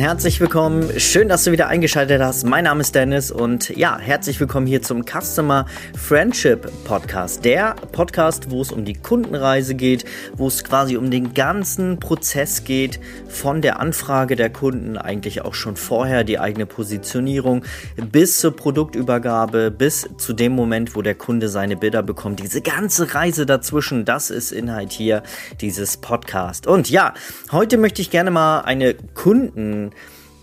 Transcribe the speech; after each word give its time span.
Herzlich 0.00 0.40
willkommen. 0.40 0.98
Schön, 0.98 1.28
dass 1.28 1.44
du 1.44 1.52
wieder 1.52 1.68
eingeschaltet 1.68 2.22
hast. 2.22 2.46
Mein 2.46 2.64
Name 2.64 2.80
ist 2.80 2.94
Dennis 2.94 3.30
und 3.30 3.68
ja, 3.76 3.98
herzlich 3.98 4.40
willkommen 4.40 4.66
hier 4.66 4.80
zum 4.80 5.04
Customer 5.04 5.66
Friendship 5.94 6.72
Podcast. 6.84 7.44
Der 7.44 7.76
Podcast, 7.92 8.50
wo 8.50 8.62
es 8.62 8.72
um 8.72 8.86
die 8.86 8.94
Kundenreise 8.94 9.74
geht, 9.74 10.06
wo 10.34 10.48
es 10.48 10.64
quasi 10.64 10.96
um 10.96 11.10
den 11.10 11.34
ganzen 11.34 12.00
Prozess 12.00 12.64
geht, 12.64 12.98
von 13.28 13.60
der 13.60 13.78
Anfrage 13.78 14.36
der 14.36 14.48
Kunden, 14.48 14.96
eigentlich 14.96 15.42
auch 15.42 15.52
schon 15.52 15.76
vorher 15.76 16.24
die 16.24 16.38
eigene 16.38 16.64
Positionierung, 16.64 17.62
bis 18.10 18.40
zur 18.40 18.56
Produktübergabe, 18.56 19.70
bis 19.70 20.08
zu 20.16 20.32
dem 20.32 20.52
Moment, 20.52 20.96
wo 20.96 21.02
der 21.02 21.14
Kunde 21.14 21.50
seine 21.50 21.76
Bilder 21.76 22.02
bekommt. 22.02 22.40
Diese 22.40 22.62
ganze 22.62 23.14
Reise 23.14 23.44
dazwischen, 23.44 24.06
das 24.06 24.30
ist 24.30 24.50
Inhalt 24.50 24.92
hier 24.92 25.22
dieses 25.60 25.98
Podcast. 25.98 26.66
Und 26.66 26.88
ja, 26.88 27.12
heute 27.52 27.76
möchte 27.76 28.00
ich 28.00 28.10
gerne 28.10 28.30
mal 28.30 28.62
eine 28.62 28.94
Kunden, 28.94 29.89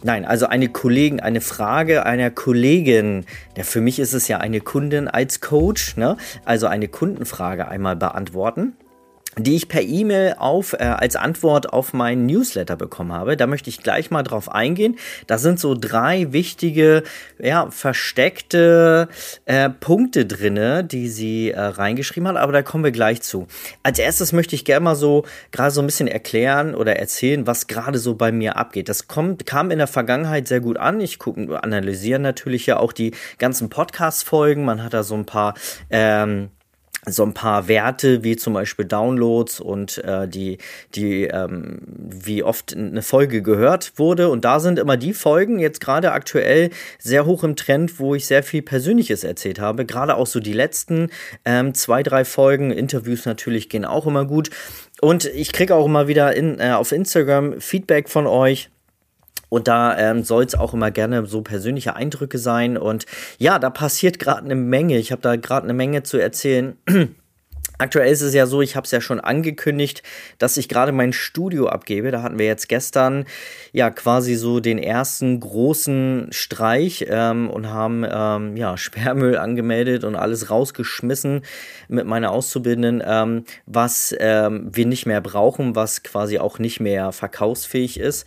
nein, 0.04 0.26
also 0.26 0.48
eine 0.48 0.70
Kollegin, 0.70 1.20
eine 1.20 1.42
Frage 1.42 2.06
einer 2.06 2.32
Kollegin, 2.32 3.26
ja, 3.56 3.64
für 3.64 3.82
mich 3.82 4.00
ist 4.00 4.14
es 4.14 4.28
ja 4.28 4.38
eine 4.38 4.62
Kundin 4.62 5.08
als 5.08 5.42
Coach, 5.42 5.98
ne? 5.98 6.18
also 6.46 6.68
eine 6.68 6.88
Kundenfrage 6.88 7.68
einmal 7.68 7.96
beantworten 7.96 8.74
die 9.38 9.56
ich 9.56 9.68
per 9.68 9.82
E-Mail 9.82 10.36
auf 10.38 10.74
äh, 10.74 10.84
als 10.84 11.16
Antwort 11.16 11.74
auf 11.74 11.94
meinen 11.94 12.26
Newsletter 12.26 12.76
bekommen 12.76 13.14
habe. 13.14 13.38
Da 13.38 13.48
möchte 13.48 13.70
ich 13.70 13.80
gleich 13.80 14.12
mal 14.12 14.24
drauf 14.24 14.52
eingehen. 14.52 14.98
Da 15.28 15.38
sind 15.38 15.60
so 15.60 15.76
drei 15.76 16.32
wichtige, 16.32 17.04
ja, 17.40 17.70
versteckte 17.70 19.08
äh, 19.46 19.70
Punkte 19.70 20.26
drinne, 20.26 20.84
die 20.84 21.10
sie 21.10 21.52
äh, 21.52 21.60
reingeschrieben 21.60 22.28
hat, 22.28 22.38
aber 22.38 22.52
da 22.52 22.62
kommen 22.62 22.84
wir 22.84 22.92
gleich 22.92 23.22
zu. 23.22 23.48
Als 23.84 24.00
erstes 24.00 24.34
möchte 24.34 24.56
ich 24.56 24.66
gerne 24.66 24.84
mal 24.84 24.96
so 24.96 25.26
gerade 25.52 25.72
so 25.72 25.82
ein 25.82 25.86
bisschen 25.86 26.08
erklären 26.08 26.76
oder 26.76 26.98
erzählen, 26.98 27.48
was 27.48 27.68
gerade 27.68 28.00
so 28.00 28.16
bei 28.16 28.32
mir 28.32 28.58
abgeht. 28.58 28.90
Das 28.90 29.08
kommt 29.08 29.46
kam 29.46 29.72
in 29.72 29.78
der 29.78 29.88
Vergangenheit 29.88 30.48
sehr 30.48 30.60
gut 30.60 30.78
an. 30.78 31.00
Ich 31.02 31.20
gucke 31.20 31.62
analysiere 31.64 32.20
natürlich 32.20 32.66
ja 32.66 32.78
auch 32.78 32.94
die 32.94 33.14
ganzen 33.38 33.70
Podcast 33.70 34.24
Folgen. 34.24 34.66
Man 34.66 34.84
hat 34.84 34.94
da 34.94 35.04
so 35.04 35.16
ein 35.16 35.26
paar 35.26 35.54
ähm, 35.90 36.50
so 37.10 37.24
ein 37.24 37.34
paar 37.34 37.68
Werte 37.68 38.24
wie 38.24 38.36
zum 38.36 38.54
Beispiel 38.54 38.86
Downloads 38.86 39.60
und 39.60 39.98
äh, 40.04 40.28
die, 40.28 40.58
die 40.94 41.24
ähm, 41.24 41.80
wie 41.88 42.44
oft 42.44 42.76
eine 42.76 43.02
Folge 43.02 43.42
gehört 43.42 43.94
wurde. 43.98 44.30
Und 44.30 44.46
da 44.46 44.60
sind 44.60 44.78
immer 44.78 44.98
die 44.98 45.14
Folgen 45.14 45.60
jetzt 45.60 45.80
gerade 45.80 46.12
aktuell 46.12 46.70
sehr 47.00 47.26
hoch 47.26 47.44
im 47.44 47.56
Trend, 47.56 48.00
wo 48.00 48.16
ich 48.16 48.28
sehr 48.28 48.44
viel 48.44 48.62
Persönliches 48.62 49.24
erzählt 49.24 49.60
habe. 49.60 49.86
Gerade 49.86 50.16
auch 50.16 50.28
so 50.28 50.40
die 50.40 50.54
letzten 50.54 51.10
ähm, 51.46 51.74
zwei, 51.74 52.04
drei 52.04 52.26
Folgen. 52.26 52.72
Interviews 52.72 53.26
natürlich 53.26 53.70
gehen 53.70 53.86
auch 53.86 54.06
immer 54.06 54.26
gut. 54.26 54.50
Und 55.00 55.26
ich 55.26 55.54
kriege 55.54 55.76
auch 55.76 55.86
immer 55.86 56.08
wieder 56.08 56.36
in, 56.36 56.60
äh, 56.60 56.72
auf 56.72 56.92
Instagram 56.92 57.62
Feedback 57.62 58.10
von 58.10 58.28
euch 58.28 58.70
und 59.50 59.68
da 59.68 59.98
ähm, 59.98 60.24
soll 60.24 60.44
es 60.46 60.56
auch 60.56 60.74
immer 60.74 60.92
gerne 60.92 61.26
so 61.26 61.42
persönliche 61.42 61.96
Eindrücke 61.96 62.38
sein. 62.38 62.78
Und 62.78 63.06
ja, 63.38 63.60
da 63.60 63.70
passiert 63.70 64.20
gerade 64.20 64.46
eine 64.46 64.56
Menge. 64.56 64.98
Ich 64.98 65.12
habe 65.12 65.22
da 65.22 65.36
gerade 65.36 65.66
eine 65.66 65.74
Menge 65.74 66.04
zu 66.04 66.18
erzählen. 66.18 66.78
Aktuell 67.80 68.12
ist 68.12 68.22
es 68.22 68.34
ja 68.34 68.48
so, 68.48 68.64
ich 68.64 68.76
habe 68.76 68.86
es 68.86 68.92
ja 68.92 69.02
schon 69.02 69.20
angekündigt, 69.20 70.02
dass 70.40 70.58
ich 70.58 70.68
gerade 70.68 70.92
mein 70.92 71.14
Studio 71.14 71.68
abgebe. 71.68 72.10
Da 72.10 72.24
hatten 72.24 72.40
wir 72.40 72.48
jetzt 72.48 72.70
gestern 72.70 73.26
ja 73.72 73.92
quasi 73.92 74.34
so 74.34 74.60
den 74.60 74.80
ersten 74.80 75.40
großen 75.40 76.30
Streich 76.32 77.06
ähm, 77.08 77.52
und 77.52 77.68
haben 77.68 78.04
ähm, 78.10 78.58
ja 78.58 78.78
Sperrmüll 78.78 79.38
angemeldet 79.38 80.06
und 80.06 80.16
alles 80.16 80.50
rausgeschmissen 80.50 81.44
mit 81.88 82.08
meiner 82.08 82.32
Auszubildenden, 82.32 83.04
ähm, 83.06 83.44
was 83.68 84.16
ähm, 84.20 84.72
wir 84.74 84.88
nicht 84.88 85.06
mehr 85.06 85.22
brauchen, 85.22 85.76
was 85.76 86.02
quasi 86.02 86.40
auch 86.40 86.58
nicht 86.58 86.80
mehr 86.80 87.12
verkaufsfähig 87.12 88.00
ist 88.00 88.26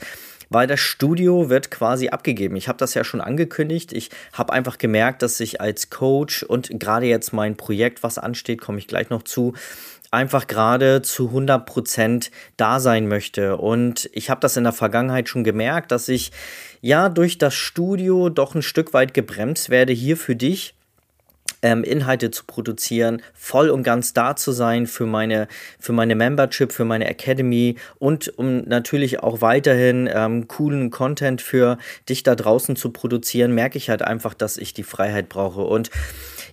weil 0.50 0.66
das 0.66 0.80
Studio 0.80 1.48
wird 1.48 1.70
quasi 1.70 2.08
abgegeben. 2.08 2.56
Ich 2.56 2.68
habe 2.68 2.76
das 2.76 2.94
ja 2.94 3.04
schon 3.04 3.20
angekündigt. 3.20 3.92
Ich 3.92 4.10
habe 4.32 4.52
einfach 4.52 4.76
gemerkt, 4.76 5.22
dass 5.22 5.40
ich 5.40 5.60
als 5.60 5.88
Coach 5.88 6.42
und 6.42 6.68
gerade 6.78 7.06
jetzt 7.06 7.32
mein 7.32 7.56
Projekt, 7.56 8.02
was 8.02 8.18
ansteht, 8.18 8.60
komme 8.60 8.78
ich 8.78 8.88
gleich 8.88 9.08
noch 9.10 9.22
zu, 9.22 9.54
einfach 10.10 10.48
gerade 10.48 11.02
zu 11.02 11.28
100 11.28 11.64
Prozent 11.64 12.30
da 12.56 12.80
sein 12.80 13.06
möchte. 13.06 13.56
Und 13.56 14.10
ich 14.12 14.28
habe 14.28 14.40
das 14.40 14.56
in 14.56 14.64
der 14.64 14.72
Vergangenheit 14.72 15.28
schon 15.28 15.44
gemerkt, 15.44 15.92
dass 15.92 16.08
ich 16.08 16.32
ja 16.80 17.08
durch 17.08 17.38
das 17.38 17.54
Studio 17.54 18.28
doch 18.28 18.54
ein 18.54 18.62
Stück 18.62 18.92
weit 18.92 19.14
gebremst 19.14 19.70
werde 19.70 19.92
hier 19.92 20.16
für 20.16 20.34
dich 20.34 20.74
ähm, 21.62 21.84
Inhalte 21.84 22.30
zu 22.30 22.44
produzieren, 22.46 23.22
voll 23.34 23.70
und 23.70 23.82
ganz 23.82 24.12
da 24.12 24.36
zu 24.36 24.52
sein 24.52 24.86
für 24.86 25.06
meine, 25.06 25.48
für 25.78 25.92
meine 25.92 26.14
Membership, 26.14 26.72
für 26.72 26.84
meine 26.84 27.06
Academy 27.06 27.76
und 27.98 28.36
um 28.38 28.62
natürlich 28.62 29.20
auch 29.22 29.40
weiterhin 29.40 30.08
ähm, 30.12 30.48
coolen 30.48 30.90
Content 30.90 31.42
für 31.42 31.78
dich 32.08 32.22
da 32.22 32.34
draußen 32.34 32.76
zu 32.76 32.90
produzieren, 32.90 33.54
merke 33.54 33.78
ich 33.78 33.90
halt 33.90 34.02
einfach, 34.02 34.34
dass 34.34 34.56
ich 34.56 34.74
die 34.74 34.82
Freiheit 34.82 35.28
brauche. 35.28 35.62
Und 35.62 35.90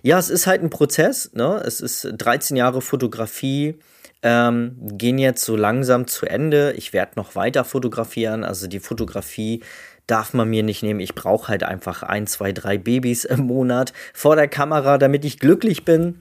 ja, 0.02 0.18
es 0.18 0.30
ist 0.30 0.46
halt 0.46 0.62
ein 0.62 0.70
Prozess. 0.70 1.30
Ne? 1.34 1.62
Es 1.64 1.80
ist 1.80 2.08
13 2.16 2.56
Jahre 2.56 2.80
Fotografie. 2.80 3.78
Ähm, 4.20 4.76
gehen 4.80 5.18
jetzt 5.18 5.44
so 5.44 5.54
langsam 5.54 6.08
zu 6.08 6.26
Ende. 6.26 6.72
Ich 6.76 6.92
werde 6.92 7.12
noch 7.16 7.36
weiter 7.36 7.64
fotografieren. 7.64 8.44
Also 8.44 8.66
die 8.66 8.80
Fotografie 8.80 9.62
darf 10.08 10.34
man 10.34 10.50
mir 10.50 10.64
nicht 10.64 10.82
nehmen. 10.82 10.98
Ich 10.98 11.14
brauche 11.14 11.48
halt 11.48 11.62
einfach 11.62 12.02
ein, 12.02 12.26
zwei, 12.26 12.50
drei 12.50 12.78
Babys 12.78 13.24
im 13.24 13.46
Monat 13.46 13.92
vor 14.12 14.34
der 14.34 14.48
Kamera, 14.48 14.98
damit 14.98 15.24
ich 15.24 15.38
glücklich 15.38 15.84
bin 15.84 16.20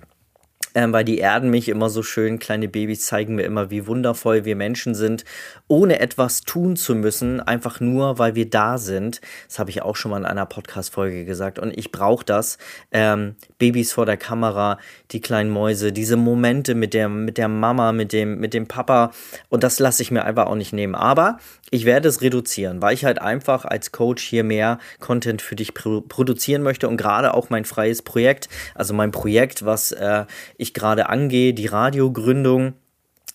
ähm, 0.77 0.93
weil 0.93 1.03
die 1.03 1.17
erden 1.17 1.49
mich 1.49 1.69
immer 1.69 1.89
so 1.89 2.03
schön. 2.03 2.37
Kleine 2.37 2.67
Babys 2.67 3.03
zeigen 3.03 3.33
mir 3.33 3.43
immer, 3.43 3.71
wie 3.71 3.87
wundervoll 3.87 4.45
wir 4.45 4.55
Menschen 4.55 4.93
sind, 4.93 5.25
ohne 5.67 5.99
etwas 5.99 6.41
tun 6.41 6.75
zu 6.75 6.93
müssen, 6.93 7.39
einfach 7.39 7.79
nur, 7.79 8.19
weil 8.19 8.35
wir 8.35 8.47
da 8.47 8.77
sind. 8.77 9.19
Das 9.47 9.57
habe 9.57 9.71
ich 9.71 9.81
auch 9.81 9.95
schon 9.95 10.11
mal 10.11 10.19
in 10.19 10.25
einer 10.25 10.45
Podcast-Folge 10.45 11.25
gesagt. 11.25 11.57
Und 11.57 11.75
ich 11.75 11.91
brauche 11.91 12.23
das. 12.23 12.59
Ähm, 12.91 13.37
Babys 13.57 13.91
vor 13.91 14.05
der 14.05 14.17
Kamera, 14.17 14.77
die 15.09 15.19
kleinen 15.19 15.49
Mäuse, 15.49 15.91
diese 15.91 16.15
Momente 16.15 16.75
mit 16.75 16.93
der, 16.93 17.09
mit 17.09 17.39
der 17.39 17.47
Mama, 17.47 17.91
mit 17.91 18.13
dem, 18.13 18.39
mit 18.39 18.53
dem 18.53 18.67
Papa. 18.67 19.11
Und 19.49 19.63
das 19.63 19.79
lasse 19.79 20.03
ich 20.03 20.11
mir 20.11 20.25
einfach 20.25 20.45
auch 20.45 20.53
nicht 20.53 20.73
nehmen. 20.73 20.93
Aber 20.93 21.39
ich 21.69 21.85
werde 21.85 22.07
es 22.07 22.21
reduzieren, 22.21 22.81
weil 22.81 22.93
ich 22.93 23.03
halt 23.03 23.19
einfach 23.19 23.65
als 23.65 23.91
Coach 23.91 24.23
hier 24.23 24.43
mehr 24.43 24.79
Content 24.99 25.41
für 25.41 25.55
dich 25.55 25.73
produzieren 25.73 26.63
möchte 26.63 26.87
und 26.87 26.97
gerade 26.97 27.33
auch 27.33 27.49
mein 27.49 27.65
freies 27.65 28.01
Projekt, 28.01 28.47
also 28.73 28.93
mein 28.93 29.11
Projekt, 29.11 29.65
was 29.65 29.91
äh, 29.91 30.25
ich 30.57 30.73
gerade 30.73 31.09
angehe, 31.09 31.53
die 31.53 31.67
Radiogründung. 31.67 32.73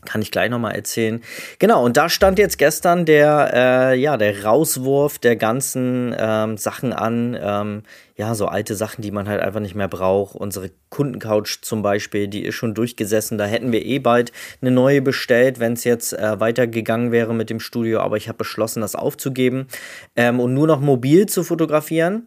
Kann 0.04 0.20
ich 0.20 0.32
gleich 0.32 0.50
nochmal 0.50 0.74
erzählen. 0.74 1.22
Genau, 1.60 1.84
und 1.84 1.96
da 1.96 2.08
stand 2.08 2.38
jetzt 2.40 2.58
gestern 2.58 3.04
der, 3.04 3.50
äh, 3.54 4.00
ja, 4.00 4.16
der 4.16 4.44
Rauswurf 4.44 5.20
der 5.20 5.36
ganzen 5.36 6.12
ähm, 6.18 6.56
Sachen 6.56 6.92
an. 6.92 7.38
Ähm, 7.40 7.82
ja, 8.16 8.34
so 8.34 8.46
alte 8.46 8.74
Sachen, 8.74 9.02
die 9.02 9.12
man 9.12 9.28
halt 9.28 9.40
einfach 9.40 9.60
nicht 9.60 9.76
mehr 9.76 9.86
braucht. 9.86 10.34
Unsere 10.34 10.70
Kundencouch 10.90 11.60
zum 11.62 11.82
Beispiel, 11.82 12.26
die 12.26 12.44
ist 12.44 12.56
schon 12.56 12.74
durchgesessen. 12.74 13.38
Da 13.38 13.44
hätten 13.44 13.70
wir 13.70 13.84
eh 13.84 14.00
bald 14.00 14.32
eine 14.60 14.72
neue 14.72 15.02
bestellt, 15.02 15.60
wenn 15.60 15.74
es 15.74 15.84
jetzt 15.84 16.12
äh, 16.14 16.40
weitergegangen 16.40 17.12
wäre 17.12 17.32
mit 17.32 17.48
dem 17.48 17.60
Studio. 17.60 18.00
Aber 18.00 18.16
ich 18.16 18.26
habe 18.26 18.38
beschlossen, 18.38 18.80
das 18.80 18.96
aufzugeben 18.96 19.68
ähm, 20.16 20.40
und 20.40 20.52
nur 20.52 20.66
noch 20.66 20.80
mobil 20.80 21.26
zu 21.26 21.44
fotografieren. 21.44 22.26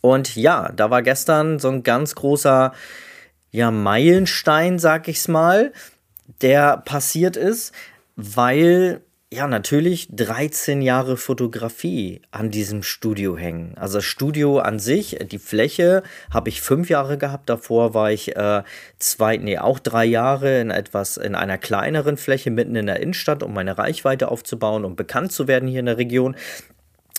Und 0.00 0.36
ja, 0.36 0.72
da 0.74 0.90
war 0.90 1.02
gestern 1.02 1.58
so 1.58 1.68
ein 1.68 1.82
ganz 1.82 2.14
großer 2.14 2.72
ja, 3.50 3.70
Meilenstein, 3.70 4.78
sag 4.78 5.08
ich's 5.08 5.28
mal, 5.28 5.72
der 6.40 6.78
passiert 6.78 7.36
ist, 7.36 7.72
weil 8.16 9.02
ja, 9.30 9.46
natürlich 9.46 10.08
13 10.10 10.80
Jahre 10.80 11.18
Fotografie 11.18 12.22
an 12.30 12.50
diesem 12.50 12.82
Studio 12.82 13.36
hängen. 13.36 13.76
Also 13.76 13.98
das 13.98 14.06
Studio 14.06 14.58
an 14.60 14.78
sich, 14.78 15.18
die 15.30 15.38
Fläche 15.38 16.02
habe 16.32 16.48
ich 16.48 16.62
fünf 16.62 16.88
Jahre 16.88 17.18
gehabt. 17.18 17.50
Davor 17.50 17.92
war 17.92 18.10
ich 18.10 18.36
äh, 18.36 18.62
zwei, 18.98 19.36
nee, 19.36 19.58
auch 19.58 19.80
drei 19.80 20.06
Jahre 20.06 20.60
in 20.60 20.70
etwas, 20.70 21.18
in 21.18 21.34
einer 21.34 21.58
kleineren 21.58 22.16
Fläche 22.16 22.50
mitten 22.50 22.74
in 22.74 22.86
der 22.86 23.00
Innenstadt, 23.00 23.42
um 23.42 23.52
meine 23.52 23.76
Reichweite 23.76 24.30
aufzubauen 24.30 24.86
und 24.86 24.96
bekannt 24.96 25.30
zu 25.30 25.46
werden 25.46 25.68
hier 25.68 25.80
in 25.80 25.86
der 25.86 25.98
Region. 25.98 26.34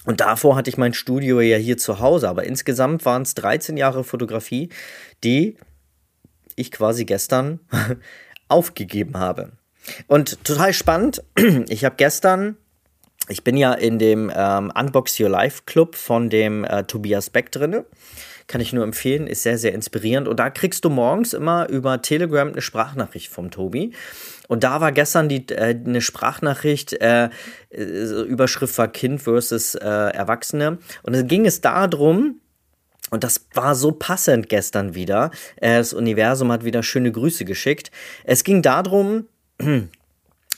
Und 0.05 0.21
davor 0.21 0.55
hatte 0.55 0.71
ich 0.71 0.77
mein 0.77 0.95
Studio 0.95 1.39
ja 1.41 1.57
hier 1.57 1.77
zu 1.77 1.99
Hause. 1.99 2.27
Aber 2.27 2.43
insgesamt 2.43 3.05
waren 3.05 3.21
es 3.21 3.35
13 3.35 3.77
Jahre 3.77 4.03
Fotografie, 4.03 4.69
die 5.23 5.57
ich 6.55 6.71
quasi 6.71 7.05
gestern 7.05 7.59
aufgegeben 8.49 9.17
habe. 9.17 9.51
Und 10.07 10.43
total 10.43 10.73
spannend, 10.73 11.23
ich 11.69 11.85
habe 11.85 11.95
gestern, 11.97 12.57
ich 13.27 13.43
bin 13.43 13.57
ja 13.57 13.73
in 13.73 13.99
dem 13.99 14.31
ähm, 14.35 14.71
Unbox 14.75 15.19
Your 15.19 15.29
Life 15.29 15.63
Club 15.65 15.95
von 15.95 16.29
dem 16.29 16.63
äh, 16.63 16.83
Tobias 16.83 17.29
Beck 17.29 17.51
drinne. 17.51 17.85
Kann 18.47 18.61
ich 18.61 18.73
nur 18.73 18.83
empfehlen, 18.83 19.27
ist 19.27 19.43
sehr, 19.43 19.59
sehr 19.59 19.73
inspirierend. 19.73 20.27
Und 20.27 20.39
da 20.39 20.49
kriegst 20.49 20.83
du 20.83 20.89
morgens 20.89 21.33
immer 21.33 21.69
über 21.69 22.01
Telegram 22.01 22.47
eine 22.47 22.61
Sprachnachricht 22.61 23.31
vom 23.31 23.51
Tobi. 23.51 23.93
Und 24.47 24.63
da 24.63 24.81
war 24.81 24.91
gestern 24.91 25.29
die, 25.29 25.47
äh, 25.49 25.75
eine 25.85 26.01
Sprachnachricht, 26.01 26.93
äh, 26.93 27.29
äh 27.69 28.23
Überschrift 28.23 28.75
war 28.79 28.87
Kind 28.87 29.21
versus 29.21 29.75
äh, 29.75 29.85
Erwachsene. 29.87 30.79
Und 31.03 31.13
es 31.13 31.27
ging 31.27 31.45
es 31.45 31.61
darum, 31.61 32.41
und 33.11 33.23
das 33.23 33.45
war 33.53 33.75
so 33.75 33.91
passend 33.91 34.49
gestern 34.49 34.95
wieder. 34.95 35.31
Äh, 35.57 35.77
das 35.77 35.93
Universum 35.93 36.51
hat 36.51 36.63
wieder 36.63 36.83
schöne 36.83 37.11
Grüße 37.11 37.45
geschickt. 37.45 37.91
Es 38.23 38.43
ging 38.43 38.61
darum, 38.61 39.25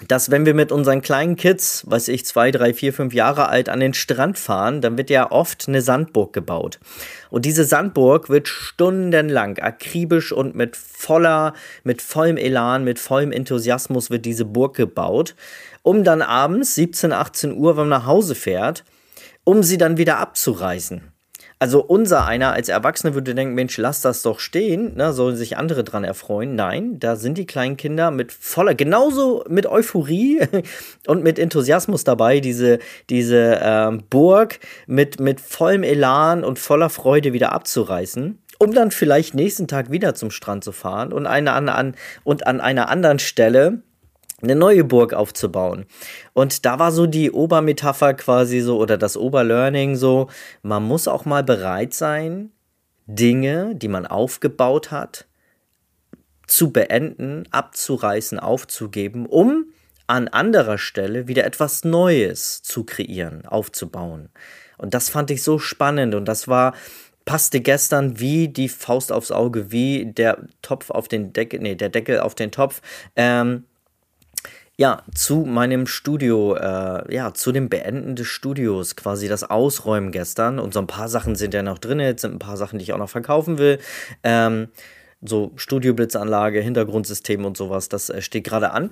dass 0.07 0.31
wenn 0.31 0.45
wir 0.45 0.53
mit 0.53 0.71
unseren 0.71 1.01
kleinen 1.01 1.36
Kids, 1.36 1.83
weiß 1.88 2.07
ich, 2.07 2.25
zwei, 2.25 2.51
drei, 2.51 2.74
vier, 2.74 2.92
fünf 2.92 3.13
Jahre 3.13 3.50
alt 3.50 3.69
an 3.69 3.80
den 3.80 3.94
Strand 3.94 4.38
fahren, 4.38 4.81
dann 4.81 4.98
wird 4.98 5.09
ja 5.09 5.31
oft 5.31 5.68
eine 5.68 5.81
Sandburg 5.81 6.33
gebaut. 6.33 6.80
Und 7.30 7.45
diese 7.45 7.65
Sandburg 7.65 8.30
wird 8.30 8.48
stundenlang 8.48 9.59
akribisch 9.59 10.31
und 10.31 10.56
mit 10.56 10.75
voller, 10.75 11.54
mit 11.83 12.01
vollem 12.01 12.38
Elan, 12.38 12.83
mit 12.83 13.00
vollem 13.00 13.31
Enthusiasmus 13.31 14.09
wird 14.09 14.25
diese 14.25 14.45
Burg 14.45 14.75
gebaut, 14.75 15.36
um 15.83 16.04
dann 16.04 16.21
abends 16.21 16.75
17, 16.75 17.13
18 17.13 17.54
Uhr, 17.54 17.77
wenn 17.77 17.88
man 17.88 18.00
nach 18.01 18.06
Hause 18.06 18.36
fährt, 18.36 18.83
um 19.44 19.63
sie 19.63 19.77
dann 19.77 19.97
wieder 19.97 20.18
abzureißen. 20.18 21.10
Also 21.61 21.83
unser 21.83 22.25
einer 22.25 22.53
als 22.53 22.69
Erwachsene 22.69 23.13
würde 23.13 23.35
denken, 23.35 23.53
Mensch, 23.53 23.77
lass 23.77 24.01
das 24.01 24.23
doch 24.23 24.39
stehen, 24.39 24.95
ne, 24.95 25.13
sollen 25.13 25.35
sich 25.35 25.57
andere 25.57 25.83
dran 25.83 26.03
erfreuen. 26.03 26.55
Nein, 26.55 26.97
da 26.99 27.15
sind 27.15 27.37
die 27.37 27.45
kleinen 27.45 27.77
Kinder 27.77 28.09
mit 28.09 28.31
voller, 28.31 28.73
genauso 28.73 29.43
mit 29.47 29.67
Euphorie 29.67 30.41
und 31.07 31.21
mit 31.21 31.37
Enthusiasmus 31.37 32.03
dabei, 32.03 32.39
diese, 32.39 32.79
diese 33.11 33.59
ähm, 33.61 34.01
Burg 34.09 34.57
mit, 34.87 35.19
mit 35.19 35.39
vollem 35.39 35.83
Elan 35.83 36.43
und 36.43 36.57
voller 36.57 36.89
Freude 36.89 37.31
wieder 37.31 37.51
abzureißen 37.51 38.39
um 38.57 38.75
dann 38.75 38.91
vielleicht 38.91 39.33
nächsten 39.33 39.67
Tag 39.67 39.89
wieder 39.89 40.13
zum 40.13 40.29
Strand 40.29 40.63
zu 40.63 40.71
fahren 40.71 41.11
und, 41.13 41.25
eine, 41.25 41.53
an, 41.53 41.67
an, 41.67 41.95
und 42.23 42.45
an 42.45 42.61
einer 42.61 42.89
anderen 42.89 43.17
Stelle 43.17 43.81
eine 44.41 44.55
neue 44.55 44.83
Burg 44.83 45.13
aufzubauen. 45.13 45.85
Und 46.33 46.65
da 46.65 46.79
war 46.79 46.91
so 46.91 47.05
die 47.05 47.31
Obermetapher 47.31 48.13
quasi 48.13 48.61
so 48.61 48.79
oder 48.79 48.97
das 48.97 49.17
Oberlearning 49.17 49.95
so, 49.95 50.27
man 50.63 50.83
muss 50.83 51.07
auch 51.07 51.25
mal 51.25 51.43
bereit 51.43 51.93
sein, 51.93 52.51
Dinge, 53.07 53.75
die 53.75 53.88
man 53.88 54.05
aufgebaut 54.05 54.91
hat, 54.91 55.27
zu 56.47 56.71
beenden, 56.71 57.43
abzureißen, 57.51 58.39
aufzugeben, 58.39 59.25
um 59.25 59.65
an 60.07 60.27
anderer 60.27 60.77
Stelle 60.77 61.27
wieder 61.27 61.45
etwas 61.45 61.83
Neues 61.83 62.61
zu 62.61 62.83
kreieren, 62.83 63.45
aufzubauen. 63.45 64.29
Und 64.77 64.94
das 64.94 65.09
fand 65.09 65.31
ich 65.31 65.44
so 65.44 65.59
spannend 65.59 66.15
und 66.15 66.25
das 66.25 66.47
war 66.47 66.73
passte 67.25 67.61
gestern 67.61 68.19
wie 68.19 68.47
die 68.47 68.67
Faust 68.67 69.11
aufs 69.11 69.31
Auge, 69.31 69.71
wie 69.71 70.05
der 70.05 70.39
Topf 70.61 70.89
auf 70.89 71.07
den 71.07 71.33
Deckel, 71.33 71.59
nee, 71.59 71.75
der 71.75 71.89
Deckel 71.89 72.19
auf 72.19 72.35
den 72.35 72.51
Topf. 72.51 72.81
Ähm, 73.15 73.65
ja, 74.81 75.04
zu 75.13 75.45
meinem 75.45 75.86
Studio, 75.86 76.56
äh, 76.56 77.13
ja, 77.13 77.36
zu 77.36 77.51
dem 77.51 77.69
Beenden 77.69 78.16
des 78.16 78.25
Studios, 78.25 78.95
quasi 78.95 79.28
das 79.28 79.44
Ausräumen 79.44 80.12
gestern. 80.12 80.57
Und 80.57 80.74
so 80.74 80.80
ein 80.80 80.88
paar 80.88 81.07
Sachen 81.07 81.36
sind 81.36 81.54
ja 81.54 81.62
noch 81.62 81.78
drin, 81.78 82.00
jetzt 82.00 82.22
sind 82.22 82.33
ein 82.33 82.39
paar 82.39 82.57
Sachen, 82.57 82.80
die 82.80 82.83
ich 82.83 82.92
auch 82.92 82.98
noch 82.98 83.07
verkaufen 83.07 83.60
will. 83.60 83.78
Ähm, 84.24 84.69
so 85.22 85.51
Studioblitzanlage, 85.56 86.62
Hintergrundsystem 86.62 87.45
und 87.45 87.57
sowas, 87.57 87.89
das 87.89 88.10
äh, 88.10 88.24
steht 88.24 88.44
gerade 88.44 88.72
an. 88.72 88.89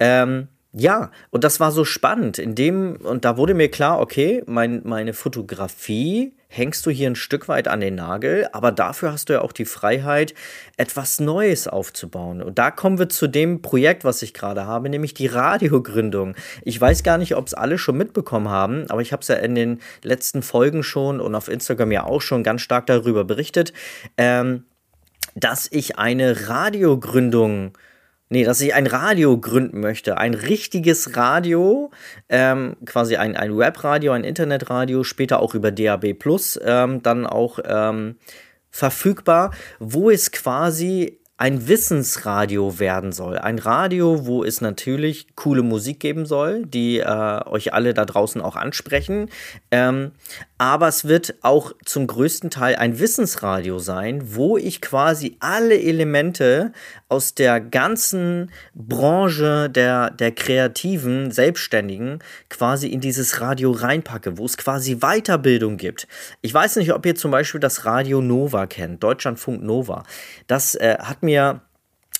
Ähm, 0.00 0.48
ja, 0.78 1.10
und 1.30 1.42
das 1.42 1.58
war 1.58 1.72
so 1.72 1.86
spannend. 1.86 2.38
In 2.38 2.54
dem, 2.54 2.96
und 2.96 3.24
da 3.24 3.38
wurde 3.38 3.54
mir 3.54 3.70
klar, 3.70 3.98
okay, 3.98 4.42
mein, 4.46 4.82
meine 4.84 5.14
Fotografie 5.14 6.34
hängst 6.48 6.84
du 6.84 6.90
hier 6.90 7.08
ein 7.08 7.16
Stück 7.16 7.48
weit 7.48 7.66
an 7.66 7.80
den 7.80 7.94
Nagel, 7.94 8.46
aber 8.52 8.72
dafür 8.72 9.10
hast 9.10 9.30
du 9.30 9.32
ja 9.32 9.40
auch 9.40 9.52
die 9.52 9.64
Freiheit, 9.64 10.34
etwas 10.76 11.18
Neues 11.18 11.66
aufzubauen. 11.66 12.42
Und 12.42 12.58
da 12.58 12.70
kommen 12.70 12.98
wir 12.98 13.08
zu 13.08 13.26
dem 13.26 13.62
Projekt, 13.62 14.04
was 14.04 14.20
ich 14.20 14.34
gerade 14.34 14.66
habe, 14.66 14.90
nämlich 14.90 15.14
die 15.14 15.28
Radiogründung. 15.28 16.34
Ich 16.62 16.78
weiß 16.78 17.02
gar 17.02 17.16
nicht, 17.16 17.36
ob 17.36 17.46
es 17.46 17.54
alle 17.54 17.78
schon 17.78 17.96
mitbekommen 17.96 18.50
haben, 18.50 18.84
aber 18.90 19.00
ich 19.00 19.12
habe 19.12 19.22
es 19.22 19.28
ja 19.28 19.36
in 19.36 19.54
den 19.54 19.80
letzten 20.02 20.42
Folgen 20.42 20.82
schon 20.82 21.22
und 21.22 21.34
auf 21.34 21.48
Instagram 21.48 21.90
ja 21.90 22.04
auch 22.04 22.20
schon 22.20 22.42
ganz 22.42 22.60
stark 22.60 22.84
darüber 22.84 23.24
berichtet, 23.24 23.72
ähm, 24.18 24.64
dass 25.34 25.68
ich 25.72 25.98
eine 25.98 26.48
Radiogründung 26.50 27.72
Nee, 28.28 28.42
dass 28.44 28.60
ich 28.60 28.74
ein 28.74 28.88
Radio 28.88 29.38
gründen 29.38 29.80
möchte. 29.80 30.18
Ein 30.18 30.34
richtiges 30.34 31.16
Radio, 31.16 31.92
ähm, 32.28 32.76
quasi 32.84 33.16
ein, 33.16 33.36
ein 33.36 33.56
Webradio, 33.56 34.12
ein 34.12 34.24
Internetradio, 34.24 35.04
später 35.04 35.40
auch 35.40 35.54
über 35.54 35.70
DAB 35.70 36.14
Plus, 36.14 36.58
ähm, 36.64 37.02
dann 37.02 37.24
auch 37.24 37.60
ähm, 37.64 38.16
verfügbar, 38.68 39.52
wo 39.78 40.10
es 40.10 40.32
quasi 40.32 41.20
ein 41.38 41.68
Wissensradio 41.68 42.78
werden 42.78 43.12
soll. 43.12 43.38
Ein 43.38 43.58
Radio, 43.58 44.26
wo 44.26 44.42
es 44.42 44.62
natürlich 44.62 45.26
coole 45.36 45.62
Musik 45.62 46.00
geben 46.00 46.24
soll, 46.24 46.64
die 46.64 47.00
äh, 47.00 47.46
euch 47.46 47.74
alle 47.74 47.92
da 47.92 48.06
draußen 48.06 48.40
auch 48.40 48.56
ansprechen. 48.56 49.28
Ähm, 49.70 50.12
aber 50.56 50.88
es 50.88 51.06
wird 51.06 51.34
auch 51.42 51.72
zum 51.84 52.06
größten 52.06 52.48
Teil 52.48 52.76
ein 52.76 52.98
Wissensradio 52.98 53.78
sein, 53.78 54.34
wo 54.34 54.56
ich 54.56 54.80
quasi 54.80 55.36
alle 55.38 55.78
Elemente 55.78 56.72
aus 57.10 57.34
der 57.34 57.60
ganzen 57.60 58.50
Branche 58.74 59.68
der, 59.68 60.10
der 60.10 60.32
kreativen 60.32 61.30
Selbstständigen 61.30 62.20
quasi 62.48 62.88
in 62.88 63.02
dieses 63.02 63.42
Radio 63.42 63.72
reinpacke, 63.72 64.38
wo 64.38 64.46
es 64.46 64.56
quasi 64.56 64.96
Weiterbildung 64.96 65.76
gibt. 65.76 66.08
Ich 66.40 66.54
weiß 66.54 66.76
nicht, 66.76 66.94
ob 66.94 67.04
ihr 67.04 67.14
zum 67.14 67.30
Beispiel 67.30 67.60
das 67.60 67.84
Radio 67.84 68.22
Nova 68.22 68.66
kennt, 68.66 69.02
Deutschlandfunk 69.02 69.62
Nova. 69.62 70.04
Das 70.46 70.74
äh, 70.74 70.96
hat 70.98 71.22
mir 71.26 71.60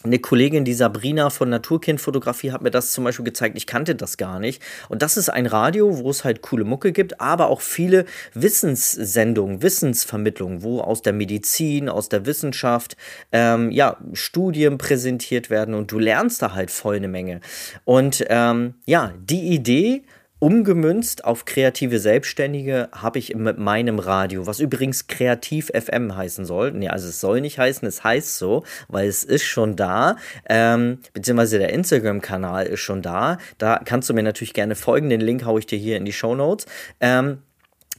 eine 0.07 0.19
Kollegin, 0.19 0.65
die 0.65 0.75
Sabrina 0.75 1.31
von 1.31 1.51
Naturkindfotografie, 1.51 2.53
hat 2.53 2.63
mir 2.63 2.71
das 2.71 2.93
zum 2.93 3.05
Beispiel 3.05 3.25
gezeigt. 3.25 3.57
Ich 3.57 3.67
kannte 3.67 3.95
das 3.95 4.17
gar 4.17 4.39
nicht. 4.39 4.63
Und 4.89 5.03
das 5.03 5.17
ist 5.17 5.29
ein 5.29 5.47
Radio, 5.47 5.99
wo 5.99 6.11
es 6.11 6.25
halt 6.25 6.43
coole 6.43 6.65
Mucke 6.65 6.93
gibt, 6.93 7.21
aber 7.21 7.49
auch 7.49 7.61
viele 7.61 8.05
Wissenssendungen, 8.35 9.63
Wissensvermittlungen, 9.63 10.63
wo 10.63 10.81
aus 10.81 11.03
der 11.03 11.13
Medizin, 11.13 11.89
aus 11.89 12.09
der 12.09 12.27
Wissenschaft, 12.27 12.97
ähm, 13.33 13.71
ja, 13.71 13.97
Studien 14.13 14.79
präsentiert 14.79 15.51
werden 15.51 15.75
und 15.75 15.93
du 15.93 15.99
lernst 15.99 16.43
da 16.43 16.55
halt 16.55 16.71
voll 16.71 16.97
eine 16.97 17.09
Menge. 17.09 17.41
Und 17.85 18.25
ähm, 18.29 18.75
ja, 18.87 19.13
die 19.19 19.49
Idee, 19.49 20.05
Umgemünzt 20.39 21.25
auf 21.25 21.47
kreative 21.47 21.99
Selbstständige 21.99 22.91
habe 22.93 23.19
ich 23.19 23.35
mit 23.35 23.57
meinem 23.57 23.99
Radio, 23.99 24.47
was 24.47 24.61
übrigens 24.61 25.07
Kreativ 25.07 25.71
FM 25.73 26.15
heißen 26.15 26.45
soll. 26.45 26.73
Nee, 26.73 26.89
also 26.89 27.09
es 27.09 27.21
soll 27.21 27.41
nicht 27.41 27.59
heißen, 27.59 27.89
es 27.89 28.05
heißt 28.05 28.37
so, 28.37 28.63
weil 28.89 29.09
es 29.09 29.25
ist 29.25 29.45
schon 29.45 29.77
da. 29.77 30.17
Ähm, 30.47 30.99
beziehungsweise 31.15 31.59
der 31.59 31.73
Instagram-Kanal 31.73 32.67
ist 32.67 32.81
schon 32.81 33.01
da. 33.01 33.39
Da 33.57 33.81
kannst 33.83 34.11
du 34.11 34.15
mir 34.15 34.23
natürlich 34.23 34.53
gerne 34.53 34.75
folgen. 34.75 35.09
Den 35.09 35.23
Link 35.23 35.47
haue 35.47 35.59
ich 35.59 35.67
dir 35.67 35.79
hier 35.79 35.97
in 35.97 36.05
die 36.05 36.13
Show 36.13 36.35
Notes. 36.35 36.67
Ähm, 37.01 37.39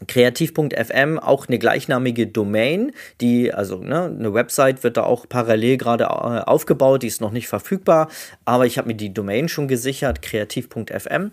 Kreativ.fm 0.07 1.17
auch 1.17 1.47
eine 1.47 1.57
gleichnamige 1.57 2.27
Domain, 2.27 2.91
die, 3.21 3.53
also 3.53 3.77
ne, 3.77 4.03
eine 4.03 4.33
Website 4.33 4.83
wird 4.83 4.97
da 4.97 5.03
auch 5.03 5.27
parallel 5.27 5.77
gerade 5.77 6.05
äh, 6.05 6.07
aufgebaut, 6.07 7.03
die 7.03 7.07
ist 7.07 7.21
noch 7.21 7.31
nicht 7.31 7.47
verfügbar, 7.47 8.09
aber 8.45 8.65
ich 8.65 8.77
habe 8.77 8.89
mir 8.89 8.95
die 8.95 9.13
Domain 9.13 9.49
schon 9.49 9.67
gesichert, 9.67 10.21
kreativ.fm. 10.21 11.31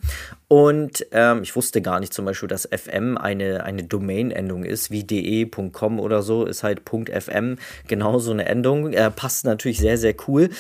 Und 0.49 1.07
ähm, 1.11 1.43
ich 1.43 1.57
wusste 1.57 1.83
gar 1.83 1.99
nicht 1.99 2.15
zum 2.15 2.27
Beispiel, 2.27 2.49
dass 2.49 2.69
FM 2.71 3.19
eine, 3.19 3.65
eine 3.65 3.83
Domain-Endung 3.83 4.63
ist, 4.65 4.91
wie 4.91 5.03
de.com 5.03 5.99
oder 5.99 6.23
so, 6.23 6.45
ist 6.45 6.63
halt 6.63 6.83
.fm 6.89 7.57
genauso 7.89 8.31
eine 8.31 8.45
Endung. 8.47 8.93
Äh, 8.93 9.11
passt 9.11 9.45
natürlich 9.45 9.79
sehr, 9.79 9.99
sehr 9.99 10.15
cool. 10.29 10.51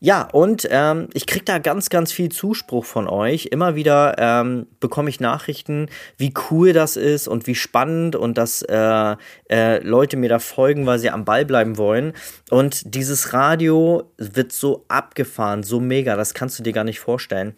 Ja, 0.00 0.22
und 0.22 0.66
ähm, 0.70 1.08
ich 1.12 1.26
kriege 1.26 1.44
da 1.44 1.58
ganz, 1.58 1.88
ganz 1.88 2.10
viel 2.12 2.30
Zuspruch 2.30 2.84
von 2.84 3.08
euch. 3.08 3.46
Immer 3.46 3.74
wieder 3.74 4.16
ähm, 4.18 4.66
bekomme 4.80 5.10
ich 5.10 5.20
Nachrichten, 5.20 5.88
wie 6.16 6.32
cool 6.50 6.72
das 6.72 6.96
ist 6.96 7.28
und 7.28 7.37
wie 7.46 7.54
spannend 7.54 8.16
und 8.16 8.38
dass 8.38 8.62
äh, 8.62 9.16
äh, 9.50 9.78
Leute 9.82 10.16
mir 10.16 10.28
da 10.28 10.38
folgen, 10.38 10.86
weil 10.86 10.98
sie 10.98 11.10
am 11.10 11.24
Ball 11.24 11.44
bleiben 11.44 11.76
wollen. 11.76 12.12
Und 12.50 12.94
dieses 12.94 13.32
Radio 13.32 14.12
wird 14.16 14.52
so 14.52 14.84
abgefahren, 14.88 15.62
so 15.62 15.80
mega, 15.80 16.16
das 16.16 16.34
kannst 16.34 16.58
du 16.58 16.62
dir 16.62 16.72
gar 16.72 16.84
nicht 16.84 17.00
vorstellen. 17.00 17.54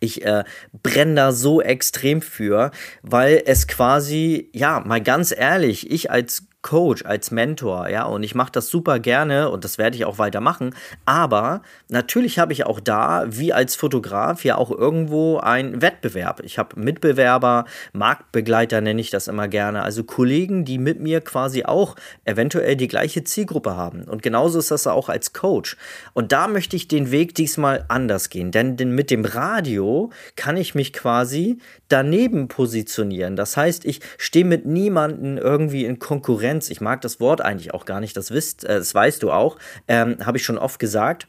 Ich 0.00 0.24
äh, 0.24 0.44
brenne 0.82 1.14
da 1.14 1.32
so 1.32 1.60
extrem 1.60 2.22
für, 2.22 2.70
weil 3.02 3.42
es 3.46 3.68
quasi, 3.68 4.50
ja, 4.52 4.80
mal 4.80 5.00
ganz 5.00 5.34
ehrlich, 5.36 5.90
ich 5.90 6.10
als 6.10 6.44
Coach, 6.62 7.04
als 7.04 7.32
Mentor, 7.32 7.88
ja, 7.88 8.04
und 8.04 8.22
ich 8.22 8.36
mache 8.36 8.52
das 8.52 8.68
super 8.68 9.00
gerne 9.00 9.50
und 9.50 9.64
das 9.64 9.78
werde 9.78 9.96
ich 9.96 10.04
auch 10.04 10.18
weitermachen. 10.18 10.74
Aber 11.04 11.62
natürlich 11.88 12.38
habe 12.38 12.52
ich 12.52 12.64
auch 12.64 12.78
da, 12.78 13.24
wie 13.26 13.52
als 13.52 13.74
Fotograf, 13.74 14.44
ja 14.44 14.56
auch 14.56 14.70
irgendwo 14.70 15.38
einen 15.38 15.82
Wettbewerb. 15.82 16.40
Ich 16.44 16.58
habe 16.58 16.78
Mitbewerber, 16.78 17.64
Marktbegleiter 17.92 18.80
nenne 18.80 19.00
ich 19.00 19.10
das 19.10 19.26
immer 19.26 19.48
gerne, 19.48 19.82
also 19.82 20.04
Kollegen, 20.04 20.64
die 20.64 20.78
mit 20.78 21.00
mir 21.00 21.20
quasi 21.20 21.64
auch 21.64 21.96
eventuell 22.24 22.76
die 22.76 22.88
gleiche 22.88 23.24
Zielgruppe 23.24 23.76
haben. 23.76 24.04
Und 24.04 24.22
genauso 24.22 24.60
ist 24.60 24.70
das 24.70 24.86
auch 24.86 25.08
als 25.08 25.32
Coach. 25.32 25.76
Und 26.14 26.30
da 26.30 26.46
möchte 26.46 26.76
ich 26.76 26.86
den 26.86 27.10
Weg 27.10 27.34
diesmal 27.34 27.84
anders 27.88 28.30
gehen, 28.30 28.52
denn, 28.52 28.76
denn 28.76 28.92
mit 28.92 29.10
dem 29.10 29.24
Radio 29.24 30.10
kann 30.36 30.56
ich 30.56 30.76
mich 30.76 30.92
quasi 30.92 31.58
daneben 31.88 32.46
positionieren. 32.48 33.34
Das 33.36 33.56
heißt, 33.56 33.84
ich 33.84 34.00
stehe 34.16 34.44
mit 34.44 34.64
niemandem 34.64 35.38
irgendwie 35.38 35.84
in 35.84 35.98
Konkurrenz 35.98 36.51
Konkurrenz. 36.52 36.70
Ich 36.70 36.80
mag 36.80 37.00
das 37.00 37.20
Wort 37.20 37.40
eigentlich 37.40 37.74
auch 37.74 37.84
gar 37.84 38.00
nicht, 38.00 38.16
das, 38.16 38.30
wisst, 38.30 38.64
äh, 38.64 38.78
das 38.78 38.94
weißt 38.94 39.22
du 39.22 39.32
auch, 39.32 39.56
ähm, 39.88 40.16
habe 40.24 40.38
ich 40.38 40.44
schon 40.44 40.58
oft 40.58 40.78
gesagt. 40.78 41.26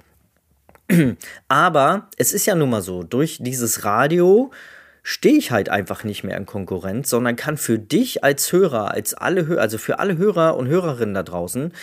Aber 1.47 2.09
es 2.17 2.33
ist 2.33 2.45
ja 2.45 2.55
nun 2.55 2.69
mal 2.69 2.81
so, 2.81 3.03
durch 3.03 3.39
dieses 3.39 3.85
Radio 3.85 4.51
stehe 5.05 5.38
ich 5.38 5.51
halt 5.51 5.67
einfach 5.67 6.05
nicht 6.05 6.24
mehr 6.24 6.38
in 6.38 6.45
Konkurrenz, 6.45 7.10
sondern 7.10 7.36
kann 7.36 7.57
für 7.57 7.77
dich 7.77 8.24
als 8.24 8.53
Hörer, 8.53 8.91
als 8.91 9.13
alle, 9.13 9.60
also 9.60 9.77
für 9.77 10.00
alle 10.00 10.17
Hörer 10.17 10.55
und 10.55 10.67
Hörerinnen 10.67 11.13
da 11.13 11.24
draußen, 11.24 11.74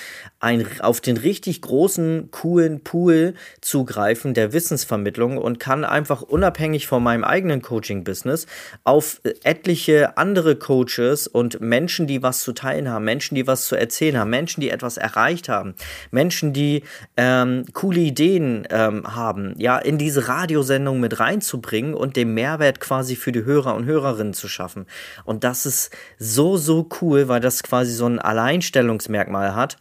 ein, 0.40 0.66
auf 0.80 1.02
den 1.02 1.18
richtig 1.18 1.60
großen, 1.60 2.30
coolen 2.30 2.82
Pool 2.82 3.34
zugreifen 3.60 4.32
der 4.32 4.54
Wissensvermittlung 4.54 5.36
und 5.36 5.60
kann 5.60 5.84
einfach 5.84 6.22
unabhängig 6.22 6.86
von 6.86 7.02
meinem 7.02 7.22
eigenen 7.22 7.60
Coaching-Business 7.60 8.46
auf 8.84 9.20
etliche 9.44 10.16
andere 10.16 10.56
Coaches 10.56 11.26
und 11.26 11.60
Menschen, 11.60 12.06
die 12.06 12.22
was 12.22 12.40
zu 12.40 12.52
teilen 12.52 12.88
haben, 12.88 13.04
Menschen, 13.04 13.34
die 13.34 13.46
was 13.46 13.66
zu 13.66 13.76
erzählen 13.76 14.16
haben, 14.16 14.30
Menschen, 14.30 14.62
die 14.62 14.70
etwas 14.70 14.96
erreicht 14.96 15.50
haben, 15.50 15.74
Menschen, 16.10 16.54
die 16.54 16.84
ähm, 17.18 17.66
coole 17.74 18.00
Ideen 18.00 18.66
ähm, 18.70 19.14
haben, 19.14 19.54
ja, 19.58 19.78
in 19.78 19.98
diese 19.98 20.26
Radiosendung 20.26 21.00
mit 21.00 21.20
reinzubringen 21.20 21.92
und 21.92 22.16
den 22.16 22.32
Mehrwert 22.32 22.80
quasi 22.80 23.09
für 23.16 23.32
die 23.32 23.44
Hörer 23.44 23.74
und 23.74 23.84
Hörerinnen 23.84 24.34
zu 24.34 24.48
schaffen. 24.48 24.86
Und 25.24 25.44
das 25.44 25.66
ist 25.66 25.90
so, 26.18 26.56
so 26.56 26.88
cool, 27.00 27.28
weil 27.28 27.40
das 27.40 27.62
quasi 27.62 27.92
so 27.92 28.06
ein 28.06 28.18
Alleinstellungsmerkmal 28.18 29.54
hat. 29.54 29.78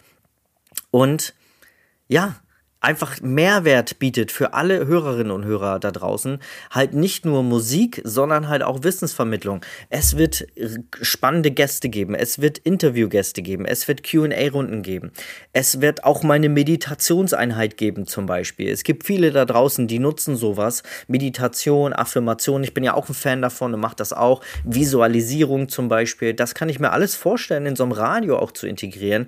Und 0.92 1.34
ja, 2.08 2.36
einfach 2.82 3.20
Mehrwert 3.22 4.00
bietet 4.00 4.32
für 4.32 4.54
alle 4.54 4.88
Hörerinnen 4.88 5.32
und 5.32 5.46
Hörer 5.46 5.80
da 5.80 5.92
draußen. 5.92 6.40
Halt 6.72 6.94
nicht 6.94 7.26
nur 7.26 7.44
Musik, 7.44 8.02
sondern 8.04 8.48
halt 8.48 8.64
auch 8.64 8.84
Wissensvermittlung. 8.84 9.62
Es 9.90 10.18
wird 10.18 10.48
spannende 11.02 11.52
Gäste 11.52 11.90
geben, 11.90 12.16
es 12.16 12.40
wird 12.40 12.58
Interviewgäste 12.58 13.42
geben, 13.42 13.66
es 13.66 13.88
wird 13.88 14.04
QA-Runden 14.04 14.82
geben. 14.82 15.12
Es 15.52 15.82
wird 15.82 16.04
auch 16.04 16.24
mal 16.24 16.36
eine 16.36 16.50
Meditationseinheit 16.50 17.76
geben 17.78 18.08
zum 18.08 18.26
Beispiel. 18.26 18.70
Es 18.70 18.84
gibt 18.84 19.06
viele 19.06 19.32
da 19.32 19.46
draußen, 19.46 19.88
die 19.88 20.00
nutzen 20.00 20.36
sowas. 20.36 20.84
Meditation, 21.08 21.92
Affirmation. 21.92 22.64
Ich 22.64 22.74
bin 22.74 22.84
ja 22.84 22.94
auch 22.94 23.10
ein 23.10 23.16
Fan 23.16 23.42
davon 23.42 23.74
und 23.74 23.80
mache 23.80 23.96
das 23.98 24.14
auch. 24.14 24.42
Visualisierung 24.64 25.68
zum 25.68 25.90
Beispiel. 25.90 26.34
Das 26.34 26.56
kann 26.56 26.70
ich 26.70 26.80
mir 26.80 26.92
alles 26.92 27.16
vorstellen, 27.16 27.66
in 27.66 27.76
so 27.76 27.84
einem 27.84 27.92
Radio 27.92 28.38
auch 28.38 28.52
zu 28.52 28.68
integrieren. 28.68 29.28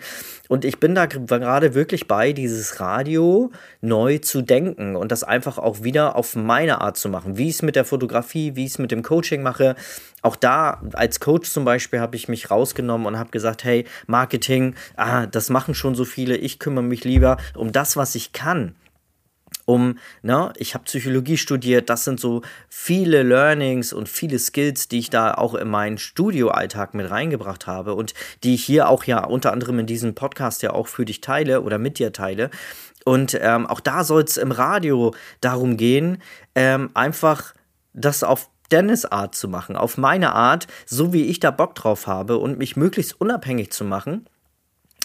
Und 0.52 0.66
ich 0.66 0.82
bin 0.82 0.96
da 0.96 1.06
gerade 1.06 1.76
wirklich 1.76 2.10
bei, 2.10 2.34
dieses 2.34 2.82
Radio 2.82 3.54
neu 3.80 4.18
zu 4.18 4.42
denken 4.42 4.98
und 4.98 5.10
das 5.10 5.24
einfach 5.24 5.58
auch 5.58 5.82
wieder 5.84 6.18
auf 6.18 6.36
meine 6.36 6.82
Art 6.82 6.98
zu 6.98 7.08
machen. 7.08 7.38
Wie 7.38 7.48
ich 7.48 7.56
es 7.56 7.62
mit 7.62 7.78
der 7.78 7.86
Fotografie, 7.86 8.58
wie 8.58 8.66
ich 8.66 8.72
es 8.72 8.78
mit 8.78 8.92
dem 8.92 9.02
Coaching 9.02 9.44
mache. 9.44 9.78
Auch 10.22 10.36
da 10.36 10.82
als 10.92 11.22
Coach 11.22 11.50
zum 11.50 11.64
Beispiel 11.64 12.02
habe 12.02 12.18
ich 12.18 12.28
mich 12.28 12.52
rausgenommen 12.52 13.08
und 13.08 13.18
habe 13.18 13.32
gesagt, 13.32 13.64
hey, 13.64 13.86
Marketing, 14.08 14.76
ah, 14.98 15.26
das 15.26 15.50
machen 15.50 15.74
schon 15.74 15.96
so 15.96 16.04
viele, 16.04 16.36
ich 16.36 16.60
kümmere 16.60 16.84
mich 16.84 17.06
lieber 17.06 17.38
um 17.56 17.72
das, 17.72 17.96
was 17.96 18.16
ich 18.16 18.34
kann 18.34 18.76
um, 19.66 19.98
ne, 20.22 20.52
ich 20.58 20.74
habe 20.74 20.86
Psychologie 20.86 21.38
studiert, 21.38 21.90
das 21.90 22.04
sind 22.04 22.20
so 22.20 22.42
viele 22.70 23.24
Learnings 23.24 23.94
und 23.94 24.10
viele 24.10 24.40
Skills, 24.40 24.88
die 24.88 25.00
ich 25.00 25.10
da 25.10 25.34
auch 25.34 25.56
in 25.56 25.70
meinen 25.70 25.98
Studioalltag 25.98 26.94
mit 26.94 27.10
reingebracht 27.10 27.68
habe 27.68 27.96
und 27.96 28.14
die 28.44 28.56
ich 28.56 28.64
hier 28.64 28.90
auch 28.90 29.04
ja 29.04 29.24
unter 29.24 29.52
anderem 29.52 29.80
in 29.80 29.86
diesem 29.86 30.16
Podcast 30.16 30.62
ja 30.62 30.72
auch 30.72 30.88
für 30.88 31.06
dich 31.06 31.22
teile 31.22 31.62
oder 31.62 31.78
mit 31.78 32.00
dir 32.00 32.14
teile. 32.14 32.50
Und 33.04 33.38
ähm, 33.42 33.66
auch 33.66 33.80
da 33.80 34.04
soll 34.04 34.24
es 34.24 34.38
im 34.38 34.52
Radio 34.52 35.14
darum 35.42 35.78
gehen, 35.78 36.22
ähm, 36.56 36.92
einfach 36.94 37.54
das 37.94 38.24
auf 38.24 38.50
Dennis 38.72 39.06
Art 39.06 39.36
zu 39.36 39.48
machen, 39.48 39.76
auf 39.76 39.98
meine 39.98 40.34
Art, 40.34 40.68
so 40.86 41.12
wie 41.12 41.26
ich 41.26 41.40
da 41.40 41.52
Bock 41.52 41.76
drauf 41.76 42.08
habe 42.08 42.38
und 42.38 42.58
mich 42.58 42.78
möglichst 42.78 43.20
unabhängig 43.20 43.72
zu 43.72 43.84
machen 43.84 44.26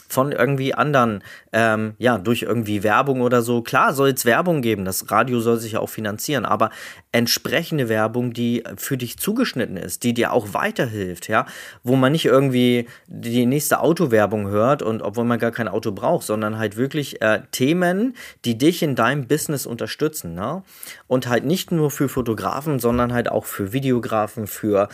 von 0.09 0.33
irgendwie 0.33 0.75
anderen, 0.75 1.23
ähm, 1.53 1.95
ja, 1.99 2.19
durch 2.19 2.43
irgendwie 2.43 2.83
Werbung 2.83 3.21
oder 3.21 3.43
so. 3.43 3.63
Klar 3.63 3.93
soll 3.93 4.11
es 4.11 4.25
Werbung 4.25 4.63
geben, 4.63 4.85
das 4.85 5.11
Radio 5.11 5.41
soll 5.41 5.59
sich 5.59 5.77
auch 5.77 5.89
finanzieren, 5.89 6.45
aber 6.45 6.71
entsprechende 7.13 7.89
Werbung, 7.89 8.33
die 8.33 8.63
für 8.77 8.97
dich 8.97 9.19
zugeschnitten 9.19 9.77
ist, 9.77 10.03
die 10.05 10.15
dir 10.15 10.33
auch 10.33 10.53
weiterhilft, 10.53 11.29
ja, 11.29 11.47
wo 11.83 11.97
man 11.97 12.13
nicht 12.13 12.27
irgendwie 12.27 12.89
die 13.07 13.47
nächste 13.47 13.81
Autowerbung 13.81 14.49
hört 14.49 14.83
und 14.83 15.03
obwohl 15.03 15.25
man 15.25 15.39
gar 15.39 15.53
kein 15.53 15.69
Auto 15.69 15.93
braucht, 15.93 16.27
sondern 16.27 16.59
halt 16.59 16.77
wirklich 16.77 17.23
äh, 17.23 17.41
Themen, 17.53 18.15
die 18.45 18.59
dich 18.59 18.83
in 18.83 18.95
deinem 18.95 19.27
Business 19.27 19.67
unterstützen, 19.67 20.35
ne? 20.35 20.63
Und 21.07 21.29
halt 21.29 21.45
nicht 21.45 21.73
nur 21.73 21.91
für 21.91 22.09
Fotografen, 22.09 22.79
sondern 22.79 23.13
halt 23.13 23.31
auch 23.31 23.45
für 23.45 23.73
Videografen, 23.73 24.47
für 24.47 24.89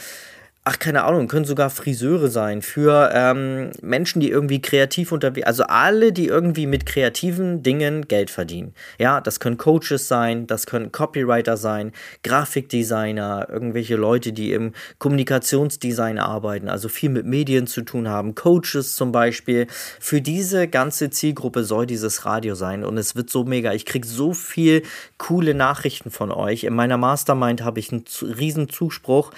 ach, 0.65 0.79
keine 0.79 1.03
Ahnung, 1.03 1.27
können 1.27 1.45
sogar 1.45 1.71
Friseure 1.71 2.29
sein, 2.29 2.63
für 2.63 3.11
ähm, 3.13 3.73
Menschen, 3.83 4.21
die 4.21 4.31
irgendwie 4.31 4.63
kreativ 4.63 5.11
unterwegs, 5.11 5.45
also 5.45 5.65
alle, 5.65 6.13
die 6.13 6.29
irgendwie 6.29 6.67
mit 6.67 6.87
kreativen 6.87 7.65
Dingen 7.65 8.07
Geld 8.07 8.31
verdienen. 8.31 8.73
Ja, 8.97 9.21
das 9.21 9.41
können 9.41 9.57
Coaches 9.57 10.07
sein, 10.07 10.47
das 10.47 10.67
können 10.67 10.93
Copywriter 10.93 11.57
sein, 11.57 11.91
Grafikdesigner, 12.23 13.49
irgendwelche 13.51 13.97
Leute, 13.97 14.33
die 14.33 14.53
im 14.53 14.73
Kommunikationsdesign 14.99 16.21
arbeiten, 16.21 16.69
also 16.69 16.89
viel 16.89 17.11
mit 17.11 17.27
Medien 17.27 17.67
zu 17.67 17.83
tun 17.83 18.09
haben, 18.09 18.37
Coaches 18.37 18.95
zum 18.95 19.11
Beispiel. 19.11 19.67
Für 19.99 20.21
diese 20.21 20.69
ganze 20.69 21.11
Zielgruppe 21.11 21.65
soll 21.65 21.87
dieses 21.87 22.25
Radio 22.25 22.55
sein 22.55 22.85
und 22.85 22.99
es 22.99 23.17
wird 23.17 23.31
so 23.31 23.43
mega. 23.43 23.73
Ich 23.73 23.85
kriege 23.85 24.07
so 24.07 24.33
viel 24.33 24.83
coole 25.19 25.55
Nachrichten 25.55 26.13
von 26.13 26.31
euch. 26.31 26.63
In 26.63 26.75
meiner 26.75 26.99
Mastermind 26.99 27.65
habe 27.65 27.81
ich 27.81 27.91
einen 27.91 28.05
riesen 28.21 28.69
Zuspruch 28.69 29.33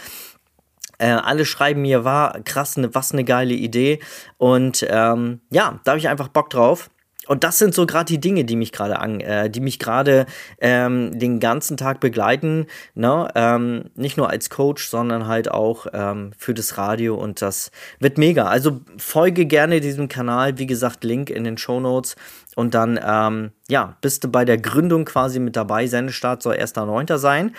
äh, 0.98 1.08
alle 1.08 1.44
schreiben 1.44 1.82
mir, 1.82 2.04
war 2.04 2.40
krass, 2.42 2.76
ne, 2.76 2.94
was 2.94 3.12
eine 3.12 3.24
geile 3.24 3.54
Idee. 3.54 4.00
Und 4.38 4.86
ähm, 4.88 5.40
ja, 5.50 5.80
da 5.84 5.92
habe 5.92 5.98
ich 5.98 6.08
einfach 6.08 6.28
Bock 6.28 6.50
drauf. 6.50 6.90
Und 7.26 7.44
das 7.44 7.58
sind 7.58 7.74
so 7.74 7.86
gerade 7.86 8.06
die 8.06 8.20
Dinge, 8.20 8.44
die 8.44 8.56
mich 8.56 8.72
gerade 8.72 8.98
an, 8.98 9.20
äh, 9.20 9.48
die 9.48 9.60
mich 9.60 9.78
gerade 9.78 10.26
ähm, 10.60 11.18
den 11.18 11.40
ganzen 11.40 11.76
Tag 11.76 12.00
begleiten. 12.00 12.66
Ne? 12.94 13.28
Ähm, 13.34 13.90
nicht 13.94 14.16
nur 14.16 14.30
als 14.30 14.50
Coach, 14.50 14.86
sondern 14.86 15.26
halt 15.26 15.50
auch 15.50 15.86
ähm, 15.92 16.32
für 16.36 16.54
das 16.54 16.76
Radio 16.76 17.14
und 17.14 17.40
das 17.40 17.70
wird 17.98 18.18
mega. 18.18 18.44
Also 18.44 18.80
folge 18.98 19.46
gerne 19.46 19.80
diesem 19.80 20.08
Kanal, 20.08 20.58
wie 20.58 20.66
gesagt, 20.66 21.04
Link 21.04 21.30
in 21.30 21.44
den 21.44 21.56
Show 21.56 21.80
Notes. 21.80 22.16
Und 22.56 22.74
dann, 22.74 23.00
ähm, 23.04 23.50
ja, 23.68 23.96
bist 24.00 24.24
du 24.24 24.28
bei 24.28 24.44
der 24.44 24.58
Gründung 24.58 25.04
quasi 25.04 25.40
mit 25.40 25.56
dabei. 25.56 25.86
Sendestart 25.86 26.42
soll 26.42 26.56
1.9. 26.56 27.18
sein. 27.18 27.54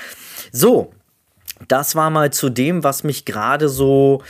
So, 0.52 0.94
das 1.68 1.96
war 1.96 2.10
mal 2.10 2.32
zu 2.32 2.50
dem, 2.50 2.84
was 2.84 3.04
mich 3.04 3.26
gerade 3.26 3.70
so 3.70 4.22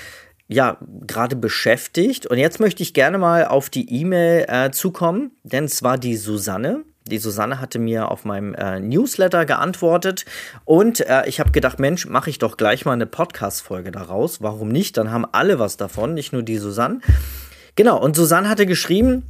ja, 0.48 0.78
gerade 1.08 1.36
beschäftigt. 1.36 2.28
Und 2.28 2.38
jetzt 2.38 2.60
möchte 2.60 2.84
ich 2.84 2.94
gerne 2.94 3.18
mal 3.18 3.46
auf 3.46 3.70
die 3.70 3.92
E-Mail 4.02 4.46
äh, 4.48 4.72
zukommen, 4.72 5.32
denn 5.44 5.66
es 5.66 5.82
war 5.82 5.98
die 5.98 6.18
Susanne. 6.18 6.84
Die 7.08 7.20
Susanne 7.20 7.60
hatte 7.60 7.78
mir 7.78 8.10
auf 8.10 8.26
meinem 8.26 8.56
äh, 8.56 8.80
Newsletter 8.80 9.46
geantwortet 9.46 10.26
und 10.64 11.02
äh, 11.02 11.28
ich 11.28 11.40
habe 11.40 11.52
gedacht, 11.52 11.80
Mensch, 11.80 12.08
mache 12.08 12.32
ich 12.32 12.40
doch 12.40 12.58
gleich 12.58 12.84
mal 12.86 12.94
eine 12.94 13.06
Podcast-Folge 13.06 13.92
daraus. 13.92 14.42
Warum 14.42 14.70
nicht? 14.70 14.98
Dann 14.98 15.12
haben 15.12 15.26
alle 15.32 15.60
was 15.60 15.78
davon, 15.78 16.16
nicht 16.16 16.34
nur 16.34 16.42
die 16.42 16.58
Susanne. 16.58 17.00
Genau, 17.76 18.02
und 18.02 18.16
Susanne 18.16 18.50
hatte 18.50 18.66
geschrieben, 18.66 19.24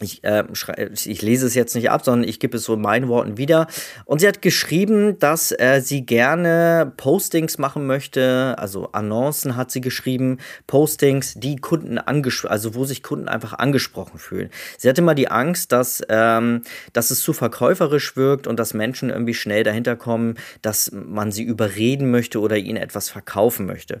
ich, 0.00 0.22
äh, 0.24 0.44
ich 0.92 1.22
lese 1.22 1.46
es 1.46 1.54
jetzt 1.54 1.74
nicht 1.74 1.90
ab, 1.90 2.04
sondern 2.04 2.28
ich 2.28 2.40
gebe 2.40 2.56
es 2.58 2.64
so 2.64 2.74
in 2.74 2.80
meinen 2.80 3.08
Worten 3.08 3.38
wieder. 3.38 3.66
Und 4.04 4.20
sie 4.20 4.28
hat 4.28 4.42
geschrieben, 4.42 5.18
dass 5.18 5.52
äh, 5.52 5.80
sie 5.82 6.04
gerne 6.04 6.92
Postings 6.96 7.58
machen 7.58 7.86
möchte, 7.86 8.54
also 8.58 8.90
Annoncen 8.92 9.56
hat 9.56 9.70
sie 9.70 9.80
geschrieben, 9.80 10.38
Postings, 10.66 11.34
die 11.34 11.56
Kunden 11.56 11.98
angesprochen, 11.98 12.52
also 12.52 12.74
wo 12.74 12.84
sich 12.84 13.02
Kunden 13.02 13.28
einfach 13.28 13.54
angesprochen 13.54 14.18
fühlen. 14.18 14.50
Sie 14.78 14.88
hatte 14.88 15.00
immer 15.00 15.14
die 15.14 15.28
Angst, 15.28 15.72
dass, 15.72 16.02
ähm, 16.08 16.62
dass 16.92 17.10
es 17.10 17.20
zu 17.20 17.32
verkäuferisch 17.32 18.16
wirkt 18.16 18.46
und 18.46 18.58
dass 18.58 18.74
Menschen 18.74 19.10
irgendwie 19.10 19.34
schnell 19.34 19.64
dahinter 19.64 19.96
kommen, 19.96 20.34
dass 20.62 20.90
man 20.92 21.32
sie 21.32 21.42
überreden 21.44 22.10
möchte 22.10 22.40
oder 22.40 22.56
ihnen 22.56 22.76
etwas 22.76 23.08
verkaufen 23.08 23.66
möchte. 23.66 24.00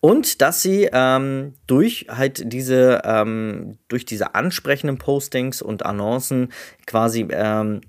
Und 0.00 0.40
dass 0.40 0.62
sie 0.62 0.88
ähm, 0.92 1.54
durch 1.66 2.06
halt 2.08 2.52
diese, 2.52 3.02
ähm, 3.04 3.78
durch 3.88 4.04
diese 4.04 4.34
ansprechenden 4.34 4.98
Postings 4.98 5.62
und 5.62 5.84
Annoncen 5.84 6.52
quasi 6.86 7.26
ähm, 7.30 7.80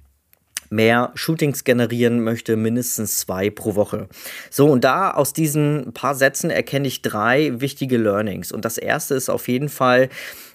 mehr 0.69 1.11
Shootings 1.15 1.63
generieren 1.63 2.23
möchte, 2.23 2.55
mindestens 2.55 3.19
zwei 3.19 3.49
pro 3.49 3.75
Woche. 3.75 4.07
So, 4.49 4.67
und 4.67 4.83
da 4.83 5.11
aus 5.11 5.33
diesen 5.33 5.93
paar 5.93 6.15
Sätzen 6.15 6.49
erkenne 6.49 6.87
ich 6.87 7.01
drei 7.01 7.59
wichtige 7.59 7.97
Learnings. 7.97 8.51
Und 8.51 8.65
das 8.65 8.77
erste 8.77 9.15
ist 9.15 9.29
auf 9.29 9.47
jeden 9.47 9.69
Fall, 9.69 10.09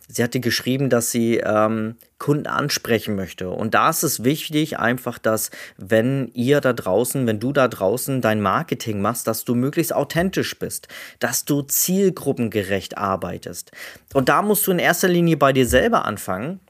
sie 0.09 0.23
hatte 0.23 0.41
geschrieben, 0.41 0.91
dass 0.91 1.11
sie 1.11 1.39
ähm, 1.39 1.97
Kunden 2.19 2.47
ansprechen 2.47 3.17
möchte. 3.17 3.51
Und 3.51 3.75
da 3.75 3.91
ist 3.91 4.03
es 4.03 4.25
wichtig, 4.25 4.79
einfach, 4.79 5.19
dass 5.19 5.51
wenn 5.77 6.31
ihr 6.35 6.61
da 6.61 6.73
draußen, 6.73 7.27
wenn 7.27 7.41
du 7.41 7.53
da 7.53 7.69
draußen 7.69 8.21
dein 8.21 8.41
Marketing 8.41 9.01
machst, 9.01 9.27
dass 9.27 9.45
du 9.45 9.55
möglichst 9.55 9.95
authentisch 9.95 10.59
bist, 10.59 10.89
dass 11.19 11.45
du 11.45 11.63
zielgruppengerecht 11.63 12.99
arbeitest. 12.99 13.73
Und 14.13 14.29
da 14.29 14.43
musst 14.43 14.67
du 14.67 14.71
in 14.73 14.79
erster 14.79 15.09
Linie 15.09 15.37
bei 15.37 15.53
dir 15.53 15.67
selber 15.67 16.05
anfangen. 16.05 16.61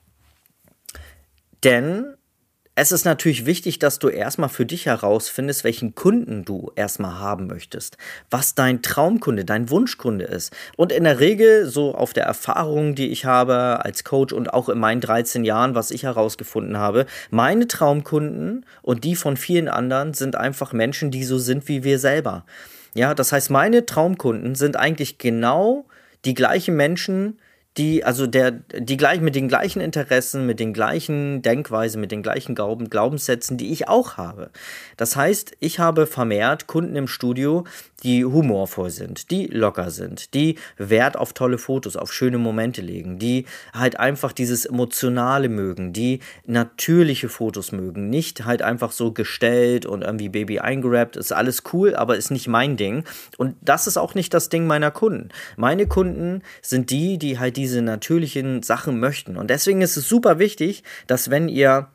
Denn 1.65 2.15
es 2.75 2.91
ist 2.91 3.05
natürlich 3.05 3.45
wichtig, 3.45 3.79
dass 3.79 3.99
du 3.99 4.09
erstmal 4.09 4.49
für 4.49 4.65
dich 4.65 4.87
herausfindest, 4.87 5.63
welchen 5.63 5.95
Kunden 5.95 6.47
du 6.47 6.73
erstmal 6.75 7.19
haben 7.19 7.47
möchtest, 7.47 7.99
was 8.31 8.55
dein 8.55 8.81
Traumkunde, 8.81 9.45
dein 9.45 9.69
Wunschkunde 9.69 10.25
ist. 10.25 10.55
Und 10.77 10.91
in 10.91 11.05
der 11.05 11.21
Regel, 11.21 11.67
so 11.67 11.95
auf 11.95 12.15
der 12.15 12.25
Erfahrung, 12.25 12.95
die 12.95 13.09
ich 13.09 13.27
habe 13.27 13.85
als 13.85 14.05
Coach 14.05 14.33
und 14.33 14.55
auch 14.55 14.71
in 14.71 14.79
meinen 14.79 15.03
13 15.03 15.45
Jahren, 15.45 15.75
was 15.75 15.91
ich 15.91 16.05
herausgefunden 16.05 16.79
habe, 16.79 17.05
meine 17.31 17.69
Traumkunden 17.69 18.65
und 18.81 19.05
die 19.05 19.17
von 19.17 19.37
vielen 19.37 19.69
anderen 19.69 20.15
sind 20.15 20.37
einfach 20.37 20.73
Menschen, 20.73 21.11
die 21.11 21.25
so 21.25 21.37
sind 21.37 21.69
wie 21.69 21.85
wir 21.85 21.99
selber. 21.99 22.47
Ja, 22.95 23.15
das 23.15 23.33
heißt, 23.33 23.51
meine 23.51 23.85
Traumkunden 23.85 24.55
sind 24.55 24.77
eigentlich 24.79 25.19
genau 25.19 25.85
die 26.25 26.35
gleichen 26.35 26.77
Menschen, 26.77 27.39
die, 27.79 28.05
also 28.05 28.27
der, 28.27 28.51
die 28.51 28.97
gleich, 28.97 29.21
mit 29.21 29.35
den 29.35 29.49
gleichen 29.49 29.81
Interessen, 29.81 30.45
mit 30.47 30.61
den 30.61 30.75
gleichen 30.75 31.41
Denkweisen, 31.41 32.01
mit 32.01 32.13
den 32.13 32.23
gleichen 32.23 32.55
Glauben, 32.55 32.91
Glaubenssätzen, 32.91 33.57
die 33.57 33.73
ich 33.73 33.89
auch 33.89 34.17
habe. 34.17 34.51
Das 34.97 35.17
heißt, 35.17 35.53
ich 35.59 35.79
habe 35.79 36.07
vermehrt 36.07 36.67
Kunden 36.67 36.97
im 36.97 37.09
Studio, 37.09 37.65
die 38.03 38.25
humorvoll 38.25 38.91
sind, 38.91 39.31
die 39.31 39.47
locker 39.47 39.91
sind, 39.91 40.35
die 40.35 40.59
Wert 40.77 41.17
auf 41.17 41.33
tolle 41.33 41.57
Fotos, 41.57 41.97
auf 41.97 42.13
schöne 42.13 42.39
Momente 42.39 42.83
legen, 42.83 43.19
die 43.19 43.47
halt 43.73 43.99
einfach 43.99 44.33
dieses 44.33 44.67
Emotionale 44.67 45.49
mögen, 45.49 45.93
die 45.93 46.21
natürliche 46.45 47.29
Fotos 47.29 47.73
mögen, 47.73 48.11
nicht 48.11 48.45
halt 48.45 48.61
einfach 48.61 48.93
so 48.93 49.13
gestellt 49.13 49.87
und 49.87 50.03
irgendwie 50.03 50.29
Baby 50.29 50.59
eingerappt, 50.59 51.17
ist 51.17 51.33
alles 51.33 51.63
cool, 51.73 51.95
aber 51.95 52.17
ist 52.17 52.31
nicht 52.31 52.49
mein 52.49 52.77
Ding. 52.77 53.05
Und 53.39 53.57
das 53.63 53.87
ist 53.87 53.97
auch 53.97 54.15
nicht 54.15 54.35
das 54.35 54.49
Ding 54.49 54.67
meiner 54.67 54.91
Kunden. 54.91 55.31
Meine 55.57 55.87
Kunden 55.87 56.43
sind 56.61 56.91
die, 56.91 57.19
die 57.19 57.39
halt 57.39 57.57
diese 57.63 57.81
natürlichen 57.81 58.65
Sachen 58.65 58.99
möchten. 58.99 59.37
Und 59.37 59.49
deswegen 59.49 59.83
ist 59.83 59.97
es 59.97 60.09
super 60.09 60.41
wichtig, 60.41 60.83
dass 61.07 61.31
wenn 61.31 61.49
ihr 61.49 61.89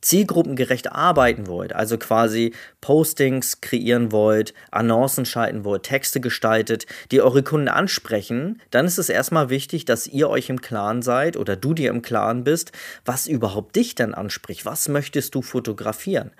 zielgruppengerecht 0.00 0.90
arbeiten 0.90 1.46
wollt, 1.46 1.74
also 1.74 1.98
quasi 1.98 2.54
Postings 2.80 3.60
kreieren 3.60 4.12
wollt, 4.12 4.54
Annoncen 4.70 5.26
schalten 5.26 5.64
wollt, 5.64 5.82
Texte 5.82 6.20
gestaltet, 6.20 6.86
die 7.10 7.20
eure 7.20 7.42
Kunden 7.42 7.68
ansprechen, 7.68 8.60
dann 8.70 8.86
ist 8.86 8.98
es 8.98 9.10
erstmal 9.10 9.50
wichtig, 9.50 9.84
dass 9.84 10.06
ihr 10.06 10.30
euch 10.30 10.48
im 10.48 10.62
Klaren 10.62 11.02
seid 11.02 11.36
oder 11.36 11.54
du 11.54 11.74
dir 11.74 11.90
im 11.90 12.00
Klaren 12.00 12.44
bist, 12.44 12.72
was 13.04 13.26
überhaupt 13.26 13.76
dich 13.76 13.94
denn 13.94 14.14
anspricht, 14.14 14.64
was 14.64 14.88
möchtest 14.88 15.34
du 15.34 15.42
fotografieren. 15.42 16.32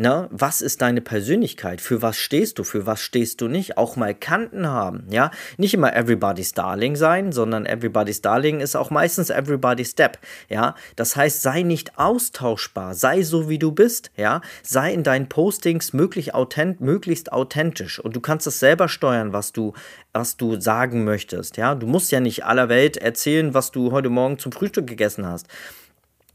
Ne? 0.00 0.28
Was 0.30 0.62
ist 0.62 0.80
deine 0.80 1.02
Persönlichkeit? 1.02 1.82
Für 1.82 2.00
was 2.00 2.16
stehst 2.16 2.58
du? 2.58 2.64
Für 2.64 2.86
was 2.86 3.02
stehst 3.02 3.42
du 3.42 3.48
nicht? 3.48 3.76
Auch 3.76 3.96
mal 3.96 4.14
Kanten 4.14 4.66
haben, 4.66 5.04
ja? 5.10 5.30
Nicht 5.58 5.74
immer 5.74 5.94
everybody's 5.94 6.54
darling 6.54 6.96
sein, 6.96 7.32
sondern 7.32 7.66
everybody's 7.66 8.22
darling 8.22 8.60
ist 8.60 8.76
auch 8.76 8.88
meistens 8.88 9.28
everybody's 9.28 9.90
step, 9.90 10.16
ja? 10.48 10.74
Das 10.96 11.16
heißt, 11.16 11.42
sei 11.42 11.64
nicht 11.64 11.98
austauschbar, 11.98 12.94
sei 12.94 13.22
so 13.22 13.50
wie 13.50 13.58
du 13.58 13.72
bist, 13.72 14.10
ja? 14.16 14.40
Sei 14.62 14.90
in 14.94 15.02
deinen 15.02 15.28
Postings 15.28 15.92
möglich 15.92 16.32
authent 16.32 16.80
möglichst 16.80 17.30
authentisch 17.30 18.00
und 18.00 18.16
du 18.16 18.20
kannst 18.20 18.46
es 18.46 18.58
selber 18.58 18.88
steuern, 18.88 19.34
was 19.34 19.52
du 19.52 19.74
was 20.14 20.38
du 20.38 20.58
sagen 20.58 21.04
möchtest, 21.04 21.58
ja? 21.58 21.74
Du 21.74 21.86
musst 21.86 22.10
ja 22.10 22.20
nicht 22.20 22.46
aller 22.46 22.70
Welt 22.70 22.96
erzählen, 22.96 23.52
was 23.52 23.70
du 23.70 23.92
heute 23.92 24.08
morgen 24.08 24.38
zum 24.38 24.52
Frühstück 24.52 24.86
gegessen 24.86 25.26
hast. 25.26 25.46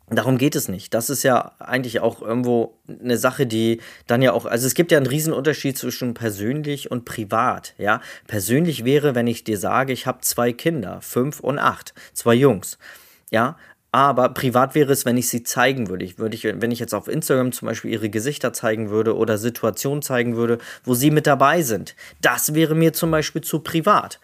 Darum 0.10 0.38
geht 0.38 0.56
es 0.56 0.68
nicht. 0.68 0.94
Das 0.94 1.10
ist 1.10 1.24
ja 1.24 1.54
eigentlich 1.58 2.00
auch 2.00 2.22
irgendwo 2.22 2.78
eine 2.88 3.18
Sache, 3.18 3.48
die 3.48 3.82
dann 4.06 4.22
ja 4.22 4.34
auch, 4.34 4.46
also 4.46 4.68
es 4.68 4.76
gibt 4.76 4.92
ja 4.92 5.00
einen 5.00 5.08
riesen 5.08 5.34
Unterschied 5.34 5.80
zwischen 5.80 6.14
persönlich 6.14 6.92
und 6.92 7.06
privat, 7.06 7.74
ja. 7.80 8.02
Persönlich 8.28 8.86
wäre, 8.86 9.16
wenn 9.16 9.26
ich 9.26 9.44
dir 9.44 9.58
sage, 9.58 9.94
ich 9.94 10.06
habe 10.06 10.20
zwei 10.22 10.54
Kinder, 10.54 11.02
fünf 11.02 11.40
und 11.40 11.58
acht, 11.58 11.96
zwei 12.14 12.36
Jungs, 12.36 12.78
ja. 13.32 13.58
Aber 13.92 14.30
privat 14.30 14.76
wäre 14.76 14.92
es, 14.92 15.06
wenn 15.06 15.18
ich 15.18 15.30
sie 15.30 15.44
zeigen 15.44 15.88
würde. 15.88 16.06
Ich 16.06 16.20
würde 16.20 16.38
wenn 16.62 16.70
ich 16.70 16.80
jetzt 16.80 16.94
auf 16.94 17.08
Instagram 17.08 17.54
zum 17.54 17.68
Beispiel 17.68 17.92
ihre 17.92 18.10
Gesichter 18.10 18.52
zeigen 18.52 18.90
würde 18.90 19.16
oder 19.16 19.38
Situationen 19.38 20.02
zeigen 20.02 20.36
würde, 20.36 20.58
wo 20.84 20.94
sie 20.94 21.12
mit 21.12 21.26
dabei 21.26 21.62
sind. 21.62 21.96
Das 22.22 22.54
wäre 22.54 22.76
mir 22.76 22.92
zum 22.92 23.10
Beispiel 23.10 23.42
zu 23.42 23.60
privat. 23.60 24.20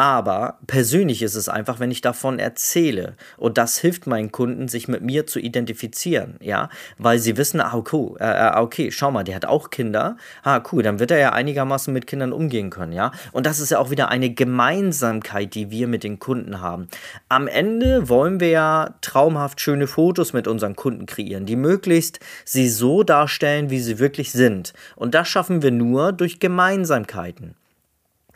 Aber 0.00 0.56
persönlich 0.66 1.20
ist 1.20 1.34
es 1.34 1.50
einfach, 1.50 1.78
wenn 1.78 1.90
ich 1.90 2.00
davon 2.00 2.38
erzähle. 2.38 3.16
Und 3.36 3.58
das 3.58 3.76
hilft 3.76 4.06
meinen 4.06 4.32
Kunden, 4.32 4.66
sich 4.66 4.88
mit 4.88 5.02
mir 5.02 5.26
zu 5.26 5.38
identifizieren, 5.38 6.36
ja, 6.40 6.70
weil 6.96 7.18
sie 7.18 7.36
wissen, 7.36 7.60
ah, 7.60 7.84
cool, 7.92 8.16
äh, 8.18 8.48
äh, 8.48 8.56
okay, 8.56 8.90
schau 8.90 9.10
mal, 9.10 9.24
der 9.24 9.34
hat 9.34 9.44
auch 9.44 9.68
Kinder. 9.68 10.16
Ah, 10.42 10.62
cool, 10.72 10.82
dann 10.82 11.00
wird 11.00 11.10
er 11.10 11.18
ja 11.18 11.32
einigermaßen 11.34 11.92
mit 11.92 12.06
Kindern 12.06 12.32
umgehen 12.32 12.70
können, 12.70 12.92
ja. 12.92 13.12
Und 13.32 13.44
das 13.44 13.60
ist 13.60 13.72
ja 13.72 13.78
auch 13.78 13.90
wieder 13.90 14.08
eine 14.08 14.30
Gemeinsamkeit, 14.30 15.54
die 15.54 15.70
wir 15.70 15.86
mit 15.86 16.02
den 16.02 16.18
Kunden 16.18 16.62
haben. 16.62 16.88
Am 17.28 17.46
Ende 17.46 18.08
wollen 18.08 18.40
wir 18.40 18.48
ja 18.48 18.94
traumhaft 19.02 19.60
schöne 19.60 19.86
Fotos 19.86 20.32
mit 20.32 20.48
unseren 20.48 20.76
Kunden 20.76 21.04
kreieren, 21.04 21.44
die 21.44 21.56
möglichst 21.56 22.20
sie 22.46 22.70
so 22.70 23.02
darstellen, 23.02 23.68
wie 23.68 23.80
sie 23.80 23.98
wirklich 23.98 24.32
sind. 24.32 24.72
Und 24.96 25.14
das 25.14 25.28
schaffen 25.28 25.60
wir 25.60 25.72
nur 25.72 26.14
durch 26.14 26.40
Gemeinsamkeiten. 26.40 27.54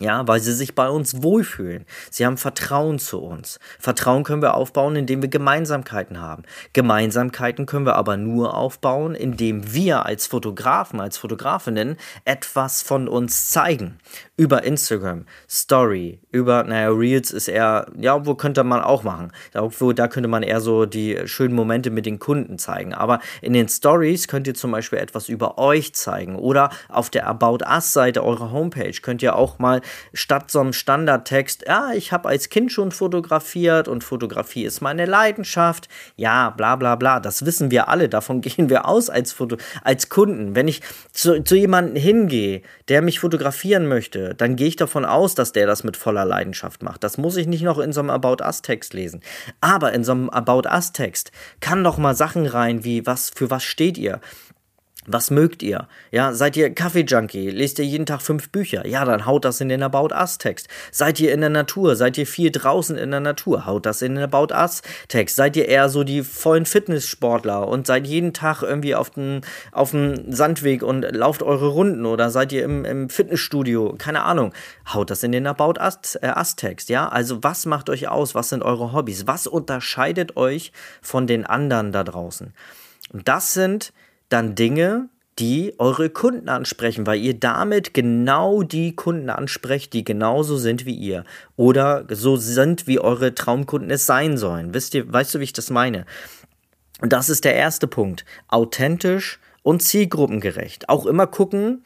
Ja, 0.00 0.26
weil 0.26 0.40
sie 0.40 0.52
sich 0.52 0.74
bei 0.74 0.88
uns 0.88 1.22
wohlfühlen. 1.22 1.86
Sie 2.10 2.26
haben 2.26 2.36
Vertrauen 2.36 2.98
zu 2.98 3.20
uns. 3.20 3.60
Vertrauen 3.78 4.24
können 4.24 4.42
wir 4.42 4.54
aufbauen, 4.54 4.96
indem 4.96 5.22
wir 5.22 5.28
Gemeinsamkeiten 5.28 6.20
haben. 6.20 6.42
Gemeinsamkeiten 6.72 7.66
können 7.66 7.86
wir 7.86 7.94
aber 7.94 8.16
nur 8.16 8.54
aufbauen, 8.54 9.14
indem 9.14 9.72
wir 9.72 10.04
als 10.04 10.26
Fotografen, 10.26 11.00
als 11.00 11.16
Fotografinnen 11.16 11.96
etwas 12.24 12.82
von 12.82 13.08
uns 13.08 13.50
zeigen. 13.50 13.98
Über 14.36 14.64
Instagram, 14.64 15.26
Story, 15.48 16.18
über, 16.32 16.64
naja, 16.64 16.88
Reels 16.88 17.30
ist 17.30 17.46
eher, 17.46 17.86
ja, 17.96 18.26
wo 18.26 18.34
könnte 18.34 18.64
man 18.64 18.80
auch 18.80 19.04
machen. 19.04 19.30
Da, 19.52 19.68
wo, 19.78 19.92
da 19.92 20.08
könnte 20.08 20.28
man 20.28 20.42
eher 20.42 20.60
so 20.60 20.86
die 20.86 21.20
schönen 21.26 21.54
Momente 21.54 21.90
mit 21.90 22.04
den 22.04 22.18
Kunden 22.18 22.58
zeigen. 22.58 22.94
Aber 22.94 23.20
in 23.42 23.52
den 23.52 23.68
Stories 23.68 24.26
könnt 24.26 24.48
ihr 24.48 24.54
zum 24.54 24.72
Beispiel 24.72 24.98
etwas 24.98 25.28
über 25.28 25.56
euch 25.58 25.94
zeigen. 25.94 26.34
Oder 26.34 26.70
auf 26.88 27.10
der 27.10 27.28
About 27.28 27.64
Us-Seite 27.64 28.24
eurer 28.24 28.50
Homepage 28.50 28.94
könnt 29.02 29.22
ihr 29.22 29.36
auch 29.36 29.60
mal 29.60 29.82
statt 30.12 30.50
so 30.50 30.58
einem 30.58 30.72
Standardtext, 30.72 31.66
ja, 31.68 31.92
ich 31.94 32.10
habe 32.10 32.28
als 32.28 32.48
Kind 32.48 32.72
schon 32.72 32.90
fotografiert 32.90 33.86
und 33.86 34.02
Fotografie 34.02 34.64
ist 34.64 34.80
meine 34.80 35.06
Leidenschaft, 35.06 35.88
ja, 36.16 36.50
bla 36.50 36.74
bla 36.74 36.96
bla, 36.96 37.20
das 37.20 37.46
wissen 37.46 37.70
wir 37.70 37.88
alle, 37.88 38.08
davon 38.08 38.40
gehen 38.40 38.68
wir 38.68 38.88
aus 38.88 39.10
als, 39.10 39.32
Foto 39.32 39.58
als 39.84 40.08
Kunden. 40.08 40.56
Wenn 40.56 40.66
ich 40.66 40.82
zu, 41.12 41.44
zu 41.44 41.54
jemandem 41.54 41.94
hingehe, 41.94 42.62
der 42.88 43.00
mich 43.00 43.20
fotografieren 43.20 43.86
möchte, 43.86 44.23
dann 44.32 44.56
gehe 44.56 44.68
ich 44.68 44.76
davon 44.76 45.04
aus, 45.04 45.34
dass 45.34 45.52
der 45.52 45.66
das 45.66 45.84
mit 45.84 45.96
voller 45.96 46.24
Leidenschaft 46.24 46.82
macht. 46.82 47.04
Das 47.04 47.18
muss 47.18 47.36
ich 47.36 47.46
nicht 47.46 47.62
noch 47.62 47.78
in 47.78 47.92
so 47.92 48.00
einem 48.00 48.10
About 48.10 48.42
Us-Text 48.42 48.94
lesen. 48.94 49.20
Aber 49.60 49.92
in 49.92 50.04
so 50.04 50.12
einem 50.12 50.30
About 50.30 50.68
Us-Text 50.68 51.32
kann 51.60 51.84
doch 51.84 51.98
mal 51.98 52.14
Sachen 52.14 52.46
rein 52.46 52.84
wie, 52.84 53.06
was, 53.06 53.30
für 53.30 53.50
was 53.50 53.64
steht 53.64 53.98
ihr? 53.98 54.20
Was 55.06 55.30
mögt 55.30 55.62
ihr? 55.62 55.86
Ja, 56.10 56.32
seid 56.32 56.56
ihr 56.56 56.74
Kaffee-Junkie? 56.74 57.50
Lest 57.50 57.78
ihr 57.78 57.84
jeden 57.84 58.06
Tag 58.06 58.22
fünf 58.22 58.48
Bücher? 58.48 58.86
Ja, 58.86 59.04
dann 59.04 59.26
haut 59.26 59.44
das 59.44 59.60
in 59.60 59.68
den 59.68 59.82
About 59.82 60.14
Us-Text. 60.14 60.68
Seid 60.90 61.20
ihr 61.20 61.32
in 61.32 61.40
der 61.40 61.50
Natur? 61.50 61.94
Seid 61.94 62.16
ihr 62.16 62.26
viel 62.26 62.50
draußen 62.50 62.96
in 62.96 63.10
der 63.10 63.20
Natur? 63.20 63.66
Haut 63.66 63.84
das 63.84 64.00
in 64.00 64.14
den 64.14 64.24
About 64.24 64.54
Us-Text. 64.54 65.36
Seid 65.36 65.56
ihr 65.56 65.68
eher 65.68 65.90
so 65.90 66.04
die 66.04 66.22
vollen 66.22 66.64
Fitnesssportler 66.64 67.68
und 67.68 67.86
seid 67.86 68.06
jeden 68.06 68.32
Tag 68.32 68.62
irgendwie 68.62 68.94
auf 68.94 69.10
dem, 69.10 69.42
auf 69.72 69.90
dem 69.90 70.32
Sandweg 70.32 70.82
und 70.82 71.02
lauft 71.02 71.42
eure 71.42 71.68
Runden 71.68 72.06
oder 72.06 72.30
seid 72.30 72.52
ihr 72.52 72.64
im, 72.64 72.86
im 72.86 73.10
Fitnessstudio? 73.10 73.96
Keine 73.98 74.22
Ahnung. 74.22 74.54
Haut 74.92 75.10
das 75.10 75.22
in 75.22 75.32
den 75.32 75.46
About 75.46 75.74
äh, 76.22 76.28
Us-Text. 76.28 76.88
Ja, 76.88 77.08
also 77.08 77.42
was 77.42 77.66
macht 77.66 77.90
euch 77.90 78.08
aus? 78.08 78.34
Was 78.34 78.48
sind 78.48 78.62
eure 78.62 78.92
Hobbys? 78.92 79.26
Was 79.26 79.46
unterscheidet 79.46 80.38
euch 80.38 80.72
von 81.02 81.26
den 81.26 81.44
anderen 81.44 81.92
da 81.92 82.04
draußen? 82.04 82.54
Und 83.12 83.28
das 83.28 83.52
sind 83.52 83.92
dann 84.34 84.54
Dinge, 84.56 85.08
die 85.38 85.74
eure 85.78 86.10
Kunden 86.10 86.48
ansprechen, 86.48 87.06
weil 87.06 87.20
ihr 87.20 87.34
damit 87.34 87.94
genau 87.94 88.62
die 88.62 88.94
Kunden 88.94 89.30
ansprecht, 89.30 89.92
die 89.92 90.04
genauso 90.04 90.56
sind 90.56 90.86
wie 90.86 90.94
ihr 90.94 91.24
oder 91.56 92.04
so 92.10 92.36
sind, 92.36 92.86
wie 92.86 92.98
eure 92.98 93.34
Traumkunden 93.34 93.90
es 93.90 94.06
sein 94.06 94.36
sollen. 94.36 94.74
Wisst 94.74 94.94
ihr, 94.94 95.12
weißt 95.12 95.34
du, 95.34 95.40
wie 95.40 95.44
ich 95.44 95.52
das 95.52 95.70
meine? 95.70 96.04
Und 97.00 97.12
das 97.12 97.28
ist 97.28 97.44
der 97.44 97.54
erste 97.54 97.86
Punkt. 97.86 98.24
Authentisch 98.48 99.40
und 99.62 99.82
zielgruppengerecht. 99.82 100.88
Auch 100.88 101.06
immer 101.06 101.26
gucken, 101.26 101.84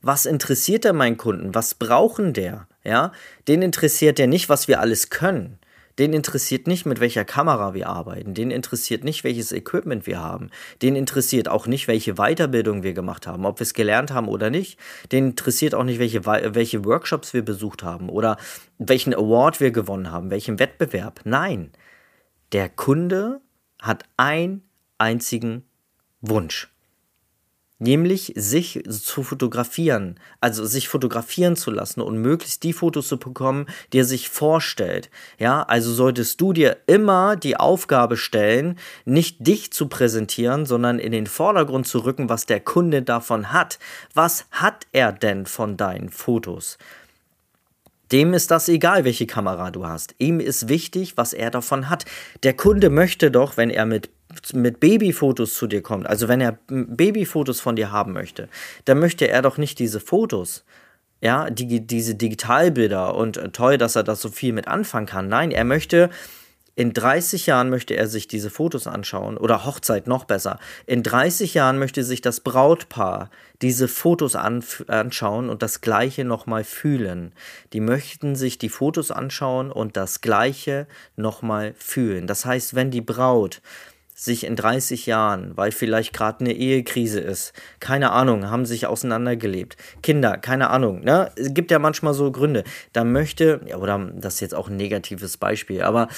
was 0.00 0.26
interessiert 0.26 0.84
der 0.84 0.92
meinen 0.92 1.16
Kunden? 1.16 1.54
Was 1.54 1.74
brauchen 1.74 2.32
der? 2.32 2.66
Ja, 2.84 3.12
den 3.48 3.62
interessiert 3.62 4.18
ja 4.18 4.26
nicht, 4.26 4.48
was 4.48 4.68
wir 4.68 4.80
alles 4.80 5.10
können. 5.10 5.58
Den 5.98 6.12
interessiert 6.12 6.66
nicht, 6.66 6.86
mit 6.86 7.00
welcher 7.00 7.24
Kamera 7.24 7.72
wir 7.74 7.88
arbeiten. 7.88 8.34
Den 8.34 8.50
interessiert 8.50 9.04
nicht, 9.04 9.22
welches 9.22 9.52
Equipment 9.52 10.06
wir 10.06 10.20
haben. 10.20 10.50
Den 10.82 10.96
interessiert 10.96 11.48
auch 11.48 11.66
nicht, 11.66 11.86
welche 11.86 12.14
Weiterbildung 12.14 12.82
wir 12.82 12.94
gemacht 12.94 13.26
haben, 13.26 13.46
ob 13.46 13.60
wir 13.60 13.62
es 13.62 13.74
gelernt 13.74 14.10
haben 14.10 14.28
oder 14.28 14.50
nicht. 14.50 14.78
Den 15.12 15.28
interessiert 15.28 15.74
auch 15.74 15.84
nicht, 15.84 16.00
welche, 16.00 16.26
welche 16.26 16.84
Workshops 16.84 17.32
wir 17.32 17.44
besucht 17.44 17.82
haben 17.82 18.08
oder 18.08 18.36
welchen 18.78 19.14
Award 19.14 19.60
wir 19.60 19.70
gewonnen 19.70 20.10
haben, 20.10 20.30
welchen 20.30 20.58
Wettbewerb. 20.58 21.20
Nein, 21.24 21.70
der 22.52 22.68
Kunde 22.68 23.40
hat 23.80 24.04
einen 24.16 24.62
einzigen 24.98 25.64
Wunsch 26.20 26.73
nämlich 27.78 28.32
sich 28.36 28.82
zu 28.88 29.22
fotografieren, 29.22 30.18
also 30.40 30.64
sich 30.64 30.88
fotografieren 30.88 31.56
zu 31.56 31.70
lassen 31.70 32.00
und 32.00 32.18
möglichst 32.18 32.62
die 32.62 32.72
Fotos 32.72 33.08
zu 33.08 33.18
bekommen, 33.18 33.66
die 33.92 33.98
er 33.98 34.04
sich 34.04 34.28
vorstellt. 34.28 35.10
Ja, 35.38 35.62
also 35.62 35.92
solltest 35.92 36.40
du 36.40 36.52
dir 36.52 36.78
immer 36.86 37.36
die 37.36 37.56
Aufgabe 37.56 38.16
stellen, 38.16 38.78
nicht 39.04 39.46
dich 39.46 39.72
zu 39.72 39.88
präsentieren, 39.88 40.66
sondern 40.66 40.98
in 40.98 41.12
den 41.12 41.26
Vordergrund 41.26 41.86
zu 41.86 41.98
rücken, 41.98 42.28
was 42.28 42.46
der 42.46 42.60
Kunde 42.60 43.02
davon 43.02 43.52
hat. 43.52 43.78
Was 44.14 44.46
hat 44.50 44.86
er 44.92 45.12
denn 45.12 45.46
von 45.46 45.76
deinen 45.76 46.10
Fotos? 46.10 46.78
Dem 48.14 48.32
ist 48.32 48.52
das 48.52 48.68
egal, 48.68 49.04
welche 49.04 49.26
Kamera 49.26 49.72
du 49.72 49.88
hast. 49.88 50.14
Ihm 50.18 50.38
ist 50.38 50.68
wichtig, 50.68 51.16
was 51.16 51.32
er 51.32 51.50
davon 51.50 51.90
hat. 51.90 52.04
Der 52.44 52.54
Kunde 52.54 52.88
möchte 52.88 53.32
doch, 53.32 53.56
wenn 53.56 53.70
er 53.70 53.86
mit 53.86 54.08
mit 54.52 54.78
Babyfotos 54.80 55.54
zu 55.54 55.66
dir 55.66 55.82
kommt, 55.82 56.08
also 56.08 56.26
wenn 56.28 56.40
er 56.40 56.58
Babyfotos 56.68 57.60
von 57.60 57.76
dir 57.76 57.92
haben 57.92 58.12
möchte, 58.12 58.48
dann 58.84 58.98
möchte 58.98 59.28
er 59.28 59.42
doch 59.42 59.58
nicht 59.58 59.78
diese 59.78 60.00
Fotos, 60.00 60.64
ja, 61.20 61.50
die, 61.50 61.86
diese 61.86 62.14
Digitalbilder 62.14 63.14
und 63.14 63.36
äh, 63.36 63.50
toll, 63.50 63.78
dass 63.78 63.96
er 63.96 64.02
das 64.02 64.20
so 64.20 64.28
viel 64.30 64.52
mit 64.52 64.68
anfangen 64.68 65.06
kann. 65.06 65.28
Nein, 65.28 65.50
er 65.50 65.64
möchte 65.64 66.10
in 66.76 66.92
30 66.92 67.46
Jahren 67.46 67.70
möchte 67.70 67.94
er 67.94 68.08
sich 68.08 68.26
diese 68.26 68.50
Fotos 68.50 68.86
anschauen 68.86 69.36
oder 69.36 69.64
Hochzeit 69.64 70.06
noch 70.08 70.24
besser. 70.24 70.58
In 70.86 71.02
30 71.02 71.54
Jahren 71.54 71.78
möchte 71.78 72.02
sich 72.02 72.20
das 72.20 72.40
Brautpaar 72.40 73.30
diese 73.62 73.86
Fotos 73.86 74.34
an, 74.34 74.64
anschauen 74.88 75.50
und 75.50 75.62
das 75.62 75.80
gleiche 75.80 76.24
nochmal 76.24 76.64
fühlen. 76.64 77.32
Die 77.72 77.80
möchten 77.80 78.34
sich 78.34 78.58
die 78.58 78.68
Fotos 78.68 79.12
anschauen 79.12 79.70
und 79.70 79.96
das 79.96 80.20
gleiche 80.20 80.88
nochmal 81.16 81.74
fühlen. 81.78 82.26
Das 82.26 82.44
heißt, 82.44 82.74
wenn 82.74 82.90
die 82.90 83.00
Braut 83.00 83.62
sich 84.16 84.44
in 84.44 84.56
30 84.56 85.06
Jahren, 85.06 85.56
weil 85.56 85.72
vielleicht 85.72 86.12
gerade 86.12 86.40
eine 86.40 86.52
Ehekrise 86.52 87.20
ist, 87.20 87.52
keine 87.80 88.10
Ahnung, 88.12 88.48
haben 88.48 88.64
sich 88.64 88.86
auseinandergelebt, 88.86 89.76
Kinder, 90.02 90.38
keine 90.38 90.70
Ahnung, 90.70 91.00
ne? 91.00 91.32
Es 91.36 91.52
gibt 91.52 91.72
ja 91.72 91.80
manchmal 91.80 92.14
so 92.14 92.30
Gründe. 92.30 92.62
Da 92.92 93.02
möchte, 93.02 93.60
ja, 93.66 93.76
oder 93.76 93.98
das 94.14 94.34
ist 94.34 94.40
jetzt 94.40 94.54
auch 94.54 94.68
ein 94.68 94.76
negatives 94.76 95.36
Beispiel, 95.36 95.82
aber 95.82 96.08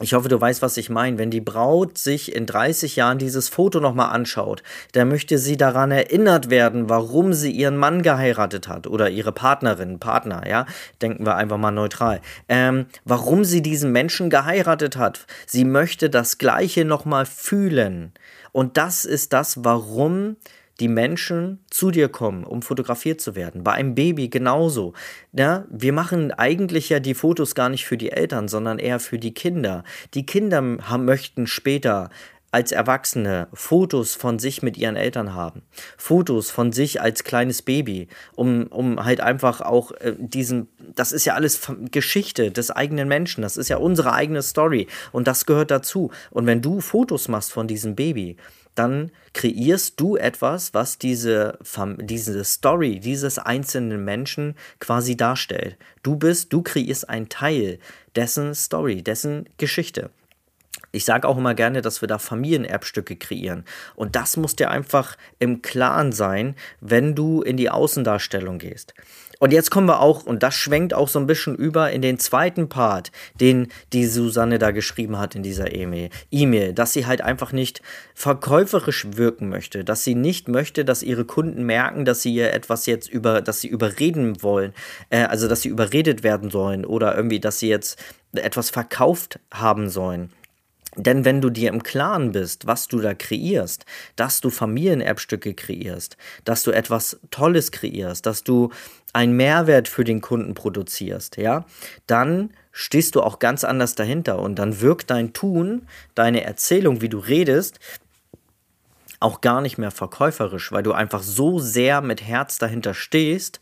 ich 0.00 0.14
hoffe, 0.14 0.28
du 0.28 0.40
weißt, 0.40 0.62
was 0.62 0.76
ich 0.76 0.90
meine. 0.90 1.18
Wenn 1.18 1.30
die 1.30 1.40
Braut 1.40 1.98
sich 1.98 2.34
in 2.34 2.46
30 2.46 2.96
Jahren 2.96 3.18
dieses 3.18 3.48
Foto 3.48 3.80
nochmal 3.80 4.10
anschaut, 4.10 4.62
dann 4.92 5.08
möchte 5.08 5.38
sie 5.38 5.56
daran 5.56 5.90
erinnert 5.90 6.50
werden, 6.50 6.88
warum 6.88 7.32
sie 7.32 7.50
ihren 7.50 7.76
Mann 7.76 8.02
geheiratet 8.02 8.68
hat 8.68 8.86
oder 8.86 9.10
ihre 9.10 9.32
Partnerin, 9.32 9.98
Partner, 9.98 10.46
ja. 10.48 10.66
Denken 11.02 11.26
wir 11.26 11.36
einfach 11.36 11.58
mal 11.58 11.70
neutral. 11.70 12.20
Ähm, 12.48 12.86
warum 13.04 13.44
sie 13.44 13.62
diesen 13.62 13.92
Menschen 13.92 14.30
geheiratet 14.30 14.96
hat. 14.96 15.26
Sie 15.46 15.64
möchte 15.64 16.10
das 16.10 16.38
Gleiche 16.38 16.84
nochmal 16.84 17.26
fühlen. 17.26 18.12
Und 18.52 18.76
das 18.76 19.04
ist 19.04 19.32
das, 19.32 19.64
warum 19.64 20.36
die 20.80 20.88
Menschen 20.88 21.58
zu 21.70 21.90
dir 21.90 22.08
kommen, 22.08 22.44
um 22.44 22.62
fotografiert 22.62 23.20
zu 23.20 23.34
werden. 23.34 23.64
Bei 23.64 23.72
einem 23.72 23.94
Baby 23.94 24.28
genauso. 24.28 24.92
Ja, 25.32 25.64
wir 25.70 25.92
machen 25.92 26.30
eigentlich 26.32 26.88
ja 26.88 27.00
die 27.00 27.14
Fotos 27.14 27.54
gar 27.54 27.68
nicht 27.68 27.86
für 27.86 27.96
die 27.96 28.12
Eltern, 28.12 28.48
sondern 28.48 28.78
eher 28.78 29.00
für 29.00 29.18
die 29.18 29.34
Kinder. 29.34 29.84
Die 30.14 30.26
Kinder 30.26 30.78
haben, 30.82 31.04
möchten 31.04 31.46
später 31.46 32.10
als 32.50 32.72
Erwachsene 32.72 33.48
Fotos 33.52 34.14
von 34.14 34.38
sich 34.38 34.62
mit 34.62 34.78
ihren 34.78 34.96
Eltern 34.96 35.34
haben. 35.34 35.62
Fotos 35.98 36.50
von 36.50 36.72
sich 36.72 37.00
als 37.00 37.24
kleines 37.24 37.60
Baby, 37.60 38.08
um, 38.36 38.68
um 38.68 39.04
halt 39.04 39.20
einfach 39.20 39.60
auch 39.60 39.92
äh, 39.92 40.14
diesen, 40.16 40.68
das 40.78 41.12
ist 41.12 41.26
ja 41.26 41.34
alles 41.34 41.60
Geschichte 41.90 42.50
des 42.50 42.70
eigenen 42.70 43.06
Menschen, 43.06 43.42
das 43.42 43.58
ist 43.58 43.68
ja 43.68 43.76
unsere 43.76 44.14
eigene 44.14 44.42
Story 44.42 44.86
und 45.12 45.28
das 45.28 45.44
gehört 45.44 45.70
dazu. 45.70 46.10
Und 46.30 46.46
wenn 46.46 46.62
du 46.62 46.80
Fotos 46.80 47.28
machst 47.28 47.52
von 47.52 47.68
diesem 47.68 47.94
Baby, 47.94 48.36
dann 48.78 49.10
kreierst 49.34 50.00
du 50.00 50.16
etwas, 50.16 50.74
was 50.74 50.98
diese, 50.98 51.58
diese 51.98 52.44
Story 52.44 53.00
dieses 53.00 53.38
einzelnen 53.38 54.04
Menschen 54.04 54.54
quasi 54.78 55.16
darstellt. 55.16 55.76
Du 56.02 56.16
bist, 56.16 56.52
du 56.52 56.62
kreierst 56.62 57.08
einen 57.08 57.28
Teil 57.28 57.78
dessen 58.16 58.54
Story, 58.54 59.02
dessen 59.02 59.48
Geschichte. 59.58 60.10
Ich 60.90 61.04
sage 61.04 61.28
auch 61.28 61.36
immer 61.36 61.54
gerne, 61.54 61.82
dass 61.82 62.00
wir 62.00 62.08
da 62.08 62.18
Familienerbstücke 62.18 63.16
kreieren. 63.16 63.64
Und 63.94 64.16
das 64.16 64.36
muss 64.36 64.56
dir 64.56 64.70
einfach 64.70 65.16
im 65.38 65.60
Klaren 65.60 66.12
sein, 66.12 66.54
wenn 66.80 67.14
du 67.14 67.42
in 67.42 67.56
die 67.56 67.70
Außendarstellung 67.70 68.58
gehst. 68.58 68.94
Und 69.38 69.52
jetzt 69.52 69.70
kommen 69.70 69.86
wir 69.86 70.00
auch, 70.00 70.24
und 70.24 70.42
das 70.42 70.54
schwenkt 70.54 70.94
auch 70.94 71.08
so 71.08 71.18
ein 71.18 71.26
bisschen 71.26 71.54
über 71.54 71.90
in 71.90 72.02
den 72.02 72.18
zweiten 72.18 72.68
Part, 72.68 73.12
den 73.40 73.68
die 73.92 74.06
Susanne 74.06 74.58
da 74.58 74.72
geschrieben 74.72 75.18
hat 75.18 75.34
in 75.34 75.42
dieser 75.42 75.72
E-Mail, 75.72 76.72
dass 76.72 76.92
sie 76.92 77.06
halt 77.06 77.20
einfach 77.20 77.52
nicht 77.52 77.80
verkäuferisch 78.14 79.06
wirken 79.12 79.48
möchte, 79.48 79.84
dass 79.84 80.02
sie 80.02 80.14
nicht 80.14 80.48
möchte, 80.48 80.84
dass 80.84 81.02
ihre 81.02 81.24
Kunden 81.24 81.64
merken, 81.64 82.04
dass 82.04 82.22
sie 82.22 82.34
ihr 82.34 82.52
etwas 82.52 82.86
jetzt 82.86 83.08
über, 83.08 83.40
dass 83.40 83.60
sie 83.60 83.68
überreden 83.68 84.42
wollen, 84.42 84.72
äh, 85.10 85.24
also 85.24 85.46
dass 85.48 85.62
sie 85.62 85.68
überredet 85.68 86.22
werden 86.22 86.50
sollen 86.50 86.84
oder 86.84 87.14
irgendwie, 87.14 87.40
dass 87.40 87.60
sie 87.60 87.68
jetzt 87.68 88.02
etwas 88.32 88.70
verkauft 88.70 89.38
haben 89.52 89.88
sollen. 89.88 90.30
Denn 90.98 91.24
wenn 91.24 91.40
du 91.40 91.48
dir 91.48 91.68
im 91.70 91.84
Klaren 91.84 92.32
bist, 92.32 92.66
was 92.66 92.88
du 92.88 92.98
da 93.00 93.14
kreierst, 93.14 93.84
dass 94.16 94.40
du 94.40 94.50
Familienerbstücke 94.50 95.54
kreierst, 95.54 96.16
dass 96.44 96.64
du 96.64 96.72
etwas 96.72 97.20
Tolles 97.30 97.70
kreierst, 97.70 98.26
dass 98.26 98.42
du 98.42 98.70
einen 99.12 99.36
Mehrwert 99.36 99.86
für 99.86 100.02
den 100.02 100.20
Kunden 100.20 100.54
produzierst, 100.54 101.36
ja, 101.36 101.64
dann 102.08 102.50
stehst 102.72 103.14
du 103.14 103.22
auch 103.22 103.38
ganz 103.38 103.62
anders 103.62 103.94
dahinter 103.94 104.40
und 104.40 104.58
dann 104.58 104.80
wirkt 104.80 105.10
dein 105.10 105.32
Tun, 105.32 105.86
deine 106.16 106.42
Erzählung, 106.42 107.00
wie 107.00 107.08
du 107.08 107.18
redest, 107.18 107.78
auch 109.20 109.40
gar 109.40 109.60
nicht 109.60 109.78
mehr 109.78 109.90
verkäuferisch, 109.92 110.72
weil 110.72 110.82
du 110.82 110.92
einfach 110.92 111.22
so 111.22 111.60
sehr 111.60 112.00
mit 112.00 112.22
Herz 112.22 112.58
dahinter 112.58 112.94
stehst, 112.94 113.60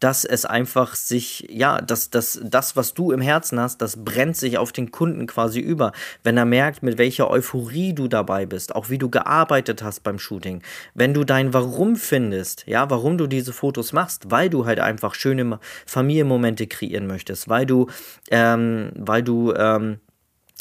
dass 0.00 0.24
es 0.24 0.44
einfach 0.44 0.94
sich, 0.94 1.46
ja, 1.50 1.80
dass 1.80 2.10
das, 2.10 2.40
das, 2.42 2.76
was 2.76 2.94
du 2.94 3.12
im 3.12 3.20
Herzen 3.20 3.58
hast, 3.58 3.80
das 3.80 4.04
brennt 4.04 4.36
sich 4.36 4.58
auf 4.58 4.72
den 4.72 4.90
Kunden 4.90 5.26
quasi 5.26 5.60
über. 5.60 5.92
Wenn 6.22 6.36
er 6.36 6.44
merkt, 6.44 6.82
mit 6.82 6.98
welcher 6.98 7.30
Euphorie 7.30 7.94
du 7.94 8.08
dabei 8.08 8.46
bist, 8.46 8.74
auch 8.74 8.90
wie 8.90 8.98
du 8.98 9.08
gearbeitet 9.08 9.82
hast 9.82 10.02
beim 10.02 10.18
Shooting, 10.18 10.62
wenn 10.94 11.14
du 11.14 11.24
dein 11.24 11.54
Warum 11.54 11.96
findest, 11.96 12.66
ja, 12.66 12.90
warum 12.90 13.16
du 13.16 13.26
diese 13.26 13.52
Fotos 13.52 13.92
machst, 13.92 14.30
weil 14.30 14.50
du 14.50 14.66
halt 14.66 14.80
einfach 14.80 15.14
schöne 15.14 15.58
Familienmomente 15.86 16.66
kreieren 16.66 17.06
möchtest, 17.06 17.48
weil 17.48 17.64
du, 17.64 17.88
ähm, 18.30 18.90
weil 18.94 19.22
du, 19.22 19.54
ähm, 19.54 20.00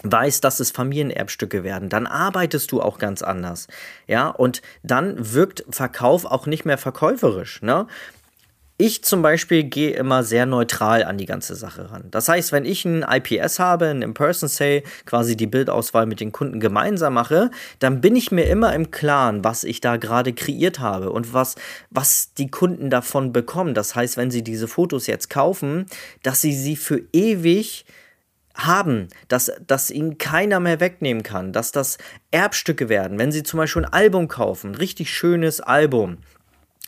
weißt, 0.04 0.43
dass 0.43 0.60
es 0.60 0.71
Familienerbstücke 0.71 1.63
werden, 1.63 1.89
dann 1.89 2.06
arbeitest 2.06 2.71
du 2.71 2.82
auch 2.82 3.00
ganz 3.00 3.21
anders. 3.21 3.67
Ja, 4.08 4.28
und 4.28 4.62
dann 4.84 5.34
wirkt 5.34 5.63
Verkauf 5.69 6.26
auch 6.26 6.45
nicht 6.45 6.65
mehr 6.65 6.78
verkäuferisch. 6.78 7.62
Ne? 7.62 7.88
Ich 8.77 9.05
zum 9.05 9.21
Beispiel 9.21 9.63
gehe 9.63 9.91
immer 9.91 10.25
sehr 10.25 10.45
neutral 10.45 11.05
an 11.05 11.17
die 11.17 11.25
ganze 11.25 11.55
Sache 11.55 11.91
ran. 11.91 12.09
Das 12.11 12.27
heißt, 12.27 12.51
wenn 12.51 12.65
ich 12.65 12.83
ein 12.83 13.05
IPS 13.09 13.57
habe, 13.57 13.88
ein 13.88 14.01
In-Person-Say, 14.01 14.83
quasi 15.05 15.38
die 15.38 15.47
Bildauswahl 15.47 16.05
mit 16.05 16.19
den 16.19 16.33
Kunden 16.33 16.59
gemeinsam 16.59 17.13
mache, 17.13 17.51
dann 17.79 18.01
bin 18.01 18.17
ich 18.17 18.33
mir 18.33 18.43
immer 18.47 18.73
im 18.73 18.91
Klaren, 18.91 19.45
was 19.45 19.63
ich 19.63 19.79
da 19.79 19.95
gerade 19.95 20.33
kreiert 20.33 20.81
habe 20.81 21.11
und 21.11 21.33
was, 21.33 21.55
was 21.89 22.33
die 22.33 22.51
Kunden 22.51 22.89
davon 22.89 23.31
bekommen. 23.31 23.75
Das 23.75 23.95
heißt, 23.95 24.17
wenn 24.17 24.29
sie 24.29 24.43
diese 24.43 24.67
Fotos 24.67 25.07
jetzt 25.07 25.29
kaufen, 25.29 25.85
dass 26.21 26.41
sie 26.41 26.53
sie 26.53 26.75
für 26.75 27.01
ewig 27.13 27.85
haben, 28.55 29.07
dass, 29.29 29.53
dass 29.65 29.89
ihnen 29.89 30.17
keiner 30.17 30.59
mehr 30.59 30.81
wegnehmen 30.81 31.23
kann, 31.23 31.53
dass 31.53 31.71
das 31.71 31.97
Erbstücke 32.31 32.89
werden. 32.89 33.19
Wenn 33.19 33.31
sie 33.31 33.43
zum 33.43 33.57
Beispiel 33.57 33.85
ein 33.85 33.93
Album 33.93 34.27
kaufen, 34.27 34.75
richtig 34.75 35.13
schönes 35.13 35.61
Album, 35.61 36.17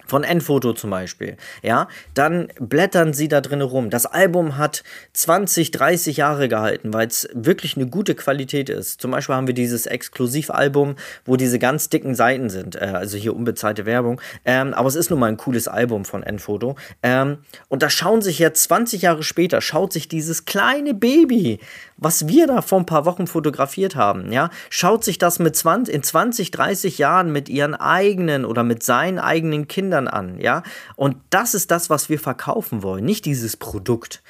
von 0.07 0.23
Enfoto 0.23 0.73
zum 0.73 0.89
Beispiel, 0.89 1.37
ja, 1.61 1.87
dann 2.13 2.47
blättern 2.59 3.13
sie 3.13 3.27
da 3.27 3.41
drin 3.41 3.61
rum. 3.61 3.89
Das 3.89 4.05
Album 4.05 4.57
hat 4.57 4.83
20, 5.13 5.71
30 5.71 6.17
Jahre 6.17 6.47
gehalten, 6.47 6.93
weil 6.93 7.07
es 7.07 7.29
wirklich 7.33 7.75
eine 7.75 7.87
gute 7.87 8.15
Qualität 8.15 8.69
ist. 8.69 9.01
Zum 9.01 9.11
Beispiel 9.11 9.35
haben 9.35 9.47
wir 9.47 9.53
dieses 9.53 9.85
Exklusivalbum, 9.85 10.95
wo 11.25 11.35
diese 11.35 11.59
ganz 11.59 11.89
dicken 11.89 12.15
Seiten 12.15 12.49
sind, 12.49 12.75
äh, 12.75 12.85
also 12.93 13.17
hier 13.17 13.35
unbezahlte 13.35 13.85
Werbung. 13.85 14.21
Ähm, 14.45 14.73
aber 14.73 14.87
es 14.87 14.95
ist 14.95 15.09
nun 15.09 15.19
mal 15.19 15.27
ein 15.27 15.37
cooles 15.37 15.67
Album 15.67 16.05
von 16.05 16.23
Enfoto. 16.23 16.75
Ähm, 17.03 17.39
und 17.69 17.83
da 17.83 17.89
schauen 17.89 18.21
sich 18.21 18.39
ja 18.39 18.53
20 18.53 19.03
Jahre 19.03 19.23
später, 19.23 19.61
schaut 19.61 19.93
sich 19.93 20.07
dieses 20.07 20.45
kleine 20.45 20.93
Baby, 20.93 21.59
was 21.97 22.27
wir 22.27 22.47
da 22.47 22.61
vor 22.61 22.79
ein 22.79 22.85
paar 22.85 23.05
Wochen 23.05 23.27
fotografiert 23.27 23.95
haben, 23.95 24.31
ja, 24.31 24.49
schaut 24.69 25.03
sich 25.03 25.17
das 25.17 25.39
mit 25.39 25.55
20, 25.55 25.93
in 25.93 26.03
20, 26.03 26.51
30 26.51 26.97
Jahren 26.97 27.31
mit 27.31 27.49
ihren 27.49 27.75
eigenen 27.75 28.45
oder 28.45 28.63
mit 28.63 28.83
seinen 28.83 29.19
eigenen 29.19 29.67
Kindern 29.67 30.07
an, 30.07 30.39
ja. 30.39 30.63
Und 30.95 31.17
das 31.29 31.53
ist 31.53 31.71
das, 31.71 31.89
was 31.89 32.09
wir 32.09 32.19
verkaufen 32.19 32.83
wollen, 32.83 33.03
nicht 33.05 33.25
dieses 33.25 33.57
Produkt. 33.57 34.21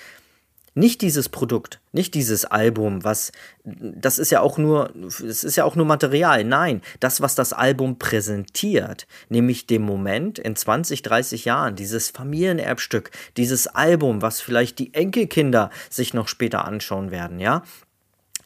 Nicht 0.78 1.02
dieses 1.02 1.28
Produkt, 1.28 1.80
nicht 1.92 2.14
dieses 2.14 2.46
Album, 2.46 3.04
was 3.04 3.32
das 3.64 4.20
ist 4.20 4.30
ja 4.30 4.42
auch 4.42 4.60
nur 4.60 4.94
es 5.28 5.44
ist 5.44 5.56
ja 5.56 5.64
auch 5.64 5.76
nur 5.76 5.88
Material. 5.88 6.44
Nein, 6.44 6.84
das 7.00 7.20
was 7.20 7.34
das 7.34 7.52
Album 7.52 7.98
präsentiert, 7.98 9.08
nämlich 9.28 9.66
dem 9.66 9.82
Moment 9.82 10.38
in 10.38 10.56
20, 10.56 11.02
30 11.02 11.46
Jahren, 11.46 11.76
dieses 11.76 12.12
Familienerbstück, 12.12 13.10
dieses 13.38 13.66
Album, 13.66 14.22
was 14.22 14.40
vielleicht 14.40 14.78
die 14.78 14.94
Enkelkinder 14.94 15.72
sich 15.90 16.14
noch 16.14 16.28
später 16.28 16.66
anschauen 16.66 17.10
werden, 17.10 17.40
ja? 17.40 17.64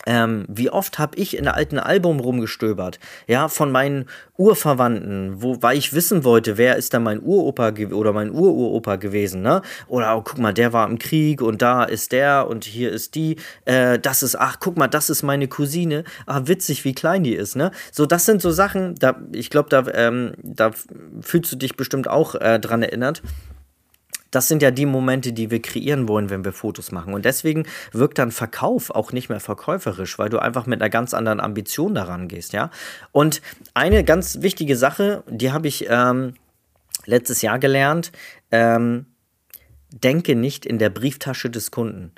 Ähm, 0.05 0.45
wie 0.47 0.69
oft 0.69 0.97
habe 0.99 1.17
ich 1.17 1.37
in 1.37 1.47
alten 1.47 1.77
Album 1.77 2.19
rumgestöbert, 2.19 2.99
ja, 3.27 3.47
von 3.47 3.71
meinen 3.71 4.05
Urverwandten, 4.37 5.41
wo, 5.41 5.61
weil 5.61 5.77
ich 5.77 5.93
wissen 5.93 6.23
wollte, 6.23 6.57
wer 6.57 6.77
ist 6.77 6.93
da 6.93 6.99
mein 6.99 7.21
Uropa 7.21 7.71
oder 7.91 8.11
mein 8.11 8.31
Ururopa 8.31 8.95
gewesen, 8.95 9.43
ne? 9.43 9.61
Oder 9.87 10.17
oh, 10.17 10.21
guck 10.23 10.39
mal, 10.39 10.53
der 10.53 10.73
war 10.73 10.89
im 10.89 10.97
Krieg 10.97 11.41
und 11.41 11.61
da 11.61 11.83
ist 11.83 12.11
der 12.11 12.47
und 12.47 12.63
hier 12.63 12.91
ist 12.91 13.13
die, 13.13 13.35
äh, 13.65 13.99
das 13.99 14.23
ist, 14.23 14.35
ach, 14.35 14.57
guck 14.59 14.77
mal, 14.77 14.87
das 14.87 15.11
ist 15.11 15.21
meine 15.21 15.47
Cousine, 15.47 16.03
ah, 16.25 16.41
witzig, 16.45 16.83
wie 16.83 16.93
klein 16.93 17.23
die 17.23 17.35
ist, 17.35 17.55
ne? 17.55 17.71
So, 17.91 18.07
das 18.07 18.25
sind 18.25 18.41
so 18.41 18.49
Sachen, 18.49 18.95
da, 18.95 19.19
ich 19.31 19.51
glaube, 19.51 19.69
da, 19.69 19.85
ähm, 19.93 20.33
da 20.41 20.71
fühlst 21.21 21.51
du 21.51 21.55
dich 21.57 21.77
bestimmt 21.77 22.07
auch 22.07 22.33
äh, 22.35 22.59
dran 22.59 22.81
erinnert 22.81 23.21
das 24.31 24.47
sind 24.47 24.61
ja 24.61 24.71
die 24.71 24.85
Momente, 24.85 25.33
die 25.33 25.51
wir 25.51 25.61
kreieren 25.61 26.07
wollen, 26.07 26.29
wenn 26.29 26.43
wir 26.43 26.53
Fotos 26.53 26.91
machen. 26.91 27.13
Und 27.13 27.25
deswegen 27.25 27.65
wirkt 27.91 28.17
dann 28.17 28.31
Verkauf 28.31 28.89
auch 28.89 29.11
nicht 29.11 29.29
mehr 29.29 29.39
verkäuferisch, 29.39 30.17
weil 30.17 30.29
du 30.29 30.39
einfach 30.39 30.65
mit 30.65 30.81
einer 30.81 30.89
ganz 30.89 31.13
anderen 31.13 31.39
Ambition 31.39 31.93
daran 31.93 32.27
gehst, 32.27 32.53
ja. 32.53 32.71
Und 33.11 33.41
eine 33.73 34.03
ganz 34.03 34.41
wichtige 34.41 34.75
Sache, 34.75 35.23
die 35.29 35.51
habe 35.51 35.67
ich 35.67 35.85
ähm, 35.89 36.33
letztes 37.05 37.41
Jahr 37.41 37.59
gelernt, 37.59 38.11
ähm, 38.51 39.05
denke 39.91 40.35
nicht 40.35 40.65
in 40.65 40.79
der 40.79 40.89
Brieftasche 40.89 41.49
des 41.49 41.69
Kunden 41.69 42.13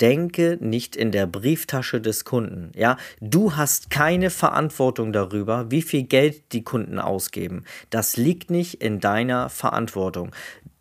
denke 0.00 0.58
nicht 0.60 0.96
in 0.96 1.12
der 1.12 1.26
Brieftasche 1.26 2.00
des 2.00 2.24
Kunden. 2.24 2.72
Ja, 2.74 2.96
du 3.20 3.56
hast 3.56 3.90
keine 3.90 4.30
Verantwortung 4.30 5.12
darüber, 5.12 5.70
wie 5.70 5.82
viel 5.82 6.04
Geld 6.04 6.52
die 6.52 6.64
Kunden 6.64 6.98
ausgeben. 6.98 7.64
Das 7.90 8.16
liegt 8.16 8.50
nicht 8.50 8.82
in 8.82 9.00
deiner 9.00 9.48
Verantwortung. 9.48 10.34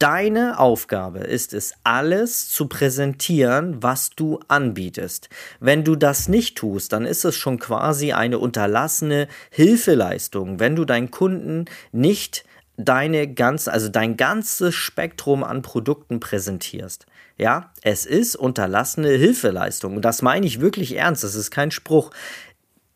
Deine 0.03 0.59
Aufgabe 0.59 1.19
ist 1.19 1.53
es, 1.53 1.75
alles 1.85 2.49
zu 2.49 2.67
präsentieren, 2.67 3.81
was 3.81 4.09
du 4.09 4.41
anbietest. 4.49 5.29
Wenn 5.61 5.85
du 5.85 5.95
das 5.95 6.27
nicht 6.27 6.57
tust, 6.57 6.91
dann 6.91 7.05
ist 7.05 7.23
es 7.23 7.37
schon 7.37 7.57
quasi 7.57 8.11
eine 8.11 8.37
unterlassene 8.37 9.29
Hilfeleistung, 9.49 10.59
wenn 10.59 10.75
du 10.75 10.83
deinen 10.83 11.09
Kunden 11.09 11.67
nicht 11.93 12.43
deine 12.75 13.33
ganze, 13.33 13.71
also 13.71 13.87
dein 13.87 14.17
ganzes 14.17 14.75
Spektrum 14.75 15.41
an 15.41 15.61
Produkten 15.61 16.19
präsentierst. 16.19 17.05
Ja, 17.37 17.71
es 17.81 18.05
ist 18.05 18.35
unterlassene 18.35 19.11
Hilfeleistung. 19.11 19.95
Und 19.95 20.01
das 20.01 20.21
meine 20.21 20.45
ich 20.45 20.59
wirklich 20.59 20.97
ernst. 20.97 21.23
Das 21.23 21.33
ist 21.33 21.49
kein 21.49 21.71
Spruch. 21.71 22.11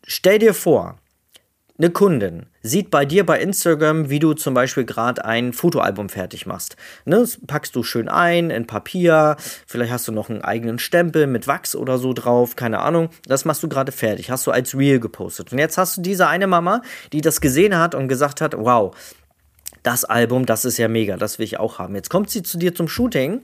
Stell 0.06 0.40
dir 0.40 0.52
vor, 0.52 0.98
eine 1.78 1.90
Kundin 1.90 2.46
sieht 2.62 2.90
bei 2.90 3.04
dir 3.04 3.24
bei 3.24 3.40
Instagram, 3.40 4.10
wie 4.10 4.18
du 4.18 4.34
zum 4.34 4.52
Beispiel 4.52 4.84
gerade 4.84 5.24
ein 5.24 5.52
Fotoalbum 5.52 6.08
fertig 6.08 6.44
machst. 6.44 6.76
Ne, 7.04 7.18
das 7.18 7.38
packst 7.46 7.76
du 7.76 7.84
schön 7.84 8.08
ein 8.08 8.50
in 8.50 8.66
Papier, 8.66 9.36
vielleicht 9.66 9.92
hast 9.92 10.08
du 10.08 10.12
noch 10.12 10.28
einen 10.28 10.42
eigenen 10.42 10.80
Stempel 10.80 11.28
mit 11.28 11.46
Wachs 11.46 11.76
oder 11.76 11.98
so 11.98 12.12
drauf, 12.12 12.56
keine 12.56 12.80
Ahnung. 12.80 13.10
Das 13.26 13.44
machst 13.44 13.62
du 13.62 13.68
gerade 13.68 13.92
fertig, 13.92 14.30
hast 14.30 14.44
du 14.48 14.50
als 14.50 14.76
Reel 14.76 14.98
gepostet. 14.98 15.52
Und 15.52 15.58
jetzt 15.58 15.78
hast 15.78 15.96
du 15.96 16.02
diese 16.02 16.26
eine 16.26 16.48
Mama, 16.48 16.82
die 17.12 17.20
das 17.20 17.40
gesehen 17.40 17.78
hat 17.78 17.94
und 17.94 18.08
gesagt 18.08 18.40
hat, 18.40 18.58
wow, 18.58 18.94
das 19.84 20.04
Album, 20.04 20.46
das 20.46 20.64
ist 20.64 20.78
ja 20.78 20.88
mega, 20.88 21.16
das 21.16 21.38
will 21.38 21.44
ich 21.44 21.60
auch 21.60 21.78
haben. 21.78 21.94
Jetzt 21.94 22.10
kommt 22.10 22.28
sie 22.28 22.42
zu 22.42 22.58
dir 22.58 22.74
zum 22.74 22.88
Shooting. 22.88 23.42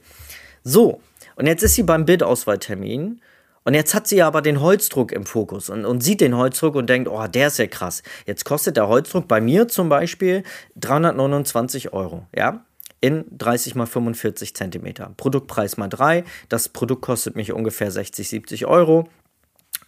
So, 0.64 1.00
und 1.36 1.46
jetzt 1.46 1.62
ist 1.62 1.74
sie 1.74 1.84
beim 1.84 2.04
Bildauswahltermin. 2.04 3.20
Und 3.64 3.74
jetzt 3.74 3.94
hat 3.94 4.06
sie 4.06 4.22
aber 4.22 4.42
den 4.42 4.60
Holzdruck 4.60 5.10
im 5.10 5.24
Fokus 5.24 5.70
und, 5.70 5.84
und 5.84 6.02
sieht 6.02 6.20
den 6.20 6.36
Holzdruck 6.36 6.74
und 6.74 6.88
denkt, 6.88 7.08
oh, 7.08 7.26
der 7.26 7.48
ist 7.48 7.58
ja 7.58 7.66
krass. 7.66 8.02
Jetzt 8.26 8.44
kostet 8.44 8.76
der 8.76 8.88
Holzdruck 8.88 9.26
bei 9.26 9.40
mir 9.40 9.68
zum 9.68 9.88
Beispiel 9.88 10.42
329 10.76 11.92
Euro, 11.92 12.26
ja? 12.34 12.64
In 13.00 13.24
30 13.36 13.74
mal 13.74 13.86
45 13.86 14.54
Zentimeter. 14.54 15.12
Produktpreis 15.16 15.76
mal 15.76 15.88
3. 15.88 16.24
Das 16.48 16.70
Produkt 16.70 17.02
kostet 17.02 17.36
mich 17.36 17.52
ungefähr 17.52 17.90
60, 17.90 18.28
70 18.28 18.66
Euro. 18.66 19.08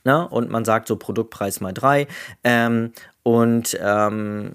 Na, 0.04 0.22
und 0.22 0.50
man 0.50 0.64
sagt 0.64 0.86
so 0.86 0.96
Produktpreis 0.96 1.60
mal 1.60 1.72
3. 1.72 2.06
Ähm, 2.44 2.92
und 3.22 3.76
ähm, 3.82 4.52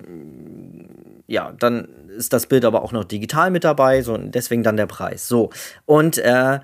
ja, 1.28 1.52
dann 1.58 1.88
ist 2.16 2.34
das 2.34 2.46
Bild 2.46 2.66
aber 2.66 2.84
auch 2.84 2.92
noch 2.92 3.04
digital 3.04 3.52
mit 3.52 3.64
dabei, 3.64 4.02
so 4.02 4.16
deswegen 4.18 4.64
dann 4.64 4.78
der 4.78 4.86
Preis. 4.86 5.28
So. 5.28 5.50
Und 5.86 6.18
äh, 6.20 6.60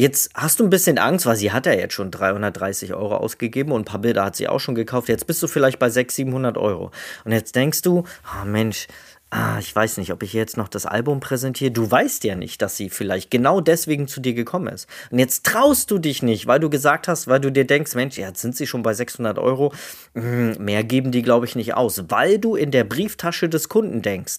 Jetzt 0.00 0.30
hast 0.32 0.58
du 0.58 0.64
ein 0.64 0.70
bisschen 0.70 0.96
Angst, 0.96 1.26
weil 1.26 1.36
sie 1.36 1.52
hat 1.52 1.66
ja 1.66 1.74
jetzt 1.74 1.92
schon 1.92 2.10
330 2.10 2.94
Euro 2.94 3.16
ausgegeben 3.16 3.70
und 3.70 3.82
ein 3.82 3.84
paar 3.84 4.00
Bilder 4.00 4.24
hat 4.24 4.34
sie 4.34 4.48
auch 4.48 4.58
schon 4.58 4.74
gekauft. 4.74 5.10
Jetzt 5.10 5.26
bist 5.26 5.42
du 5.42 5.46
vielleicht 5.46 5.78
bei 5.78 5.90
600, 5.90 6.10
700 6.10 6.56
Euro. 6.56 6.90
Und 7.26 7.32
jetzt 7.32 7.54
denkst 7.54 7.82
du, 7.82 8.04
oh 8.24 8.46
Mensch, 8.46 8.86
ah, 9.28 9.58
ich 9.58 9.76
weiß 9.76 9.98
nicht, 9.98 10.10
ob 10.10 10.22
ich 10.22 10.32
jetzt 10.32 10.56
noch 10.56 10.68
das 10.68 10.86
Album 10.86 11.20
präsentiere. 11.20 11.70
Du 11.70 11.90
weißt 11.90 12.24
ja 12.24 12.34
nicht, 12.34 12.62
dass 12.62 12.78
sie 12.78 12.88
vielleicht 12.88 13.30
genau 13.30 13.60
deswegen 13.60 14.08
zu 14.08 14.22
dir 14.22 14.32
gekommen 14.32 14.68
ist. 14.68 14.88
Und 15.10 15.18
jetzt 15.18 15.44
traust 15.44 15.90
du 15.90 15.98
dich 15.98 16.22
nicht, 16.22 16.46
weil 16.46 16.60
du 16.60 16.70
gesagt 16.70 17.06
hast, 17.06 17.28
weil 17.28 17.40
du 17.40 17.52
dir 17.52 17.66
denkst, 17.66 17.94
Mensch, 17.94 18.16
jetzt 18.16 18.40
sind 18.40 18.56
sie 18.56 18.66
schon 18.66 18.82
bei 18.82 18.94
600 18.94 19.38
Euro. 19.38 19.74
Hm, 20.14 20.56
mehr 20.64 20.82
geben 20.82 21.12
die, 21.12 21.20
glaube 21.20 21.44
ich, 21.44 21.56
nicht 21.56 21.74
aus, 21.74 22.04
weil 22.08 22.38
du 22.38 22.56
in 22.56 22.70
der 22.70 22.84
Brieftasche 22.84 23.50
des 23.50 23.68
Kunden 23.68 24.00
denkst. 24.00 24.38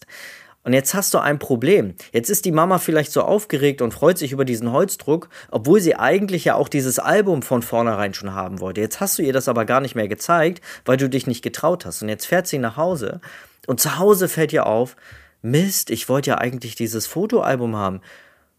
Und 0.63 0.74
jetzt 0.74 0.93
hast 0.93 1.13
du 1.13 1.17
ein 1.17 1.39
Problem. 1.39 1.95
Jetzt 2.12 2.30
ist 2.30 2.45
die 2.45 2.52
Mama 2.52 2.78
vielleicht 2.78 3.12
so 3.12 3.24
aufgeregt 3.24 3.82
und 3.82 3.93
freut 3.93 4.17
sich 4.17 4.32
über 4.32 4.45
diesen 4.45 4.71
Holzdruck, 4.71 5.30
obwohl 5.50 5.82
sie 5.82 5.95
eigentlich 5.95 6.45
ja 6.45 6.56
auch 6.56 6.69
dieses 6.69 7.00
Album 7.00 7.41
von 7.41 7.63
vornherein 7.63 8.13
schon 8.13 8.36
haben 8.36 8.60
wollte. 8.60 8.82
Jetzt 8.82 9.00
hast 9.00 9.17
du 9.17 9.24
ihr 9.24 9.34
das 9.34 9.47
aber 9.47 9.65
gar 9.65 9.82
nicht 9.82 9.95
mehr 9.95 10.08
gezeigt, 10.08 10.62
weil 10.86 10.97
du 10.97 11.10
dich 11.10 11.26
nicht 11.26 11.41
getraut 11.41 11.86
hast. 11.86 12.04
Und 12.04 12.10
jetzt 12.10 12.28
fährt 12.28 12.45
sie 12.45 12.60
nach 12.60 12.78
Hause 12.78 13.21
und 13.65 13.80
zu 13.80 13.97
Hause 13.97 14.28
fällt 14.30 14.54
ihr 14.54 14.67
auf, 14.67 14.95
Mist, 15.41 15.89
ich 15.89 16.08
wollte 16.08 16.32
ja 16.32 16.38
eigentlich 16.38 16.76
dieses 16.76 17.08
Fotoalbum 17.08 17.76
haben. 17.76 18.02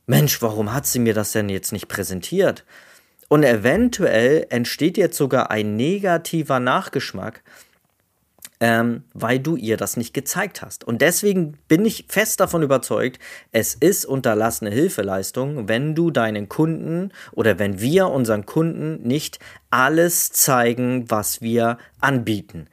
Mensch, 0.07 0.43
warum 0.43 0.75
hat 0.75 0.87
sie 0.87 0.99
mir 0.99 1.15
das 1.15 1.31
denn 1.31 1.49
jetzt 1.49 1.73
nicht 1.73 1.87
präsentiert? 1.87 2.65
Und 3.29 3.45
eventuell 3.45 4.47
entsteht 4.51 4.99
jetzt 4.99 5.17
sogar 5.17 5.51
ein 5.51 5.77
negativer 5.77 6.59
Nachgeschmack, 6.59 7.43
ähm, 8.63 9.03
weil 9.13 9.41
du 9.41 9.57
ihr 9.57 9.77
das 9.77 9.97
nicht 9.97 10.15
gezeigt 10.15 10.63
hast. 10.63 10.85
Und 10.85 11.03
deswegen 11.03 11.59
bin 11.67 11.85
ich 11.85 12.07
fest 12.09 12.39
davon 12.39 12.63
überzeugt, 12.63 13.19
es 13.51 13.75
ist 13.75 14.07
unterlassene 14.07 14.71
Hilfeleistung, 14.71 15.67
wenn 15.69 15.97
du 15.97 16.13
deinen 16.13 16.49
Kunden 16.49 17.11
oder 17.33 17.59
wenn 17.59 17.81
wir 17.81 18.07
unseren 18.07 18.47
Kunden 18.47 19.03
nicht 19.03 19.41
alles 19.71 20.31
zeigen, 20.31 21.11
was 21.11 21.43
wir 21.43 21.77
anbieten. 22.01 22.69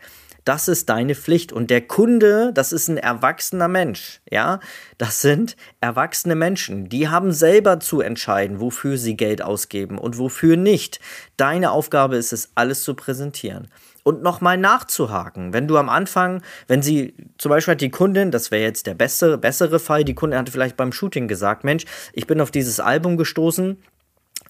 Das 0.45 0.67
ist 0.67 0.89
deine 0.89 1.15
Pflicht. 1.15 1.51
Und 1.51 1.71
der 1.71 1.81
Kunde, 1.81 2.51
das 2.53 2.71
ist 2.71 2.87
ein 2.87 2.97
erwachsener 2.97 3.67
Mensch. 3.67 4.21
Ja, 4.29 4.59
das 4.99 5.21
sind 5.21 5.55
erwachsene 5.81 6.35
Menschen. 6.35 6.87
Die 6.87 7.07
haben 7.07 7.31
selber 7.31 7.79
zu 7.79 8.01
entscheiden, 8.01 8.59
wofür 8.59 8.99
sie 8.99 9.17
Geld 9.17 9.41
ausgeben 9.41 9.97
und 9.97 10.19
wofür 10.19 10.55
nicht. 10.55 10.99
Deine 11.35 11.71
Aufgabe 11.71 12.15
ist 12.15 12.31
es, 12.31 12.51
alles 12.53 12.83
zu 12.83 12.93
präsentieren 12.93 13.69
und 14.09 14.23
nochmal 14.23 14.57
nachzuhaken. 14.57 15.53
Wenn 15.53 15.67
du 15.67 15.77
am 15.77 15.87
Anfang, 15.87 16.41
wenn 16.67 16.81
sie 16.81 17.13
zum 17.37 17.49
Beispiel 17.49 17.73
hat 17.73 17.81
die 17.81 17.91
Kundin, 17.91 18.31
das 18.31 18.49
wäre 18.49 18.63
jetzt 18.63 18.87
der 18.87 18.95
bessere, 18.95 19.37
bessere 19.37 19.79
Fall, 19.79 20.03
die 20.03 20.15
Kundin 20.15 20.39
hatte 20.39 20.51
vielleicht 20.51 20.77
beim 20.77 20.91
Shooting 20.91 21.27
gesagt, 21.27 21.63
Mensch, 21.63 21.85
ich 22.13 22.25
bin 22.25 22.41
auf 22.41 22.49
dieses 22.49 22.79
Album 22.79 23.17
gestoßen, 23.17 23.77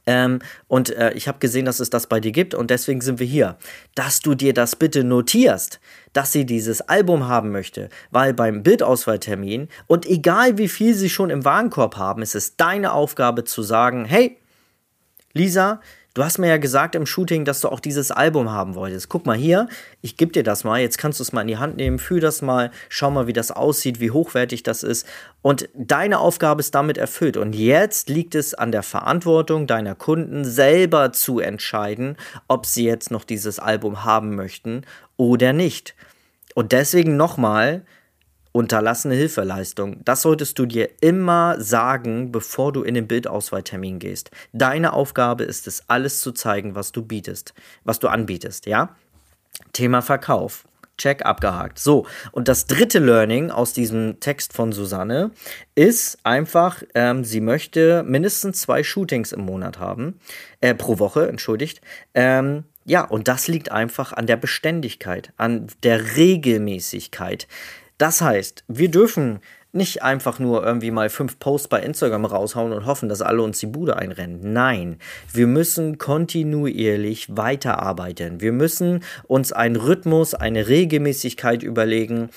ähm, 0.06 0.39
und 0.67 0.95
äh, 0.95 1.12
ich 1.12 1.28
habe 1.28 1.39
gesehen, 1.39 1.65
dass 1.65 1.82
es 1.82 1.89
das 1.89 2.08
bei 2.08 2.22
dir 2.22 2.32
gibt 2.32 2.56
und 2.56 2.69
deswegen 2.69 3.02
sind 3.02 3.19
wir 3.19 3.28
hier. 3.28 3.58
Dass 3.95 4.22
du 4.22 4.34
dir 4.34 4.54
das 4.54 4.78
bitte 4.78 5.04
notierst, 5.04 5.82
dass 6.13 6.32
sie 6.32 6.45
dieses 6.45 6.82
Album 6.82 7.28
haben 7.28 7.52
möchte, 7.52 7.89
weil 8.12 8.34
beim 8.34 8.63
Bildauswahltermin 8.63 9.67
und 9.88 10.06
egal 10.06 10.58
wie 10.58 10.69
viel 10.69 10.93
sie 10.93 11.10
schon 11.10 11.30
im 11.30 11.43
Warenkorb 11.43 11.98
haben, 11.98 12.22
ist 12.22 12.36
es 12.36 12.56
deine 12.56 12.93
Aufgabe 12.93 13.43
zu 13.43 13.62
sagen, 13.62 14.06
hey, 14.06 14.38
Lisa, 15.34 15.82
Du 16.19 16.25
hast 16.25 16.38
mir 16.38 16.49
ja 16.49 16.58
gesagt 16.58 16.95
im 16.95 17.05
Shooting, 17.05 17.45
dass 17.45 17.62
du 17.62 17.69
auch 17.69 17.79
dieses 17.79 18.12
Album 18.12 18.51
haben 18.51 18.75
wolltest. 18.75 19.08
Guck 19.08 19.25
mal 19.25 19.38
hier, 19.38 19.69
ich 20.01 20.17
gebe 20.17 20.34
dir 20.34 20.43
das 20.43 20.65
mal. 20.65 20.82
Jetzt 20.82 20.97
kannst 20.97 21.21
du 21.21 21.23
es 21.23 21.32
mal 21.32 21.43
in 21.43 21.47
die 21.47 21.55
Hand 21.55 21.77
nehmen, 21.77 21.97
fühl 21.97 22.19
das 22.19 22.41
mal, 22.41 22.71
schau 22.89 23.10
mal, 23.10 23.27
wie 23.27 23.32
das 23.32 23.51
aussieht, 23.51 24.01
wie 24.01 24.12
hochwertig 24.12 24.63
das 24.63 24.84
ist. 24.84 25.08
Und 25.41 25.69
deine 25.75 26.19
Aufgabe 26.19 26.60
ist 26.60 26.75
damit 26.75 26.97
erfüllt. 26.97 27.38
Und 27.38 27.55
jetzt 27.55 28.10
liegt 28.10 28.36
es 28.36 28.53
an 28.53 28.73
der 28.73 28.84
Verantwortung 28.84 29.65
deiner 29.65 29.95
Kunden, 29.95 30.43
selber 30.43 31.13
zu 31.13 31.39
entscheiden, 31.39 32.17
ob 32.49 32.65
sie 32.65 32.84
jetzt 32.84 33.12
noch 33.12 33.23
dieses 33.23 33.58
Album 33.58 34.03
haben 34.03 34.36
möchten 34.36 34.82
oder 35.15 35.53
nicht. 35.53 35.95
Und 36.53 36.73
deswegen 36.73 37.15
nochmal, 37.15 37.86
Unterlassene 38.60 39.15
Hilfeleistung. 39.15 40.02
Das 40.04 40.22
solltest 40.22 40.60
du 40.60 40.65
dir 40.65 40.89
immer 41.00 41.62
sagen, 41.62 42.34
bevor 42.34 42.74
du 42.74 42.84
in 42.84 42.93
den 42.93 43.08
Bildauswahltermin 43.08 44.00
gehst. 44.00 44.32
Deine 44.52 44.91
Aufgabe 44.91 45.45
ist 45.45 45.65
es, 45.65 45.84
alles 45.88 46.19
zu 46.19 46.34
zeigen, 46.34 46.76
was 46.76 46.91
du 46.91 47.02
bietest, 47.02 47.54
was 47.86 48.00
du 48.00 48.10
anbietest, 48.10 48.65
ja? 48.65 48.98
Thema 49.72 50.02
Verkauf. 50.02 50.65
Check 50.98 51.26
abgehakt. 51.26 51.80
So, 51.80 52.06
und 52.34 52.50
das 52.50 52.65
dritte 52.65 53.00
Learning 53.00 53.50
aus 53.50 53.72
diesem 53.72 54.19
Text 54.19 54.52
von 54.52 54.74
Susanne 54.74 55.32
ist 55.74 56.17
einfach, 56.24 56.84
ähm, 56.95 57.24
sie 57.24 57.39
möchte 57.39 58.04
mindestens 58.04 58.60
zwei 58.60 58.84
Shootings 58.84 59.32
im 59.32 59.45
Monat 59.45 59.80
haben, 59.80 60.19
äh, 60.60 60.76
pro 60.76 61.00
Woche, 61.00 61.30
entschuldigt. 61.30 61.80
Ähm, 62.13 62.65
ja, 62.84 63.06
und 63.06 63.30
das 63.30 63.48
liegt 63.48 63.72
einfach 63.72 64.12
an 64.12 64.28
der 64.28 64.36
Beständigkeit, 64.36 65.32
an 65.38 65.67
der 65.84 66.17
Regelmäßigkeit. 66.17 67.48
Das 67.99 68.21
heißt, 68.21 68.63
wir 68.69 68.89
dürfen 68.89 69.41
nicht 69.71 70.01
einfach 70.01 70.39
nur 70.39 70.65
irgendwie 70.65 70.89
mal 70.89 71.09
fünf 71.09 71.38
Posts 71.38 71.67
bei 71.67 71.81
Instagram 71.81 72.25
raushauen 72.25 72.71
und 72.71 72.85
hoffen, 72.85 73.09
dass 73.09 73.21
alle 73.21 73.43
uns 73.43 73.59
die 73.59 73.67
Bude 73.67 73.97
einrennen. 73.97 74.53
Nein, 74.53 74.97
wir 75.31 75.45
müssen 75.45 75.97
kontinuierlich 75.97 77.35
weiterarbeiten. 77.35 78.41
Wir 78.41 78.53
müssen 78.53 79.03
uns 79.27 79.51
einen 79.51 79.75
Rhythmus, 79.75 80.33
eine 80.33 80.69
Regelmäßigkeit 80.69 81.62
überlegen, 81.62 82.29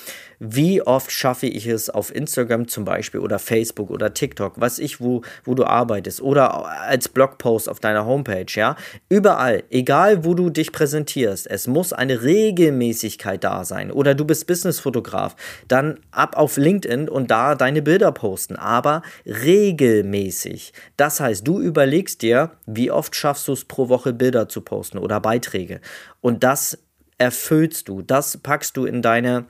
wie 0.44 0.82
oft 0.82 1.12
schaffe 1.12 1.46
ich 1.46 1.68
es 1.68 1.88
auf 1.88 2.12
Instagram 2.12 2.66
zum 2.66 2.84
Beispiel 2.84 3.20
oder 3.20 3.38
Facebook 3.38 3.90
oder 3.90 4.12
TikTok, 4.12 4.54
was 4.56 4.80
ich, 4.80 5.00
wo, 5.00 5.22
wo 5.44 5.54
du 5.54 5.64
arbeitest 5.64 6.20
oder 6.20 6.66
als 6.82 7.08
Blogpost 7.08 7.68
auf 7.68 7.78
deiner 7.78 8.06
Homepage, 8.06 8.46
ja. 8.48 8.74
Überall, 9.08 9.62
egal 9.70 10.24
wo 10.24 10.34
du 10.34 10.50
dich 10.50 10.72
präsentierst, 10.72 11.48
es 11.48 11.68
muss 11.68 11.92
eine 11.92 12.22
Regelmäßigkeit 12.22 13.44
da 13.44 13.64
sein. 13.64 13.92
Oder 13.92 14.16
du 14.16 14.24
bist 14.24 14.48
Businessfotograf, 14.48 15.36
dann 15.68 16.00
ab 16.10 16.36
auf 16.36 16.56
LinkedIn 16.56 17.08
und 17.08 17.30
da 17.30 17.54
deine 17.54 17.80
Bilder 17.80 18.10
posten, 18.10 18.56
aber 18.56 19.02
regelmäßig. 19.24 20.72
Das 20.96 21.20
heißt, 21.20 21.46
du 21.46 21.60
überlegst 21.60 22.20
dir, 22.20 22.50
wie 22.66 22.90
oft 22.90 23.14
schaffst 23.14 23.46
du 23.46 23.52
es 23.52 23.64
pro 23.64 23.88
Woche 23.88 24.12
Bilder 24.12 24.48
zu 24.48 24.62
posten 24.62 24.98
oder 24.98 25.20
Beiträge. 25.20 25.80
Und 26.20 26.42
das 26.42 26.78
erfüllst 27.16 27.88
du, 27.88 28.02
das 28.02 28.38
packst 28.38 28.76
du 28.76 28.86
in 28.86 29.02
deine 29.02 29.44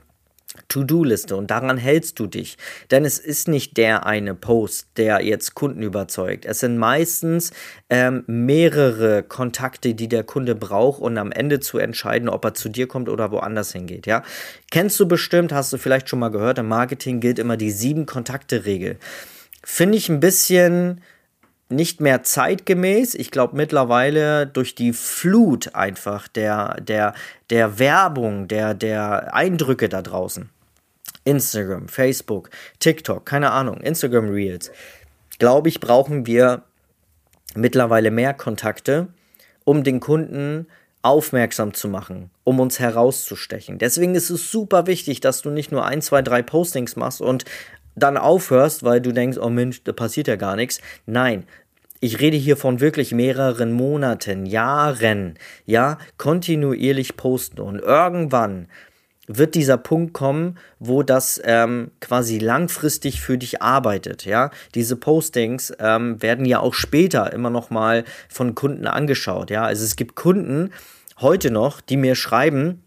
To-Do-Liste 0.68 1.36
und 1.36 1.50
daran 1.50 1.78
hältst 1.78 2.18
du 2.18 2.26
dich. 2.26 2.58
Denn 2.90 3.04
es 3.04 3.18
ist 3.18 3.48
nicht 3.48 3.76
der 3.76 4.06
eine 4.06 4.34
Post, 4.34 4.88
der 4.96 5.24
jetzt 5.24 5.54
Kunden 5.54 5.82
überzeugt. 5.82 6.44
Es 6.44 6.60
sind 6.60 6.78
meistens 6.78 7.52
ähm, 7.90 8.24
mehrere 8.26 9.22
Kontakte, 9.22 9.94
die 9.94 10.08
der 10.08 10.24
Kunde 10.24 10.54
braucht, 10.54 11.00
um 11.00 11.16
am 11.16 11.32
Ende 11.32 11.60
zu 11.60 11.78
entscheiden, 11.78 12.28
ob 12.28 12.44
er 12.44 12.54
zu 12.54 12.68
dir 12.68 12.86
kommt 12.86 13.08
oder 13.08 13.30
woanders 13.30 13.72
hingeht. 13.72 14.06
Ja? 14.06 14.22
Kennst 14.70 14.98
du 15.00 15.06
bestimmt, 15.06 15.52
hast 15.52 15.72
du 15.72 15.78
vielleicht 15.78 16.08
schon 16.08 16.18
mal 16.18 16.30
gehört, 16.30 16.58
im 16.58 16.68
Marketing 16.68 17.20
gilt 17.20 17.38
immer 17.38 17.56
die 17.56 17.70
sieben 17.70 18.06
Kontakte-Regel. 18.06 18.98
Finde 19.64 19.96
ich 19.96 20.08
ein 20.08 20.20
bisschen 20.20 21.00
nicht 21.72 22.00
mehr 22.00 22.22
zeitgemäß. 22.22 23.14
Ich 23.14 23.30
glaube 23.30 23.56
mittlerweile 23.56 24.46
durch 24.46 24.74
die 24.74 24.92
Flut 24.92 25.74
einfach 25.74 26.28
der, 26.28 26.76
der, 26.80 27.14
der 27.50 27.78
Werbung, 27.78 28.48
der, 28.48 28.74
der 28.74 29.34
Eindrücke 29.34 29.88
da 29.88 30.02
draußen. 30.02 30.48
Instagram, 31.24 31.88
Facebook, 31.88 32.50
TikTok, 32.78 33.24
keine 33.26 33.52
Ahnung, 33.52 33.80
Instagram 33.80 34.28
Reels. 34.28 34.70
Glaube 35.38 35.68
ich, 35.68 35.80
brauchen 35.80 36.26
wir 36.26 36.62
mittlerweile 37.54 38.10
mehr 38.10 38.34
Kontakte, 38.34 39.08
um 39.64 39.84
den 39.84 40.00
Kunden 40.00 40.66
aufmerksam 41.02 41.74
zu 41.74 41.88
machen, 41.88 42.30
um 42.44 42.60
uns 42.60 42.78
herauszustechen. 42.78 43.78
Deswegen 43.78 44.14
ist 44.14 44.30
es 44.30 44.50
super 44.50 44.86
wichtig, 44.86 45.20
dass 45.20 45.42
du 45.42 45.50
nicht 45.50 45.72
nur 45.72 45.84
ein, 45.84 46.00
zwei, 46.00 46.22
drei 46.22 46.42
Postings 46.42 46.96
machst 46.96 47.20
und 47.20 47.44
dann 47.94 48.16
aufhörst, 48.16 48.84
weil 48.84 49.00
du 49.00 49.12
denkst, 49.12 49.38
oh 49.38 49.50
Mensch, 49.50 49.82
da 49.84 49.92
passiert 49.92 50.28
ja 50.28 50.36
gar 50.36 50.56
nichts. 50.56 50.80
Nein, 51.06 51.44
ich 52.02 52.18
rede 52.18 52.36
hier 52.36 52.56
von 52.56 52.80
wirklich 52.80 53.12
mehreren 53.12 53.72
Monaten, 53.72 54.44
Jahren, 54.44 55.38
ja, 55.66 55.98
kontinuierlich 56.18 57.16
posten 57.16 57.60
und 57.60 57.78
irgendwann 57.78 58.66
wird 59.28 59.54
dieser 59.54 59.76
Punkt 59.76 60.12
kommen, 60.12 60.58
wo 60.80 61.04
das 61.04 61.40
ähm, 61.44 61.92
quasi 62.00 62.38
langfristig 62.38 63.20
für 63.20 63.38
dich 63.38 63.62
arbeitet. 63.62 64.24
Ja, 64.24 64.50
diese 64.74 64.96
Postings 64.96 65.72
ähm, 65.78 66.20
werden 66.20 66.44
ja 66.44 66.58
auch 66.58 66.74
später 66.74 67.32
immer 67.32 67.50
noch 67.50 67.70
mal 67.70 68.02
von 68.28 68.56
Kunden 68.56 68.88
angeschaut. 68.88 69.50
Ja, 69.50 69.62
also 69.62 69.84
es 69.84 69.94
gibt 69.94 70.16
Kunden 70.16 70.72
heute 71.20 71.52
noch, 71.52 71.80
die 71.80 71.96
mir 71.96 72.16
schreiben, 72.16 72.82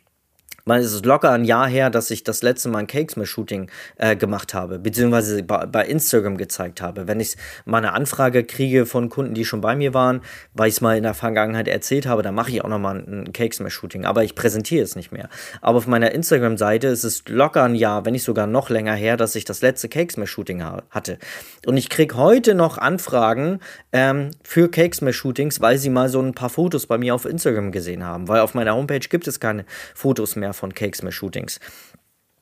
man, 0.65 0.81
es 0.81 0.93
ist 0.93 1.05
locker 1.05 1.31
ein 1.31 1.45
Jahr 1.45 1.67
her, 1.67 1.91
dass 1.91 2.09
ich 2.09 2.23
das 2.23 2.41
letzte 2.41 2.69
Mal 2.69 2.79
ein 2.79 2.87
Cakesmith-Shooting 2.87 3.69
äh, 3.97 4.15
gemacht 4.15 4.55
habe, 4.55 4.79
beziehungsweise 4.79 5.43
bei, 5.43 5.67
bei 5.67 5.85
Instagram 5.85 6.37
gezeigt 6.37 6.81
habe. 6.81 7.07
Wenn 7.07 7.19
ich 7.19 7.35
mal 7.65 7.77
eine 7.77 7.93
Anfrage 7.93 8.43
kriege 8.43 8.87
von 8.87 9.09
Kunden, 9.09 9.35
die 9.35 9.45
schon 9.45 9.61
bei 9.61 9.75
mir 9.75 9.93
waren, 9.93 10.21
weil 10.55 10.69
ich 10.69 10.75
es 10.75 10.81
mal 10.81 10.97
in 10.97 11.03
der 11.03 11.13
Vergangenheit 11.13 11.67
erzählt 11.67 12.07
habe, 12.07 12.23
dann 12.23 12.33
mache 12.33 12.49
ich 12.49 12.63
auch 12.63 12.69
nochmal 12.69 12.97
ein 12.97 13.31
Cakesmith-Shooting. 13.31 14.05
Aber 14.05 14.23
ich 14.23 14.33
präsentiere 14.33 14.83
es 14.83 14.95
nicht 14.95 15.11
mehr. 15.11 15.29
Aber 15.61 15.77
auf 15.77 15.85
meiner 15.85 16.11
Instagram-Seite 16.11 16.87
ist 16.87 17.03
es 17.03 17.23
locker 17.27 17.63
ein 17.63 17.75
Jahr, 17.75 18.03
wenn 18.05 18.13
nicht 18.13 18.23
sogar 18.23 18.47
noch 18.47 18.71
länger 18.71 18.95
her, 18.95 19.17
dass 19.17 19.35
ich 19.35 19.45
das 19.45 19.61
letzte 19.61 19.87
Cakesmith-Shooting 19.87 20.63
ha 20.63 20.81
hatte. 20.89 21.19
Und 21.67 21.77
ich 21.77 21.89
kriege 21.89 22.15
heute 22.15 22.55
noch 22.55 22.79
Anfragen 22.79 23.59
ähm, 23.93 24.31
für 24.43 24.69
Cakesmith-Shootings, 24.69 25.61
weil 25.61 25.77
sie 25.77 25.91
mal 25.91 26.09
so 26.09 26.19
ein 26.21 26.33
paar 26.33 26.49
Fotos 26.49 26.87
bei 26.87 26.97
mir 26.97 27.13
auf 27.13 27.25
Instagram 27.25 27.71
gesehen 27.71 28.03
haben. 28.03 28.27
Weil 28.27 28.39
auf 28.41 28.55
meiner 28.55 28.73
Homepage 28.73 28.97
gibt 28.97 29.27
es 29.27 29.39
keine 29.39 29.65
Fotos 29.93 30.35
mehr 30.35 30.54
von 30.55 30.73
Cakesmith-Shootings. 30.73 31.59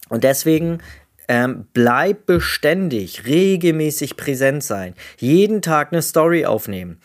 Und 0.09 0.23
deswegen 0.23 0.79
ähm, 1.27 1.67
bleib 1.73 2.25
beständig, 2.25 3.25
regelmäßig 3.25 4.17
präsent 4.17 4.63
sein, 4.63 4.95
jeden 5.17 5.61
Tag 5.61 5.91
eine 5.91 6.01
Story 6.01 6.45
aufnehmen. 6.45 6.99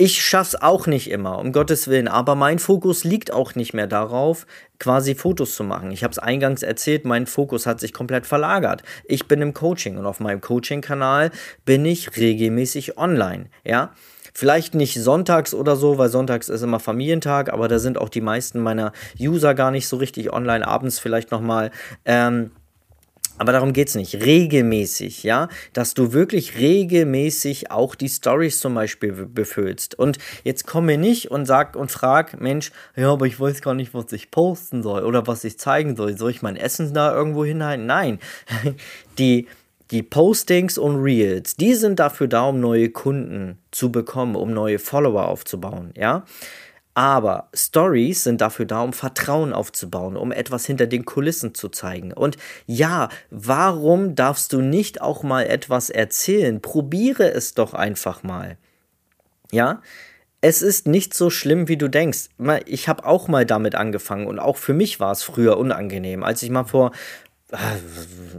Ich 0.00 0.22
schaff's 0.24 0.54
auch 0.54 0.86
nicht 0.86 1.10
immer, 1.10 1.38
um 1.38 1.50
Gottes 1.50 1.88
Willen, 1.88 2.06
aber 2.06 2.36
mein 2.36 2.60
Fokus 2.60 3.02
liegt 3.02 3.32
auch 3.32 3.56
nicht 3.56 3.74
mehr 3.74 3.88
darauf, 3.88 4.46
quasi 4.78 5.16
Fotos 5.16 5.56
zu 5.56 5.64
machen. 5.64 5.90
Ich 5.90 6.04
habe 6.04 6.12
es 6.12 6.20
eingangs 6.20 6.62
erzählt, 6.62 7.04
mein 7.04 7.26
Fokus 7.26 7.66
hat 7.66 7.80
sich 7.80 7.92
komplett 7.92 8.24
verlagert. 8.24 8.84
Ich 9.06 9.26
bin 9.26 9.42
im 9.42 9.54
Coaching 9.54 9.98
und 9.98 10.06
auf 10.06 10.20
meinem 10.20 10.40
Coaching-Kanal 10.40 11.32
bin 11.64 11.84
ich 11.84 12.16
regelmäßig 12.16 12.96
online, 12.96 13.46
ja. 13.64 13.92
Vielleicht 14.38 14.76
nicht 14.76 14.94
sonntags 15.02 15.52
oder 15.52 15.74
so, 15.74 15.98
weil 15.98 16.10
sonntags 16.10 16.48
ist 16.48 16.62
immer 16.62 16.78
Familientag, 16.78 17.52
aber 17.52 17.66
da 17.66 17.80
sind 17.80 17.98
auch 17.98 18.08
die 18.08 18.20
meisten 18.20 18.60
meiner 18.60 18.92
User 19.18 19.52
gar 19.52 19.72
nicht 19.72 19.88
so 19.88 19.96
richtig 19.96 20.32
online, 20.32 20.64
abends 20.64 21.00
vielleicht 21.00 21.32
nochmal. 21.32 21.72
Ähm, 22.04 22.52
aber 23.38 23.50
darum 23.50 23.72
geht 23.72 23.88
es 23.88 23.96
nicht. 23.96 24.14
Regelmäßig, 24.14 25.24
ja, 25.24 25.48
dass 25.72 25.94
du 25.94 26.12
wirklich 26.12 26.56
regelmäßig 26.56 27.72
auch 27.72 27.96
die 27.96 28.08
Stories 28.08 28.60
zum 28.60 28.74
Beispiel 28.74 29.10
befüllst. 29.12 29.98
Und 29.98 30.18
jetzt 30.44 30.68
komme 30.68 30.98
nicht 30.98 31.32
und 31.32 31.44
sag 31.44 31.74
und 31.74 31.90
frag, 31.90 32.40
Mensch, 32.40 32.70
ja, 32.94 33.10
aber 33.10 33.26
ich 33.26 33.40
weiß 33.40 33.60
gar 33.60 33.74
nicht, 33.74 33.92
was 33.92 34.12
ich 34.12 34.30
posten 34.30 34.84
soll 34.84 35.02
oder 35.02 35.26
was 35.26 35.42
ich 35.42 35.58
zeigen 35.58 35.96
soll. 35.96 36.16
Soll 36.16 36.30
ich 36.30 36.42
mein 36.42 36.54
Essen 36.54 36.94
da 36.94 37.12
irgendwo 37.12 37.44
hinhalten? 37.44 37.86
Nein. 37.86 38.20
Die 39.18 39.48
die 39.90 40.02
Postings 40.02 40.78
und 40.78 40.96
Reels, 40.96 41.56
die 41.56 41.74
sind 41.74 41.98
dafür 41.98 42.28
da, 42.28 42.48
um 42.48 42.60
neue 42.60 42.90
Kunden 42.90 43.58
zu 43.70 43.90
bekommen, 43.90 44.36
um 44.36 44.52
neue 44.52 44.78
Follower 44.78 45.28
aufzubauen, 45.28 45.92
ja. 45.96 46.24
Aber 46.94 47.48
Stories 47.54 48.24
sind 48.24 48.40
dafür 48.40 48.64
da, 48.66 48.82
um 48.82 48.92
Vertrauen 48.92 49.52
aufzubauen, 49.52 50.16
um 50.16 50.32
etwas 50.32 50.66
hinter 50.66 50.88
den 50.88 51.04
Kulissen 51.04 51.54
zu 51.54 51.68
zeigen. 51.68 52.12
Und 52.12 52.36
ja, 52.66 53.08
warum 53.30 54.16
darfst 54.16 54.52
du 54.52 54.60
nicht 54.60 55.00
auch 55.00 55.22
mal 55.22 55.46
etwas 55.46 55.90
erzählen? 55.90 56.60
Probiere 56.60 57.30
es 57.30 57.54
doch 57.54 57.72
einfach 57.72 58.24
mal. 58.24 58.58
Ja, 59.52 59.80
es 60.40 60.60
ist 60.60 60.88
nicht 60.88 61.14
so 61.14 61.30
schlimm, 61.30 61.68
wie 61.68 61.76
du 61.76 61.88
denkst. 61.88 62.30
Ich 62.66 62.88
habe 62.88 63.04
auch 63.06 63.28
mal 63.28 63.46
damit 63.46 63.76
angefangen 63.76 64.26
und 64.26 64.40
auch 64.40 64.56
für 64.56 64.74
mich 64.74 64.98
war 64.98 65.12
es 65.12 65.22
früher 65.22 65.56
unangenehm. 65.56 66.24
Als 66.24 66.42
ich 66.42 66.50
mal 66.50 66.64
vor 66.64 66.90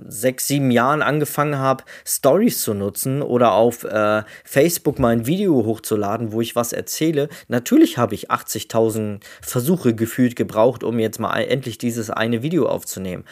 sechs, 0.07 0.47
sieben 0.47 0.71
Jahren 0.71 1.01
angefangen 1.01 1.57
habe, 1.57 1.83
Stories 2.05 2.61
zu 2.61 2.73
nutzen 2.73 3.21
oder 3.21 3.53
auf 3.53 3.83
äh, 3.83 4.23
Facebook 4.43 4.99
mal 4.99 5.09
ein 5.09 5.25
Video 5.25 5.65
hochzuladen, 5.65 6.31
wo 6.31 6.41
ich 6.41 6.55
was 6.55 6.73
erzähle, 6.73 7.29
natürlich 7.47 7.97
habe 7.97 8.13
ich 8.13 8.29
80.000 8.29 9.21
Versuche 9.41 9.95
gefühlt 9.95 10.35
gebraucht, 10.35 10.83
um 10.83 10.99
jetzt 10.99 11.19
mal 11.19 11.39
endlich 11.41 11.77
dieses 11.77 12.09
eine 12.09 12.43
Video 12.43 12.67
aufzunehmen 12.67 13.25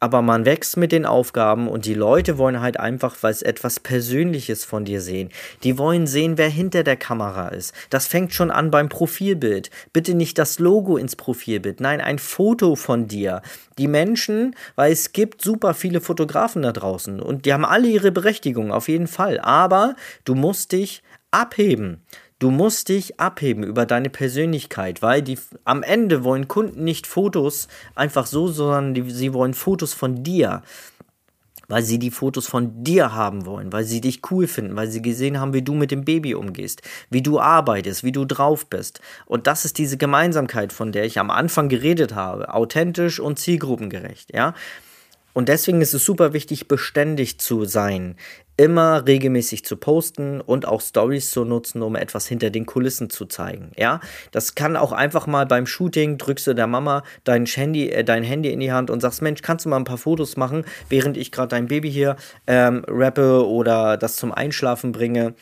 aber 0.00 0.22
man 0.22 0.44
wächst 0.44 0.76
mit 0.76 0.92
den 0.92 1.06
Aufgaben 1.06 1.68
und 1.68 1.86
die 1.86 1.94
Leute 1.94 2.38
wollen 2.38 2.60
halt 2.60 2.78
einfach 2.78 3.16
was 3.22 3.42
etwas 3.42 3.80
Persönliches 3.80 4.64
von 4.64 4.84
dir 4.84 5.00
sehen. 5.00 5.30
Die 5.62 5.78
wollen 5.78 6.06
sehen, 6.06 6.38
wer 6.38 6.48
hinter 6.48 6.82
der 6.82 6.96
Kamera 6.96 7.48
ist. 7.48 7.74
Das 7.90 8.06
fängt 8.06 8.32
schon 8.32 8.50
an 8.50 8.70
beim 8.70 8.88
Profilbild. 8.88 9.70
Bitte 9.92 10.14
nicht 10.14 10.38
das 10.38 10.58
Logo 10.58 10.96
ins 10.96 11.16
Profilbild, 11.16 11.80
nein, 11.80 12.00
ein 12.00 12.18
Foto 12.18 12.76
von 12.76 13.08
dir. 13.08 13.42
Die 13.78 13.88
Menschen, 13.88 14.54
weil 14.74 14.92
es 14.92 15.12
gibt 15.12 15.42
super 15.42 15.74
viele 15.74 16.00
Fotografen 16.00 16.62
da 16.62 16.72
draußen 16.72 17.20
und 17.20 17.44
die 17.44 17.52
haben 17.52 17.64
alle 17.64 17.88
ihre 17.88 18.12
Berechtigung, 18.12 18.72
auf 18.72 18.88
jeden 18.88 19.06
Fall. 19.06 19.38
Aber 19.40 19.96
du 20.24 20.34
musst 20.34 20.72
dich 20.72 21.02
abheben. 21.30 22.02
Du 22.38 22.50
musst 22.50 22.90
dich 22.90 23.18
abheben 23.18 23.62
über 23.62 23.86
deine 23.86 24.10
Persönlichkeit, 24.10 25.00
weil 25.00 25.22
die 25.22 25.38
am 25.64 25.82
Ende 25.82 26.22
wollen 26.22 26.48
Kunden 26.48 26.84
nicht 26.84 27.06
Fotos 27.06 27.66
einfach 27.94 28.26
so, 28.26 28.48
sondern 28.48 28.92
die, 28.92 29.10
sie 29.10 29.32
wollen 29.32 29.54
Fotos 29.54 29.94
von 29.94 30.22
dir. 30.22 30.62
Weil 31.68 31.82
sie 31.82 31.98
die 31.98 32.10
Fotos 32.10 32.46
von 32.46 32.84
dir 32.84 33.14
haben 33.14 33.46
wollen, 33.46 33.72
weil 33.72 33.84
sie 33.84 34.00
dich 34.00 34.20
cool 34.30 34.46
finden, 34.46 34.76
weil 34.76 34.88
sie 34.88 35.02
gesehen 35.02 35.40
haben, 35.40 35.54
wie 35.54 35.62
du 35.62 35.74
mit 35.74 35.90
dem 35.90 36.04
Baby 36.04 36.34
umgehst, 36.34 36.82
wie 37.10 37.22
du 37.22 37.40
arbeitest, 37.40 38.04
wie 38.04 38.12
du 38.12 38.24
drauf 38.24 38.66
bist. 38.66 39.00
Und 39.24 39.46
das 39.46 39.64
ist 39.64 39.78
diese 39.78 39.96
Gemeinsamkeit, 39.96 40.72
von 40.72 40.92
der 40.92 41.06
ich 41.06 41.18
am 41.18 41.30
Anfang 41.30 41.68
geredet 41.68 42.14
habe. 42.14 42.54
Authentisch 42.54 43.18
und 43.18 43.38
zielgruppengerecht, 43.38 44.32
ja. 44.32 44.54
Und 45.32 45.48
deswegen 45.48 45.80
ist 45.80 45.92
es 45.92 46.04
super 46.04 46.32
wichtig, 46.32 46.68
beständig 46.68 47.40
zu 47.40 47.64
sein, 47.64 48.16
immer 48.56 49.06
regelmäßig 49.06 49.64
zu 49.64 49.76
posten 49.76 50.40
und 50.40 50.66
auch 50.66 50.80
Stories 50.80 51.30
zu 51.30 51.44
nutzen, 51.44 51.82
um 51.82 51.94
etwas 51.96 52.26
hinter 52.26 52.50
den 52.50 52.66
Kulissen 52.66 53.10
zu 53.10 53.26
zeigen. 53.26 53.72
Ja, 53.76 54.00
das 54.30 54.54
kann 54.54 54.76
auch 54.76 54.92
einfach 54.92 55.26
mal 55.26 55.46
beim 55.46 55.66
Shooting 55.66 56.18
drückst 56.18 56.46
du 56.46 56.54
der 56.54 56.66
Mama 56.66 57.02
dein 57.24 57.46
Handy, 57.46 57.90
äh, 57.90 58.04
dein 58.04 58.22
Handy 58.22 58.50
in 58.50 58.60
die 58.60 58.72
Hand 58.72 58.90
und 58.90 59.00
sagst, 59.00 59.22
Mensch, 59.22 59.42
kannst 59.42 59.64
du 59.64 59.68
mal 59.68 59.76
ein 59.76 59.84
paar 59.84 59.98
Fotos 59.98 60.36
machen, 60.36 60.64
während 60.88 61.16
ich 61.16 61.32
gerade 61.32 61.48
dein 61.48 61.66
Baby 61.66 61.90
hier 61.90 62.16
ähm, 62.46 62.84
rappe 62.88 63.46
oder 63.46 63.96
das 63.96 64.16
zum 64.16 64.32
Einschlafen 64.32 64.92
bringe 64.92 65.34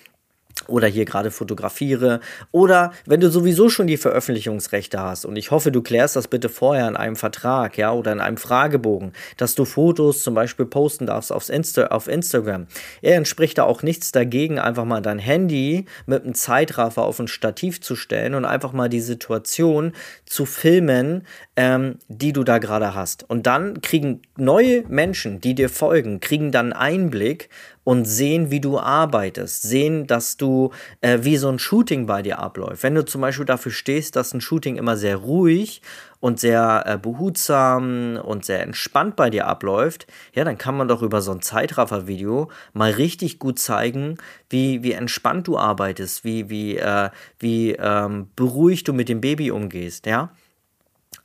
oder 0.69 0.87
hier 0.87 1.05
gerade 1.05 1.31
fotografiere 1.31 2.21
oder 2.53 2.93
wenn 3.07 3.21
du 3.21 3.31
sowieso 3.31 3.69
schon 3.69 3.87
die 3.87 3.97
Veröffentlichungsrechte 3.97 5.01
hast 5.01 5.25
und 5.25 5.37
ich 5.37 5.51
hoffe, 5.51 5.73
du 5.73 5.83
klärst 5.83 6.17
das 6.17 6.29
bitte 6.29 6.49
vorher 6.49 6.89
in 6.89 6.97
einem 6.97 7.17
Vertrag, 7.17 7.77
ja, 7.77 7.93
oder 7.93 8.13
in 8.13 8.21
einem 8.21 8.37
Fragebogen, 8.37 9.13
dass 9.37 9.55
du 9.55 9.65
Fotos 9.65 10.23
zum 10.23 10.35
Beispiel 10.35 10.67
posten 10.67 11.07
darfst 11.07 11.33
aufs 11.33 11.49
Insta 11.49 11.87
auf 11.89 12.09
Instagram. 12.09 12.67
Ja, 13.03 13.15
dann 13.15 13.25
spricht 13.25 13.59
da 13.59 13.65
auch 13.65 13.83
nichts 13.83 14.13
dagegen, 14.13 14.59
einfach 14.59 14.85
mal 14.85 15.03
dein 15.03 15.19
Handy 15.19 15.87
mit 16.07 16.25
einem 16.25 16.35
Zeitraffer 16.35 17.03
auf 17.03 17.19
ein 17.19 17.29
Stativ 17.29 17.81
zu 17.81 17.97
stellen 17.97 18.35
und 18.35 18.45
einfach 18.45 18.73
mal 18.73 18.89
die 18.89 19.01
Situation 19.01 19.93
zu 20.25 20.47
filmen, 20.47 21.27
ähm, 21.57 21.99
die 22.09 22.33
du 22.33 22.45
da 22.45 22.59
gerade 22.59 22.95
hast. 22.95 23.29
Und 23.29 23.47
dann 23.47 23.81
kriegen 23.81 24.23
neue 24.37 24.85
Menschen, 24.89 25.41
die 25.41 25.55
dir 25.55 25.69
folgen, 25.69 26.21
kriegen 26.21 26.53
dann 26.53 26.73
Einblick 26.73 27.49
und 27.85 28.07
sehen, 28.07 28.51
wie 28.51 28.61
du 28.61 28.78
arbeitest, 28.78 29.62
sehen, 29.62 30.07
dass 30.07 30.37
du, 30.37 30.70
äh, 31.03 31.18
wie 31.22 31.37
so 31.37 31.49
ein 31.49 31.59
Shooting 31.59 32.07
bei 32.07 32.22
dir 32.22 32.39
abläuft. 32.39 32.82
Wenn 32.82 32.95
du 32.95 33.05
zum 33.05 33.20
Beispiel 33.20 33.45
dafür 33.45 33.72
stehst, 33.72 34.16
dass 34.16 34.32
ein 34.32 34.41
Shooting 34.41 34.76
immer 34.76 34.97
sehr 34.97 35.16
ruhig 35.16 35.82
und 36.20 36.41
sehr 36.41 36.85
äh, 36.87 36.97
behutsam 36.97 38.16
und 38.16 38.47
sehr 38.47 38.62
entspannt 38.62 39.16
bei 39.16 39.28
dir 39.28 39.47
abläuft, 39.47 40.07
ja, 40.35 40.45
dann 40.45 40.57
kann 40.57 40.76
man 40.76 40.89
doch 40.89 41.03
über 41.03 41.20
so 41.20 41.32
ein 41.32 41.43
Zeitraffer-Video 41.43 42.51
mal 42.72 42.93
richtig 42.93 43.39
gut 43.39 43.59
zeigen, 43.59 44.16
wie, 44.49 44.82
wie 44.82 44.93
entspannt 44.93 45.47
du 45.47 45.59
arbeitest, 45.59 46.24
wie, 46.24 46.49
wie, 46.49 46.78
äh, 46.78 47.11
wie 47.39 47.72
ähm, 47.72 48.28
beruhigt 48.35 48.89
du 48.89 48.95
mit 48.95 49.11
dem 49.11 49.20
Baby 49.20 49.51
umgehst, 49.51 50.07
ja. 50.07 50.30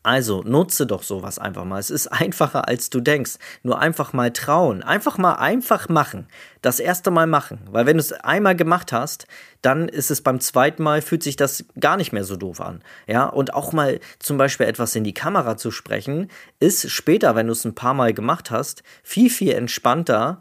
Also 0.02 0.44
nutze 0.44 0.88
doch 0.88 1.04
sowas 1.04 1.40
einfach 1.40 1.66
mal. 1.66 1.80
Es 1.80 1.90
ist 1.90 2.08
einfacher, 2.08 2.68
als 2.70 2.90
du 2.90 3.02
denkst. 3.02 3.34
Nur 3.64 3.80
einfach 3.80 4.14
mal 4.14 4.32
trauen. 4.32 4.82
Einfach 4.82 5.18
mal 5.18 5.34
einfach 5.34 5.90
machen. 5.90 6.28
Das 6.62 6.80
erste 6.80 7.12
Mal 7.12 7.28
machen. 7.28 7.60
Weil 7.70 7.86
wenn 7.86 7.98
du 7.98 8.02
es 8.02 8.14
einmal 8.14 8.56
gemacht 8.56 8.94
hast, 8.94 9.28
dann 9.62 9.90
ist 9.90 10.10
es 10.10 10.22
beim 10.22 10.40
zweiten 10.40 10.84
Mal, 10.84 11.02
fühlt 11.02 11.24
sich 11.24 11.36
das 11.36 11.66
gar 11.80 11.98
nicht 11.98 12.14
mehr 12.14 12.24
so 12.24 12.38
doof 12.38 12.62
an. 12.62 12.82
Ja, 13.08 13.26
und 13.26 13.54
auch 13.54 13.74
mal 13.74 14.00
zum 14.20 14.38
Beispiel 14.38 14.68
etwas 14.68 14.96
in 14.96 15.04
die 15.04 15.14
Kamera 15.14 15.58
zu 15.58 15.70
sprechen, 15.70 16.30
ist 16.62 16.90
später, 16.90 17.36
wenn 17.36 17.48
du 17.48 17.54
es 17.54 17.66
ein 17.66 17.76
paar 17.76 17.94
Mal 17.94 18.14
gemacht 18.14 18.52
hast, 18.52 18.84
viel, 19.04 19.30
viel 19.30 19.52
entspannter, 19.52 20.40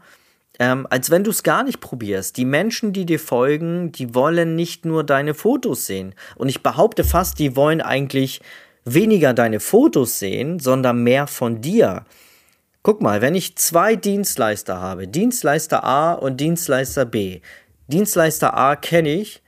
ähm, 0.57 0.87
als 0.89 1.09
wenn 1.09 1.25
du 1.25 1.31
es 1.31 1.43
gar 1.43 1.63
nicht 1.63 1.81
probierst. 1.81 2.37
Die 2.37 2.45
Menschen, 2.45 2.93
die 2.93 3.05
dir 3.05 3.19
folgen, 3.19 3.91
die 3.91 4.15
wollen 4.15 4.55
nicht 4.55 4.85
nur 4.85 5.03
deine 5.03 5.33
Fotos 5.33 5.85
sehen. 5.85 6.15
Und 6.35 6.47
ich 6.47 6.63
behaupte 6.63 7.03
fast, 7.03 7.39
die 7.39 7.57
wollen 7.57 7.81
eigentlich 7.81 8.41
weniger 8.93 9.33
deine 9.33 9.59
Fotos 9.59 10.19
sehen, 10.19 10.59
sondern 10.59 11.03
mehr 11.03 11.27
von 11.27 11.61
dir. 11.61 12.05
Guck 12.81 13.01
mal, 13.01 13.21
wenn 13.21 13.35
ich 13.35 13.57
zwei 13.57 13.95
Dienstleister 13.95 14.79
habe, 14.79 15.07
Dienstleister 15.07 15.83
A 15.83 16.13
und 16.13 16.39
Dienstleister 16.39 17.05
B. 17.05 17.41
Dienstleister 17.87 18.55
A 18.55 18.75
kenne 18.75 19.09
ich, 19.09 19.41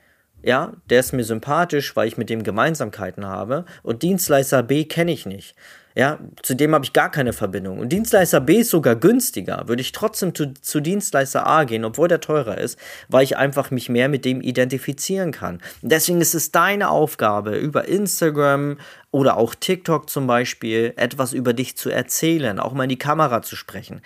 ja, 0.44 0.74
der 0.90 1.00
ist 1.00 1.14
mir 1.14 1.24
sympathisch, 1.24 1.96
weil 1.96 2.08
ich 2.08 2.18
mit 2.18 2.30
dem 2.30 2.44
Gemeinsamkeiten 2.44 3.26
habe, 3.26 3.66
und 3.84 4.04
Dienstleister 4.04 4.64
B 4.64 4.86
kenne 4.86 5.12
ich 5.12 5.26
nicht. 5.26 5.56
Ja, 5.96 6.20
zu 6.42 6.56
dem 6.56 6.74
habe 6.74 6.86
ich 6.86 6.94
gar 6.94 7.12
keine 7.12 7.34
Verbindung. 7.34 7.80
Und 7.80 7.90
Dienstleister 7.90 8.40
B 8.40 8.60
ist 8.60 8.70
sogar 8.70 8.96
günstiger. 8.96 9.68
Würde 9.68 9.82
ich 9.82 9.92
trotzdem 9.92 10.34
zu, 10.34 10.54
zu 10.54 10.80
Dienstleister 10.80 11.46
A 11.46 11.66
gehen, 11.66 11.84
obwohl 11.84 12.08
der 12.08 12.22
teurer 12.22 12.58
ist, 12.58 12.80
weil 13.10 13.24
ich 13.24 13.38
einfach 13.38 13.72
mich 13.72 13.90
mehr 13.90 14.08
mit 14.08 14.24
dem 14.24 14.42
identifizieren 14.42 15.32
kann. 15.32 15.62
Und 15.82 15.92
deswegen 15.92 16.22
ist 16.22 16.34
es 16.34 16.52
deine 16.52 16.90
Aufgabe, 16.90 17.58
über 17.58 17.88
Instagram 17.88 18.78
oder 19.12 19.38
auch 19.38 19.54
TikTok 19.54 20.10
zum 20.10 20.28
Beispiel 20.28 20.94
etwas 20.96 21.34
über 21.34 21.54
dich 21.54 21.76
zu 21.76 21.90
erzählen, 21.90 22.60
auch 22.60 22.74
mal 22.74 22.84
in 22.84 22.90
die 22.90 22.98
Kamera 22.98 23.42
zu 23.42 23.56
sprechen. 23.56 24.02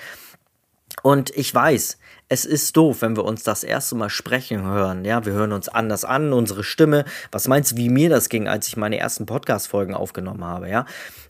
Und 1.04 1.36
ich 1.36 1.54
weiß, 1.54 1.98
es 2.28 2.46
ist 2.46 2.76
doof, 2.76 3.02
wenn 3.02 3.16
wir 3.16 3.24
uns 3.24 3.43
das 3.43 3.64
erste 3.64 3.96
Mal 3.96 4.10
sprechen 4.10 4.64
hören. 4.64 5.06
Ja, 5.06 5.26
wir 5.26 5.34
hören 5.34 5.52
uns 5.52 5.70
anders 5.70 6.06
an, 6.06 6.34
unsere 6.34 6.64
Stimme. 6.64 7.06
Was 7.32 7.48
meinst 7.48 7.74
du, 7.74 7.78
wie 7.78 7.89
mir 7.89 8.10
das 8.10 8.30
ging, 8.30 8.48
als 8.48 8.68
ich 8.68 8.78
meine 8.78 8.98
ersten 8.98 9.28
Podcast-Folgen 9.28 9.93
aufgenommen 9.93 10.43
habe? 10.43 10.68
Ja, 10.68 10.86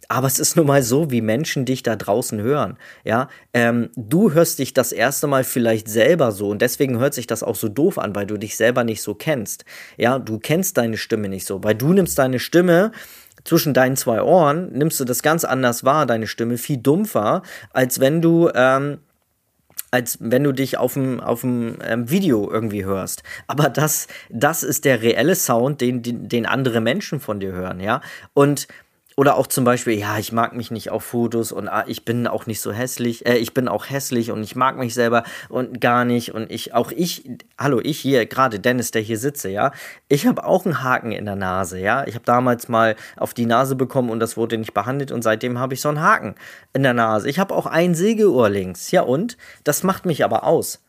aber 0.08 0.28
es 0.28 0.40
ist 0.40 0.56
nun 0.56 0.68
mal 0.68 0.84
so, 0.84 1.12
wie 1.12 1.22
Menschen 1.22 1.66
dich 1.66 1.84
da 1.84 1.98
draußen 1.98 2.40
hören. 2.40 2.78
Ja, 3.04 3.28
ähm, 3.54 3.90
du 3.98 4.32
hörst 4.32 4.60
dich 4.60 4.74
das 4.74 4.94
erste 4.94 5.28
Mal 5.28 5.44
vielleicht 5.44 5.90
selber 5.90 6.32
so 6.32 6.50
und 6.50 6.62
deswegen 6.62 6.98
hört 7.00 7.14
sich 7.14 7.28
das 7.28 7.44
auch 7.44 7.56
so 7.56 7.68
doof 7.68 7.98
an, 7.98 8.16
weil 8.16 8.26
du 8.26 8.38
dich 8.38 8.56
selber 8.56 8.86
nicht 8.86 9.02
so 9.02 9.16
kennst. 9.16 9.66
Ja, 9.98 10.20
du 10.20 10.40
kennst 10.40 10.78
deine 10.78 10.98
Stimme 10.98 11.28
nicht 11.28 11.46
so, 11.46 11.62
weil 11.64 11.76
du 11.76 11.92
nimmst 11.92 12.18
deine 12.18 12.40
Stimme 12.40 12.92
zwischen 13.44 13.74
deinen 13.74 13.98
zwei 13.98 14.22
Ohren, 14.22 14.72
nimmst 14.72 15.00
du 15.00 15.06
das 15.06 15.22
ganz 15.22 15.44
anders 15.44 15.84
wahr, 15.84 16.06
deine 16.06 16.28
Stimme 16.28 16.58
viel 16.58 16.78
dumpfer, 16.78 17.42
als 17.72 18.00
wenn 18.00 18.22
du 18.22 18.50
ähm, 18.56 19.00
als 19.92 20.18
wenn 20.20 20.44
du 20.44 20.52
dich 20.52 20.78
auf 20.78 20.94
dem, 20.94 21.20
auf 21.20 21.42
dem 21.42 21.78
ähm, 21.84 22.10
Video 22.10 22.50
irgendwie 22.52 22.86
hörst. 22.86 23.24
Aber 23.48 23.70
das, 23.70 24.08
das 24.30 24.64
ist 24.64 24.86
der 24.86 25.02
reelle 25.02 25.36
Sound, 25.36 25.82
den, 25.82 26.02
den, 26.02 26.28
den 26.28 26.46
andere 26.46 26.82
Menschen 26.82 27.20
von 27.20 27.40
dir 27.40 27.52
hören, 27.52 27.80
ja. 27.80 28.02
Und 28.34 28.68
oder 29.18 29.38
auch 29.38 29.48
zum 29.48 29.64
Beispiel, 29.64 29.98
ja, 29.98 30.18
ich 30.18 30.34
mag 30.34 30.56
mich 30.56 30.72
nicht 30.72 30.90
auf 30.90 31.04
Fotos 31.04 31.54
und 31.54 31.70
ah, 31.70 31.86
ich 31.88 32.04
bin 32.04 32.28
auch 32.28 32.48
nicht 32.48 32.60
so 32.60 32.74
hässlich, 32.74 33.26
äh, 33.26 33.38
ich 33.38 33.54
bin 33.54 33.68
auch 33.70 33.90
hässlich 33.90 34.32
und 34.32 34.44
ich 34.44 34.56
mag 34.56 34.78
mich 34.78 34.94
selber 34.94 35.24
und 35.48 35.80
gar 35.80 36.04
nicht 36.04 36.34
und 36.34 36.52
ich, 36.52 36.74
auch 36.74 36.92
ich, 36.92 37.30
hallo, 37.58 37.80
ich 37.82 38.00
hier, 38.00 38.26
gerade 38.26 38.60
Dennis, 38.60 38.92
der 38.92 39.02
hier 39.02 39.18
sitze, 39.18 39.50
ja, 39.50 39.72
ich 40.10 40.28
habe 40.28 40.44
auch 40.44 40.66
einen 40.66 40.84
Haken 40.84 41.14
in 41.14 41.26
der 41.26 41.38
Nase, 41.38 41.80
ja, 41.80 42.06
ich 42.06 42.16
habe 42.16 42.26
damals 42.26 42.68
mal 42.68 42.96
auf 43.16 43.34
die 43.34 43.46
Nase 43.46 43.76
bekommen 43.76 44.10
und 44.10 44.20
das 44.20 44.36
wurde 44.36 44.58
nicht 44.58 44.74
behandelt 44.74 45.14
und 45.14 45.22
seitdem 45.22 45.60
habe 45.60 45.76
ich 45.76 45.82
so 45.82 45.90
einen 45.90 46.02
Haken 46.02 46.36
in 46.74 46.84
der 46.84 46.94
Nase. 46.94 47.30
Ich 47.30 47.40
habe 47.40 47.56
auch 47.56 47.68
ein 47.68 47.96
Sägeohr 47.96 48.50
links, 48.50 48.92
ja 48.92 49.02
und? 49.02 49.38
Das 49.64 49.84
macht 49.84 50.06
mich 50.06 50.26
aber 50.26 50.44
aus. 50.44 50.82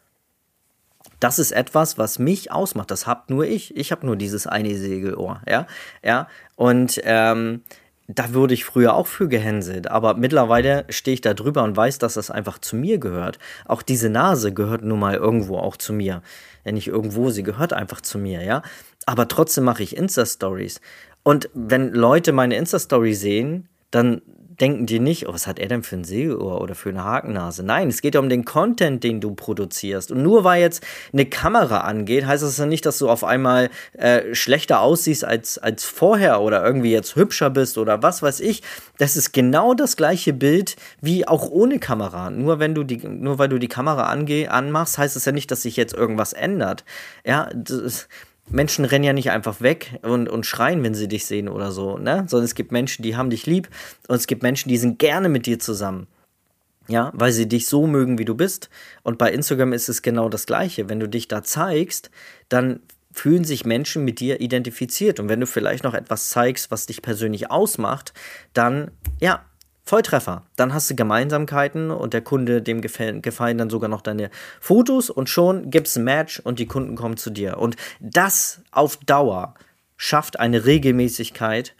Das 1.20 1.38
ist 1.38 1.52
etwas, 1.52 1.96
was 1.96 2.18
mich 2.18 2.52
ausmacht. 2.52 2.90
Das 2.90 3.06
habt 3.06 3.30
nur 3.30 3.46
ich. 3.46 3.74
Ich 3.74 3.90
habe 3.90 4.04
nur 4.04 4.16
dieses 4.16 4.46
eine 4.46 4.74
Segelohr, 4.74 5.40
ja, 5.48 5.66
ja. 6.02 6.28
Und 6.56 7.00
ähm, 7.04 7.62
da 8.08 8.34
wurde 8.34 8.54
ich 8.54 8.64
früher 8.64 8.94
auch 8.94 9.06
für 9.06 9.28
gehänselt, 9.28 9.90
aber 9.90 10.14
mittlerweile 10.14 10.84
stehe 10.88 11.14
ich 11.14 11.20
da 11.20 11.34
drüber 11.34 11.64
und 11.64 11.76
weiß, 11.76 11.98
dass 11.98 12.14
das 12.14 12.30
einfach 12.30 12.58
zu 12.58 12.76
mir 12.76 12.98
gehört. 12.98 13.38
Auch 13.64 13.82
diese 13.82 14.08
Nase 14.08 14.52
gehört 14.52 14.82
nun 14.82 15.00
mal 15.00 15.14
irgendwo 15.14 15.58
auch 15.58 15.76
zu 15.76 15.92
mir. 15.92 16.22
Ja, 16.64 16.72
nicht 16.72 16.86
irgendwo, 16.86 17.30
sie 17.30 17.42
gehört 17.42 17.72
einfach 17.72 18.00
zu 18.00 18.18
mir, 18.18 18.42
ja. 18.42 18.62
Aber 19.06 19.28
trotzdem 19.28 19.64
mache 19.64 19.82
ich 19.82 19.96
Insta-Stories. 19.96 20.80
Und 21.22 21.48
wenn 21.54 21.92
Leute 21.92 22.32
meine 22.32 22.56
Insta-Story 22.56 23.14
sehen, 23.14 23.68
dann 23.90 24.22
denken 24.60 24.86
die 24.86 25.00
nicht, 25.00 25.28
oh, 25.28 25.32
was 25.32 25.46
hat 25.46 25.58
er 25.58 25.68
denn 25.68 25.82
für 25.82 25.96
ein 25.96 26.04
Seeohr 26.04 26.60
oder 26.60 26.74
für 26.74 26.88
eine 26.88 27.04
Hakennase? 27.04 27.62
Nein, 27.62 27.88
es 27.88 28.00
geht 28.00 28.14
ja 28.14 28.20
um 28.20 28.28
den 28.28 28.44
Content, 28.44 29.04
den 29.04 29.20
du 29.20 29.34
produzierst. 29.34 30.10
Und 30.10 30.22
nur 30.22 30.44
weil 30.44 30.60
jetzt 30.60 30.84
eine 31.12 31.26
Kamera 31.26 31.80
angeht, 31.80 32.26
heißt 32.26 32.42
das 32.42 32.56
ja 32.58 32.66
nicht, 32.66 32.86
dass 32.86 32.98
du 32.98 33.08
auf 33.08 33.24
einmal 33.24 33.70
äh, 33.94 34.34
schlechter 34.34 34.80
aussiehst 34.80 35.24
als, 35.24 35.58
als 35.58 35.84
vorher 35.84 36.40
oder 36.40 36.64
irgendwie 36.64 36.92
jetzt 36.92 37.16
hübscher 37.16 37.50
bist 37.50 37.78
oder 37.78 38.02
was 38.02 38.22
weiß 38.22 38.40
ich. 38.40 38.62
Das 38.98 39.16
ist 39.16 39.32
genau 39.32 39.74
das 39.74 39.96
gleiche 39.96 40.32
Bild 40.32 40.76
wie 41.00 41.28
auch 41.28 41.48
ohne 41.50 41.78
Kamera. 41.78 42.30
Nur 42.30 42.58
wenn 42.58 42.74
du 42.74 42.84
die, 42.84 42.98
nur 43.06 43.38
weil 43.38 43.48
du 43.48 43.58
die 43.58 43.68
Kamera 43.68 44.04
ange 44.04 44.50
anmachst, 44.50 44.98
heißt 44.98 45.16
es 45.16 45.24
ja 45.24 45.32
nicht, 45.32 45.50
dass 45.50 45.62
sich 45.62 45.76
jetzt 45.76 45.94
irgendwas 45.94 46.32
ändert. 46.32 46.84
Ja, 47.24 47.50
das, 47.54 48.08
Menschen 48.48 48.84
rennen 48.84 49.04
ja 49.04 49.12
nicht 49.12 49.30
einfach 49.30 49.60
weg 49.60 49.98
und, 50.02 50.28
und 50.28 50.46
schreien, 50.46 50.82
wenn 50.82 50.94
sie 50.94 51.08
dich 51.08 51.26
sehen 51.26 51.48
oder 51.48 51.72
so, 51.72 51.98
ne? 51.98 52.26
Sondern 52.28 52.44
es 52.44 52.54
gibt 52.54 52.72
Menschen, 52.72 53.02
die 53.02 53.16
haben 53.16 53.30
dich 53.30 53.46
lieb 53.46 53.68
und 54.08 54.16
es 54.16 54.26
gibt 54.26 54.42
Menschen, 54.42 54.68
die 54.68 54.76
sind 54.76 54.98
gerne 54.98 55.28
mit 55.28 55.46
dir 55.46 55.58
zusammen. 55.58 56.06
Ja, 56.88 57.10
weil 57.14 57.32
sie 57.32 57.48
dich 57.48 57.66
so 57.66 57.88
mögen, 57.88 58.18
wie 58.18 58.24
du 58.24 58.36
bist. 58.36 58.70
Und 59.02 59.18
bei 59.18 59.32
Instagram 59.32 59.72
ist 59.72 59.88
es 59.88 60.02
genau 60.02 60.28
das 60.28 60.46
Gleiche. 60.46 60.88
Wenn 60.88 61.00
du 61.00 61.08
dich 61.08 61.26
da 61.26 61.42
zeigst, 61.42 62.12
dann 62.48 62.78
fühlen 63.12 63.42
sich 63.42 63.64
Menschen 63.64 64.04
mit 64.04 64.20
dir 64.20 64.40
identifiziert. 64.40 65.18
Und 65.18 65.28
wenn 65.28 65.40
du 65.40 65.48
vielleicht 65.48 65.82
noch 65.82 65.94
etwas 65.94 66.28
zeigst, 66.28 66.70
was 66.70 66.86
dich 66.86 67.02
persönlich 67.02 67.50
ausmacht, 67.50 68.12
dann, 68.52 68.92
ja, 69.20 69.44
Volltreffer. 69.86 70.42
Dann 70.56 70.74
hast 70.74 70.90
du 70.90 70.96
Gemeinsamkeiten 70.96 71.92
und 71.92 72.12
der 72.12 72.20
Kunde, 72.20 72.60
dem 72.60 72.80
gefallen, 72.80 73.22
dann 73.56 73.70
sogar 73.70 73.88
noch 73.88 74.02
deine 74.02 74.30
Fotos 74.60 75.10
und 75.10 75.28
schon 75.30 75.70
gibt 75.70 75.86
es 75.86 75.96
ein 75.96 76.02
Match 76.02 76.40
und 76.40 76.58
die 76.58 76.66
Kunden 76.66 76.96
kommen 76.96 77.16
zu 77.16 77.30
dir. 77.30 77.58
Und 77.58 77.76
das 78.00 78.62
auf 78.72 78.96
Dauer 78.96 79.54
schafft 79.96 80.40
eine 80.40 80.66
Regelmäßigkeit 80.66 81.74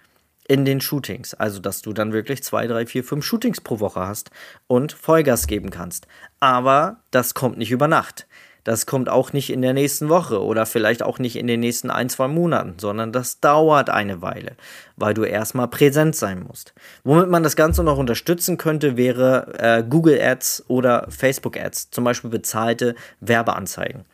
in 0.47 0.65
den 0.65 0.81
Shootings. 0.81 1.35
Also, 1.35 1.59
dass 1.59 1.83
du 1.83 1.93
dann 1.93 2.13
wirklich 2.13 2.45
zwei, 2.45 2.69
drei, 2.69 2.87
vier, 2.87 3.03
fünf 3.03 3.25
Shootings 3.25 3.61
pro 3.61 3.81
Woche 3.81 4.01
hast 4.07 4.31
und 4.69 4.93
Vollgas 4.93 5.49
geben 5.49 5.71
kannst. 5.71 6.07
Aber 6.39 7.01
das 7.11 7.35
kommt 7.35 7.59
nicht 7.59 7.73
über 7.73 7.89
Nacht. 7.89 8.29
Das 8.67 8.85
kommt 8.85 9.09
auch 9.09 9.33
nicht 9.33 9.51
in 9.51 9.63
der 9.63 9.75
nächsten 9.75 10.09
Woche 10.09 10.43
oder 10.43 10.67
vielleicht 10.67 11.05
auch 11.05 11.21
nicht 11.21 11.37
in 11.37 11.47
den 11.47 11.61
nächsten 11.61 11.89
ein, 11.89 12.09
zwei 12.09 12.27
Monaten, 12.27 12.75
sondern 12.81 13.13
das 13.13 13.39
dauert 13.39 13.91
eine 13.91 14.23
Weile, 14.23 14.57
weil 14.97 15.15
du 15.15 15.23
erstmal 15.23 15.69
präsent 15.69 16.17
sein 16.17 16.43
musst. 16.43 16.75
Womit 17.05 17.29
man 17.29 17.45
das 17.45 17.55
Ganze 17.55 17.85
noch 17.85 17.97
unterstützen 17.97 18.57
könnte, 18.59 18.97
wäre 18.97 19.55
äh, 19.57 19.85
Google 19.89 20.21
Ads 20.21 20.65
oder 20.67 21.07
Facebook 21.11 21.57
Ads, 21.57 21.93
zum 21.93 22.03
Beispiel 22.03 22.29
bezahlte 22.29 22.97
Werbeanzeigen. 23.21 24.05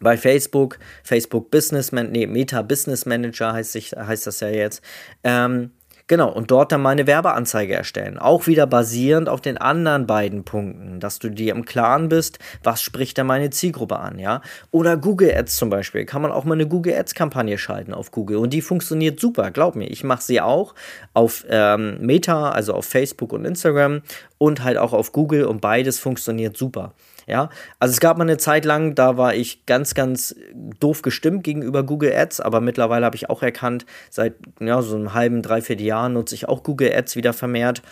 Bei 0.00 0.16
Facebook, 0.16 0.78
Facebook 1.04 1.50
Business, 1.50 1.92
nee, 1.92 2.26
Meta 2.26 2.62
Business 2.62 3.04
Manager 3.04 3.52
heißt, 3.52 3.72
sich, 3.72 3.92
heißt 3.92 4.26
das 4.26 4.40
ja 4.40 4.48
jetzt, 4.48 4.80
ähm, 5.22 5.72
Genau, 6.08 6.30
und 6.30 6.52
dort 6.52 6.70
dann 6.70 6.82
meine 6.82 7.08
Werbeanzeige 7.08 7.74
erstellen. 7.74 8.16
Auch 8.16 8.46
wieder 8.46 8.68
basierend 8.68 9.28
auf 9.28 9.40
den 9.40 9.58
anderen 9.58 10.06
beiden 10.06 10.44
Punkten, 10.44 11.00
dass 11.00 11.18
du 11.18 11.30
dir 11.30 11.52
im 11.52 11.64
Klaren 11.64 12.08
bist, 12.08 12.38
was 12.62 12.80
spricht 12.80 13.18
denn 13.18 13.26
meine 13.26 13.50
Zielgruppe 13.50 13.98
an, 13.98 14.20
ja? 14.20 14.40
Oder 14.70 14.96
Google 14.96 15.34
Ads 15.36 15.56
zum 15.56 15.68
Beispiel. 15.68 16.04
Kann 16.04 16.22
man 16.22 16.30
auch 16.30 16.44
mal 16.44 16.54
eine 16.54 16.68
Google 16.68 16.94
Ads 16.94 17.14
Kampagne 17.14 17.58
schalten 17.58 17.92
auf 17.92 18.12
Google. 18.12 18.36
Und 18.36 18.50
die 18.52 18.62
funktioniert 18.62 19.18
super, 19.18 19.50
glaub 19.50 19.74
mir. 19.74 19.90
Ich 19.90 20.04
mache 20.04 20.22
sie 20.22 20.40
auch 20.40 20.76
auf 21.12 21.44
ähm, 21.48 21.98
Meta, 22.00 22.50
also 22.50 22.74
auf 22.74 22.86
Facebook 22.86 23.32
und 23.32 23.44
Instagram 23.44 24.02
und 24.38 24.62
halt 24.62 24.78
auch 24.78 24.92
auf 24.92 25.10
Google 25.10 25.44
und 25.46 25.60
beides 25.60 25.98
funktioniert 25.98 26.56
super. 26.56 26.94
Ja, 27.26 27.50
also 27.80 27.92
es 27.92 27.98
gab 27.98 28.18
mal 28.18 28.22
eine 28.22 28.36
Zeit 28.38 28.64
lang, 28.64 28.94
da 28.94 29.16
war 29.16 29.34
ich 29.34 29.66
ganz, 29.66 29.94
ganz 29.94 30.36
doof 30.78 31.02
gestimmt 31.02 31.42
gegenüber 31.42 31.82
Google 31.82 32.14
Ads, 32.14 32.40
aber 32.40 32.60
mittlerweile 32.60 33.04
habe 33.04 33.16
ich 33.16 33.28
auch 33.28 33.42
erkannt, 33.42 33.84
seit 34.10 34.34
ja, 34.60 34.80
so 34.80 34.94
einem 34.94 35.12
halben, 35.12 35.42
dreiviertel 35.42 35.84
Jahr 35.84 36.08
nutze 36.08 36.36
ich 36.36 36.48
auch 36.48 36.62
Google 36.62 36.94
Ads 36.94 37.16
wieder 37.16 37.32
vermehrt 37.32 37.82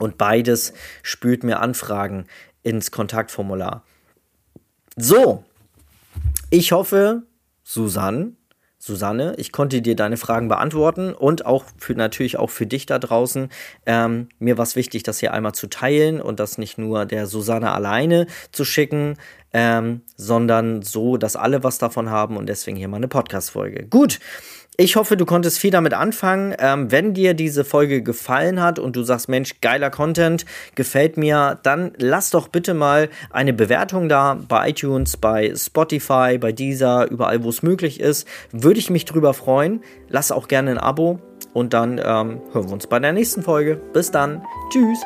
und 0.00 0.18
beides 0.18 0.72
spült 1.02 1.44
mir 1.44 1.60
Anfragen 1.60 2.26
ins 2.64 2.90
Kontaktformular. 2.90 3.84
So, 4.96 5.44
ich 6.50 6.72
hoffe, 6.72 7.22
Susanne, 7.62 8.32
Susanne, 8.82 9.34
ich 9.36 9.52
konnte 9.52 9.82
dir 9.82 9.94
deine 9.94 10.16
Fragen 10.16 10.48
beantworten 10.48 11.12
und 11.12 11.44
auch 11.44 11.66
für 11.76 11.94
natürlich 11.94 12.38
auch 12.38 12.48
für 12.48 12.66
dich 12.66 12.86
da 12.86 12.98
draußen. 12.98 13.50
Ähm, 13.84 14.30
mir 14.38 14.56
war 14.56 14.62
es 14.62 14.74
wichtig, 14.74 15.02
das 15.02 15.20
hier 15.20 15.34
einmal 15.34 15.52
zu 15.52 15.66
teilen 15.66 16.18
und 16.18 16.40
das 16.40 16.56
nicht 16.56 16.78
nur 16.78 17.04
der 17.04 17.26
Susanne 17.26 17.72
alleine 17.72 18.26
zu 18.52 18.64
schicken, 18.64 19.16
ähm, 19.52 20.00
sondern 20.16 20.80
so, 20.80 21.18
dass 21.18 21.36
alle 21.36 21.62
was 21.62 21.76
davon 21.76 22.08
haben 22.08 22.38
und 22.38 22.48
deswegen 22.48 22.78
hier 22.78 22.88
mal 22.88 22.96
eine 22.96 23.08
Podcast-Folge. 23.08 23.86
Gut. 23.86 24.18
Ich 24.82 24.96
hoffe, 24.96 25.18
du 25.18 25.26
konntest 25.26 25.58
viel 25.58 25.70
damit 25.70 25.92
anfangen. 25.92 26.54
Ähm, 26.58 26.90
wenn 26.90 27.12
dir 27.12 27.34
diese 27.34 27.66
Folge 27.66 28.02
gefallen 28.02 28.62
hat 28.62 28.78
und 28.78 28.96
du 28.96 29.02
sagst, 29.02 29.28
Mensch, 29.28 29.60
geiler 29.60 29.90
Content, 29.90 30.46
gefällt 30.74 31.18
mir, 31.18 31.58
dann 31.62 31.92
lass 31.98 32.30
doch 32.30 32.48
bitte 32.48 32.72
mal 32.72 33.10
eine 33.28 33.52
Bewertung 33.52 34.08
da 34.08 34.38
bei 34.48 34.70
iTunes, 34.70 35.18
bei 35.18 35.52
Spotify, 35.54 36.38
bei 36.38 36.52
Deezer, 36.52 37.10
überall, 37.10 37.44
wo 37.44 37.50
es 37.50 37.62
möglich 37.62 38.00
ist. 38.00 38.26
Würde 38.52 38.80
ich 38.80 38.88
mich 38.88 39.04
drüber 39.04 39.34
freuen. 39.34 39.82
Lass 40.08 40.32
auch 40.32 40.48
gerne 40.48 40.70
ein 40.70 40.78
Abo 40.78 41.18
und 41.52 41.74
dann 41.74 41.98
ähm, 41.98 42.40
hören 42.54 42.68
wir 42.68 42.72
uns 42.72 42.86
bei 42.86 42.98
der 42.98 43.12
nächsten 43.12 43.42
Folge. 43.42 43.78
Bis 43.92 44.10
dann. 44.10 44.42
Tschüss. 44.72 45.00